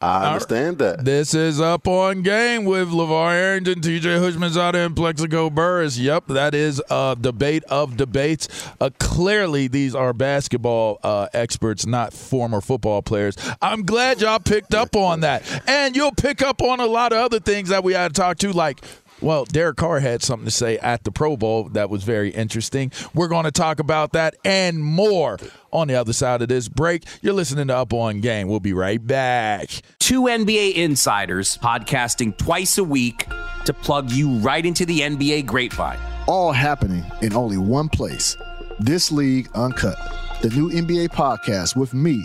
I 0.00 0.26
understand 0.28 0.78
that. 0.78 1.04
This 1.04 1.34
is 1.34 1.60
up 1.60 1.88
on 1.88 2.22
game 2.22 2.64
with 2.64 2.88
LeVar 2.88 3.32
Arrington, 3.32 3.80
TJ 3.80 4.00
Houshmandzadeh, 4.00 4.86
and 4.86 4.96
Plaxico 4.96 5.50
Burress. 5.50 5.98
Yep, 5.98 6.28
that 6.28 6.54
is 6.54 6.82
a 6.90 7.16
debate 7.20 7.64
of 7.64 7.96
debates. 7.96 8.48
Uh, 8.80 8.90
clearly, 8.98 9.68
these 9.68 9.94
are 9.94 10.12
basketball 10.12 11.00
uh, 11.02 11.28
experts, 11.32 11.86
not 11.86 12.12
former 12.12 12.60
football 12.60 13.02
players. 13.02 13.36
I'm 13.60 13.82
glad 13.82 14.20
y'all 14.20 14.38
picked 14.38 14.74
up 14.74 14.94
on 14.96 15.20
that. 15.20 15.42
And 15.66 15.96
you'll 15.96 16.12
pick 16.12 16.42
up 16.42 16.62
on 16.62 16.80
a 16.80 16.86
lot 16.86 17.12
of 17.12 17.18
other 17.18 17.40
things 17.40 17.68
that 17.70 17.82
we 17.84 17.92
had 17.92 18.14
to 18.14 18.20
talk 18.20 18.38
to, 18.38 18.52
like 18.52 18.80
well, 19.20 19.44
Derek 19.44 19.76
Carr 19.76 20.00
had 20.00 20.22
something 20.22 20.44
to 20.44 20.50
say 20.50 20.78
at 20.78 21.04
the 21.04 21.10
Pro 21.10 21.36
Bowl 21.36 21.64
that 21.70 21.90
was 21.90 22.04
very 22.04 22.30
interesting. 22.30 22.92
We're 23.14 23.28
going 23.28 23.44
to 23.44 23.50
talk 23.50 23.80
about 23.80 24.12
that 24.12 24.36
and 24.44 24.82
more 24.82 25.38
on 25.72 25.88
the 25.88 25.94
other 25.94 26.12
side 26.12 26.42
of 26.42 26.48
this 26.48 26.68
break. 26.68 27.04
You're 27.20 27.34
listening 27.34 27.68
to 27.68 27.76
Up 27.76 27.92
on 27.92 28.20
Game. 28.20 28.48
We'll 28.48 28.60
be 28.60 28.72
right 28.72 29.04
back. 29.04 29.70
Two 29.98 30.22
NBA 30.22 30.74
insiders 30.74 31.58
podcasting 31.58 32.36
twice 32.36 32.78
a 32.78 32.84
week 32.84 33.26
to 33.64 33.74
plug 33.74 34.10
you 34.10 34.36
right 34.38 34.64
into 34.64 34.86
the 34.86 35.00
NBA 35.00 35.46
grapevine. 35.46 35.98
All 36.26 36.52
happening 36.52 37.04
in 37.20 37.34
only 37.34 37.56
one 37.58 37.88
place. 37.88 38.36
This 38.78 39.10
League 39.10 39.48
Uncut, 39.54 39.98
the 40.42 40.50
new 40.50 40.70
NBA 40.70 41.08
podcast 41.08 41.74
with 41.74 41.92
me, 41.92 42.24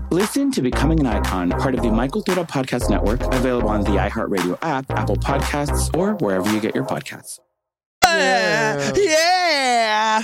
Listen 0.11 0.51
to 0.51 0.61
Becoming 0.61 0.99
an 0.99 1.05
Icon, 1.05 1.51
part 1.51 1.73
of 1.73 1.81
the 1.81 1.89
My 1.89 2.05
Cultura 2.05 2.45
Podcast 2.45 2.89
Network, 2.89 3.21
available 3.33 3.69
on 3.69 3.79
the 3.85 3.91
iHeartRadio 3.91 4.57
app, 4.61 4.91
Apple 4.91 5.15
Podcasts, 5.15 5.97
or 5.97 6.15
wherever 6.15 6.51
you 6.51 6.59
get 6.59 6.75
your 6.75 6.83
podcasts. 6.83 7.39
Yeah. 8.03 8.91
yeah. 8.93 10.23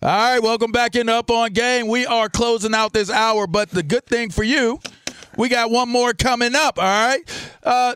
All 0.00 0.08
right, 0.08 0.38
welcome 0.42 0.72
back 0.72 0.96
in 0.96 1.10
Up 1.10 1.30
on 1.30 1.52
Game. 1.52 1.86
We 1.86 2.06
are 2.06 2.30
closing 2.30 2.72
out 2.72 2.94
this 2.94 3.10
hour, 3.10 3.46
but 3.46 3.68
the 3.68 3.82
good 3.82 4.06
thing 4.06 4.30
for 4.30 4.42
you, 4.42 4.80
we 5.36 5.50
got 5.50 5.70
one 5.70 5.90
more 5.90 6.14
coming 6.14 6.54
up. 6.54 6.78
All 6.78 6.84
right. 6.84 7.20
Uh, 7.62 7.94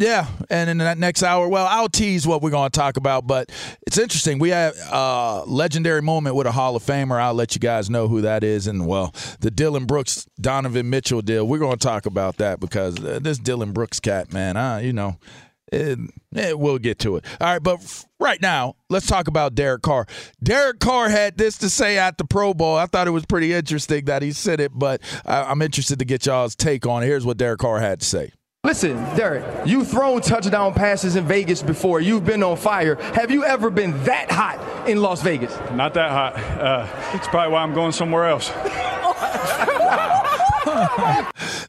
yeah, 0.00 0.28
and 0.48 0.70
in 0.70 0.78
that 0.78 0.96
next 0.96 1.22
hour, 1.22 1.46
well, 1.46 1.66
I'll 1.68 1.90
tease 1.90 2.26
what 2.26 2.40
we're 2.40 2.50
going 2.50 2.70
to 2.70 2.78
talk 2.78 2.96
about, 2.96 3.26
but 3.26 3.52
it's 3.86 3.98
interesting. 3.98 4.38
We 4.38 4.48
have 4.48 4.74
a 4.90 5.44
legendary 5.46 6.00
moment 6.00 6.36
with 6.36 6.46
a 6.46 6.52
Hall 6.52 6.74
of 6.74 6.82
Famer. 6.82 7.20
I'll 7.20 7.34
let 7.34 7.54
you 7.54 7.60
guys 7.60 7.90
know 7.90 8.08
who 8.08 8.22
that 8.22 8.42
is, 8.42 8.66
and 8.66 8.86
well, 8.86 9.14
the 9.40 9.50
Dylan 9.50 9.86
Brooks 9.86 10.26
Donovan 10.40 10.88
Mitchell 10.88 11.20
deal. 11.20 11.46
We're 11.46 11.58
going 11.58 11.76
to 11.76 11.86
talk 11.86 12.06
about 12.06 12.38
that 12.38 12.60
because 12.60 12.94
this 12.94 13.38
Dylan 13.38 13.74
Brooks 13.74 14.00
cat, 14.00 14.32
man, 14.32 14.56
uh, 14.56 14.78
you 14.78 14.94
know, 14.94 15.18
it, 15.70 15.98
it, 16.34 16.58
we'll 16.58 16.78
get 16.78 16.98
to 17.00 17.16
it. 17.16 17.24
All 17.38 17.48
right, 17.48 17.62
but 17.62 18.04
right 18.18 18.40
now, 18.40 18.76
let's 18.88 19.06
talk 19.06 19.28
about 19.28 19.54
Derek 19.54 19.82
Carr. 19.82 20.06
Derek 20.42 20.80
Carr 20.80 21.10
had 21.10 21.36
this 21.36 21.58
to 21.58 21.68
say 21.68 21.98
at 21.98 22.16
the 22.16 22.24
Pro 22.24 22.54
Bowl. 22.54 22.74
I 22.74 22.86
thought 22.86 23.06
it 23.06 23.12
was 23.12 23.26
pretty 23.26 23.52
interesting 23.52 24.06
that 24.06 24.22
he 24.22 24.32
said 24.32 24.60
it, 24.60 24.72
but 24.74 25.02
I, 25.26 25.42
I'm 25.42 25.60
interested 25.60 25.98
to 25.98 26.06
get 26.06 26.24
y'all's 26.24 26.56
take 26.56 26.86
on 26.86 27.02
it. 27.02 27.06
Here's 27.06 27.26
what 27.26 27.36
Derek 27.36 27.60
Carr 27.60 27.80
had 27.80 28.00
to 28.00 28.06
say. 28.06 28.32
Listen, 28.62 28.96
Derek, 29.16 29.66
you've 29.66 29.88
thrown 29.88 30.20
touchdown 30.20 30.74
passes 30.74 31.16
in 31.16 31.26
Vegas 31.26 31.62
before. 31.62 32.02
You've 32.02 32.26
been 32.26 32.42
on 32.42 32.58
fire. 32.58 32.96
Have 33.14 33.30
you 33.30 33.42
ever 33.42 33.70
been 33.70 33.92
that 34.04 34.30
hot 34.30 34.86
in 34.86 35.00
Las 35.00 35.22
Vegas? 35.22 35.58
Not 35.72 35.94
that 35.94 36.10
hot. 36.10 36.36
Uh, 36.36 36.86
it's 37.14 37.26
probably 37.26 37.54
why 37.54 37.62
I'm 37.62 37.72
going 37.72 37.92
somewhere 37.92 38.28
else. 38.28 38.50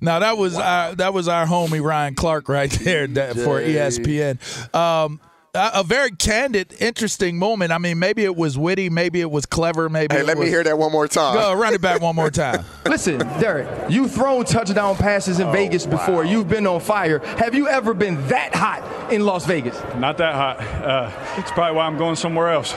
now 0.01 0.19
that 0.19 0.37
was 0.37 0.57
our 0.57 0.93
that 0.95 1.13
was 1.13 1.29
our 1.29 1.45
homie 1.45 1.81
Ryan 1.81 2.13
Clark 2.13 2.49
right 2.49 2.69
there 2.69 3.07
that, 3.07 3.35
for 3.35 3.61
ESPN. 3.61 4.37
Um, 4.75 5.21
a, 5.53 5.71
a 5.75 5.83
very 5.83 6.11
candid, 6.11 6.73
interesting 6.79 7.37
moment. 7.37 7.71
I 7.71 7.77
mean, 7.77 7.99
maybe 7.99 8.23
it 8.23 8.35
was 8.35 8.57
witty, 8.57 8.89
maybe 8.89 9.21
it 9.21 9.29
was 9.29 9.45
clever, 9.45 9.89
maybe. 9.89 10.15
Hey, 10.15 10.23
let 10.23 10.37
was, 10.37 10.45
me 10.45 10.49
hear 10.49 10.63
that 10.63 10.77
one 10.77 10.91
more 10.91 11.07
time. 11.07 11.35
Go 11.35 11.53
run 11.53 11.73
it 11.73 11.81
back 11.81 12.01
one 12.01 12.15
more 12.15 12.31
time. 12.31 12.63
Listen, 12.85 13.19
Derek, 13.39 13.67
you've 13.89 14.11
thrown 14.11 14.45
touchdown 14.45 14.95
passes 14.95 15.39
in 15.39 15.47
Oh, 15.47 15.51
Vegas 15.51 15.85
before. 15.85 16.23
wow. 16.23 16.29
You've 16.29 16.47
been 16.47 16.67
on 16.67 16.79
fire. 16.79 17.19
Have 17.37 17.55
you 17.55 17.67
ever 17.67 17.93
been 17.93 18.25
that 18.27 18.55
hot 18.55 19.11
in 19.11 19.25
Las 19.25 19.45
Vegas? 19.45 19.79
Not 19.97 20.17
that 20.19 20.35
hot. 20.35 20.59
Uh, 20.61 21.11
it's 21.37 21.51
probably 21.51 21.75
why 21.75 21.85
I'm 21.85 21.97
going 21.97 22.15
somewhere 22.15 22.49
else. 22.49 22.73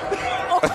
hey, 0.65 0.71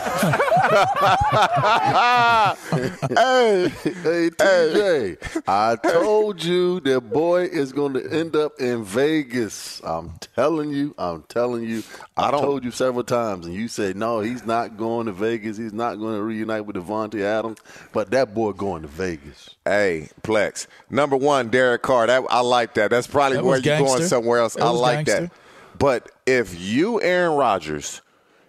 hey, 3.79 4.29
TJ, 4.29 5.41
I 5.47 5.75
told 5.77 6.43
you 6.43 6.79
that 6.81 7.01
boy 7.01 7.45
is 7.45 7.71
going 7.73 7.93
to 7.93 8.11
end 8.11 8.35
up 8.35 8.59
in 8.59 8.83
Vegas. 8.83 9.81
I'm 9.83 10.11
telling 10.35 10.71
you, 10.71 10.93
I'm 10.97 11.23
telling 11.23 11.63
you. 11.63 11.81
I, 12.17 12.31
told 12.31 12.63
you 12.63 12.71
several 12.71 13.03
times, 13.03 13.45
and 13.45 13.55
you 13.55 13.67
said 13.67 13.95
no, 13.95 14.19
he's 14.19 14.45
not 14.45 14.77
going 14.77 15.05
to 15.05 15.11
Vegas. 15.11 15.57
He's 15.57 15.73
not 15.73 15.95
going 15.95 16.15
to 16.15 16.21
reunite 16.21 16.65
with 16.65 16.75
Davante 16.75 17.21
Adams. 17.21 17.59
But 17.93 18.11
that 18.11 18.33
boy 18.33 18.51
going 18.53 18.81
to 18.81 18.87
Vegas. 18.87 19.55
Hey, 19.65 20.09
Plex. 20.21 20.67
Number 20.89 21.15
one, 21.15 21.49
Derek 21.49 21.81
Carr. 21.81 22.07
That 22.07 22.23
I 22.29 22.41
like 22.41 22.73
that. 22.75 22.89
That's 22.91 23.07
probably 23.07 23.37
That 23.37 23.45
where 23.45 23.59
you're 23.59 23.79
going 23.79 24.03
somewhere 24.03 24.39
else. 24.39 24.55
That 24.55 24.63
I 24.63 24.69
like 24.69 25.05
gangster. 25.05 25.27
that. 25.27 25.31
But 25.77 26.11
if 26.25 26.59
you, 26.59 27.01
Aaron 27.01 27.37
Rodgers, 27.37 28.01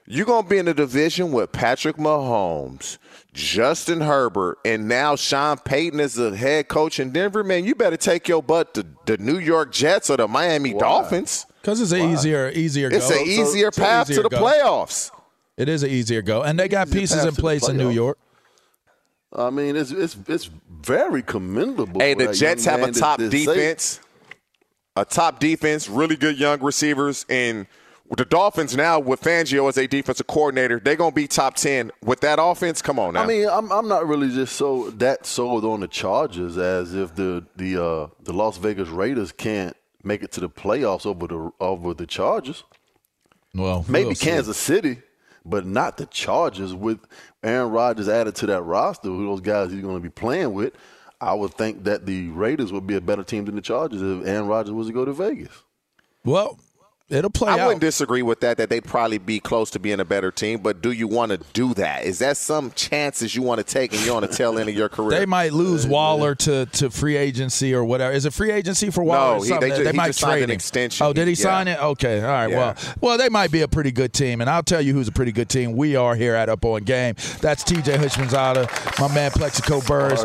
you're 0.07 0.27
gonna 0.27 0.49
be 0.49 0.59
in 0.59 0.67
a 0.67 0.75
division 0.75 1.31
with 1.31 1.53
Patrick 1.53 1.97
Mahomes, 1.97 2.99
Justin 3.33 4.01
Herbert, 4.01 4.59
and 4.65 4.89
now 4.89 5.15
Sean 5.17 5.57
Payton 5.59 6.01
is 6.01 6.15
the 6.15 6.37
head 6.37 6.69
coach 6.69 6.99
in 6.99 7.11
Denver, 7.13 7.45
man, 7.45 7.65
you 7.65 7.75
better 7.75 7.97
take 7.97 8.27
your 8.29 8.43
butt 8.43 8.75
to 8.75 8.85
the 9.07 9.19
New 9.19 9.39
York 9.39 9.73
Jets 9.73 10.11
or 10.11 10.17
the 10.17 10.27
Miami 10.27 10.75
Dolphins. 10.75 11.47
Because 11.63 11.81
it's 11.81 11.93
an 11.93 12.11
easier, 12.11 12.51
easier. 12.51 12.89
It's 12.91 13.09
go. 13.09 13.17
an 13.21 13.27
easier 13.27 13.69
It's 13.69 13.79
an 13.79 13.85
path 13.85 14.11
easier 14.11 14.23
to 14.25 14.29
the 14.29 14.37
go. 14.37 14.43
playoffs. 14.43 15.11
It 15.57 15.69
is 15.69 15.83
an 15.83 15.91
easier 15.91 16.23
go, 16.23 16.43
and 16.43 16.59
they 16.59 16.69
got 16.69 16.89
Easier 16.89 17.01
pieces 17.01 17.25
in 17.25 17.35
place 17.35 17.69
in 17.69 17.77
New. 17.77 17.91
York. 17.91 18.19
I 19.33 19.51
mean, 19.51 19.77
it's 19.77 19.91
it's 19.93 20.17
it's 20.27 20.51
very 20.69 21.23
commendable. 21.23 22.01
Hey, 22.01 22.15
the 22.15 22.33
Jets 22.33 22.65
have 22.65 22.83
a 22.83 22.91
top 22.91 23.19
to 23.19 23.31
say- 23.31 23.45
defense, 23.45 24.01
a 24.97 25.05
top 25.05 25.39
defense, 25.39 25.89
really 25.89 26.17
good 26.17 26.39
young 26.39 26.61
receivers, 26.63 27.27
and 27.29 27.67
The 28.17 28.25
Dolphins 28.25 28.77
now 28.77 28.99
with 28.99 29.23
Fangio 29.23 29.69
as 29.69 29.79
a 29.79 29.87
defensive 29.87 30.27
coordinator, 30.27 30.81
they're 30.81 30.97
gonna 30.97 31.13
be 31.13 31.29
top 31.29 31.55
ten 31.55 31.93
with 32.03 32.21
that 32.21 32.39
offense. 32.43 32.83
Come 32.83 32.99
on 32.99 33.15
now. 33.15 33.23
I 33.23 33.27
mean, 33.27 33.49
I'm, 33.49 33.71
I'm 33.71 33.87
not 33.87 34.07
really 34.09 34.29
just 34.31 34.57
so 34.57 34.91
that 34.91 35.27
sold 35.27 35.65
on 35.65 35.81
the 35.81 35.89
Chargers 35.89 36.59
as 36.59 36.93
if 36.95 37.15
the 37.15 37.47
the 37.55 37.83
uh, 37.83 38.09
the 38.25 38.33
Las 38.33 38.57
Vegas 38.57 38.89
Raiders 38.89 39.31
can't 39.31 39.77
make 40.03 40.25
it 40.25 40.33
to 40.33 40.41
the 40.41 40.49
playoffs 40.49 41.07
over 41.07 41.27
the 41.29 41.51
over 41.61 41.95
the 41.95 42.07
Chargers. 42.07 42.65
Well, 43.55 43.85
maybe 43.89 44.07
we'll 44.07 44.15
see. 44.17 44.27
Kansas 44.27 44.57
City, 44.57 44.99
but 45.45 45.65
not 45.65 45.97
the 45.97 46.07
Chargers. 46.07 46.75
With 46.75 46.99
Aaron 47.45 47.71
Rodgers 47.71 48.09
added 48.09 48.35
to 48.37 48.47
that 48.47 48.63
roster, 48.63 49.09
who 49.09 49.27
those 49.27 49.41
guys 49.41 49.71
he's 49.71 49.83
going 49.83 49.97
to 49.97 50.03
be 50.03 50.11
playing 50.11 50.53
with, 50.53 50.73
I 51.21 51.35
would 51.35 51.55
think 51.55 51.85
that 51.85 52.07
the 52.07 52.29
Raiders 52.29 52.73
would 52.73 52.87
be 52.89 52.97
a 52.97 53.01
better 53.01 53.23
team 53.23 53.45
than 53.45 53.55
the 53.55 53.61
Chargers 53.61 54.03
if 54.03 54.27
Aaron 54.27 54.49
Rodgers 54.49 54.73
was 54.73 54.89
to 54.89 54.93
go 54.93 55.05
to 55.05 55.13
Vegas. 55.13 55.63
Well, 56.25 56.59
it'll 57.11 57.31
play 57.31 57.51
I 57.53 57.59
out. 57.59 57.67
wouldn't 57.67 57.81
disagree 57.81 58.23
with 58.23 58.41
that. 58.41 58.57
That 58.57 58.71
they'd 58.71 58.85
probably 58.85 59.19
be 59.19 59.41
close 59.41 59.71
to 59.73 59.79
being 59.79 60.01
a 60.01 60.05
better 60.05 60.31
team. 60.31 60.61
But 60.61 60.81
do 60.83 60.93
you 60.93 61.07
want 61.09 61.33
to 61.33 61.39
do 61.53 61.75
that? 61.75 62.05
Is 62.05 62.19
that 62.21 62.37
some 62.37 62.71
chances 62.73 63.35
you 63.35 63.43
want 63.43 63.59
to 63.59 63.65
take 63.65 63.93
and 63.93 64.05
you're 64.05 64.17
on 64.17 64.23
the 64.23 64.29
tail 64.29 64.59
end 64.59 64.69
of 64.69 64.75
your 64.75 64.89
career? 64.89 65.19
They 65.19 65.27
might 65.27 65.53
lose 65.53 65.87
Waller 65.87 66.35
to, 66.37 66.67
to 66.67 66.91
free 66.91 67.17
agency 67.17 67.75
or 67.75 67.85
whatever. 67.85 68.13
Is 68.15 68.25
it 68.27 68.33
free 68.33 68.51
agency 68.51 68.91
for 68.91 69.03
Waller? 69.05 69.37
No, 69.37 69.43
or 69.57 69.61
he- 69.61 69.69
they 69.71 69.85
he 69.87 69.93
might 69.93 70.15
trade 70.17 70.43
an 70.45 70.51
extension. 70.51 71.07
Oh, 71.07 71.13
did 71.13 71.27
he 71.29 71.35
Yeah. 71.35 71.43
sign 71.43 71.69
it? 71.69 71.81
Okay, 71.81 72.21
all 72.23 72.27
right. 72.29 72.51
Yeah. 72.51 72.57
Well, 72.57 72.77
well, 73.01 73.19
they 73.19 73.29
might 73.29 73.51
be 73.51 73.63
a 73.63 73.69
pretty 73.69 73.91
good 73.93 74.13
team, 74.13 74.41
and 74.41 74.49
I'll 74.49 74.63
tell 74.63 74.81
you 74.81 74.93
who's 74.93 75.09
a 75.09 75.13
pretty 75.13 75.33
good 75.33 75.49
team. 75.49 75.73
We 75.77 75.97
are 75.97 76.15
here 76.15 76.35
at 76.35 76.49
Up 76.49 76.65
on 76.65 76.85
Game. 76.85 77.15
That's 77.41 77.65
T.J. 77.65 77.97
Houshmandzadeh, 77.97 79.01
my 79.01 79.13
man 79.15 79.31
Plaxico 79.33 79.81
Burress. 79.81 80.25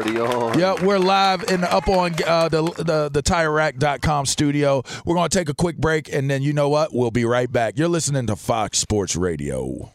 Yeah, 0.58 0.84
we're 0.84 1.00
live 1.00 1.44
in 1.50 1.62
the 1.62 1.74
Up 1.74 1.88
on 1.90 2.14
uh, 2.26 2.50
the 2.50 2.62
the 2.64 3.10
the 3.12 3.24
TireRack.com 3.24 4.26
studio. 4.26 4.84
We're 5.06 5.16
going 5.16 5.30
to 5.30 5.38
take 5.38 5.50
a 5.50 5.54
quick 5.54 5.78
break, 5.78 6.12
and 6.14 6.30
then 6.30 6.42
you 6.42 6.54
know 6.54 6.70
what? 6.70 6.75
We'll 6.92 7.12
be 7.12 7.26
right 7.26 7.52
back. 7.52 7.78
You're 7.78 7.88
listening 7.88 8.28
to 8.28 8.36
Fox 8.36 8.80
Sports 8.80 9.16
Radio. 9.16 9.95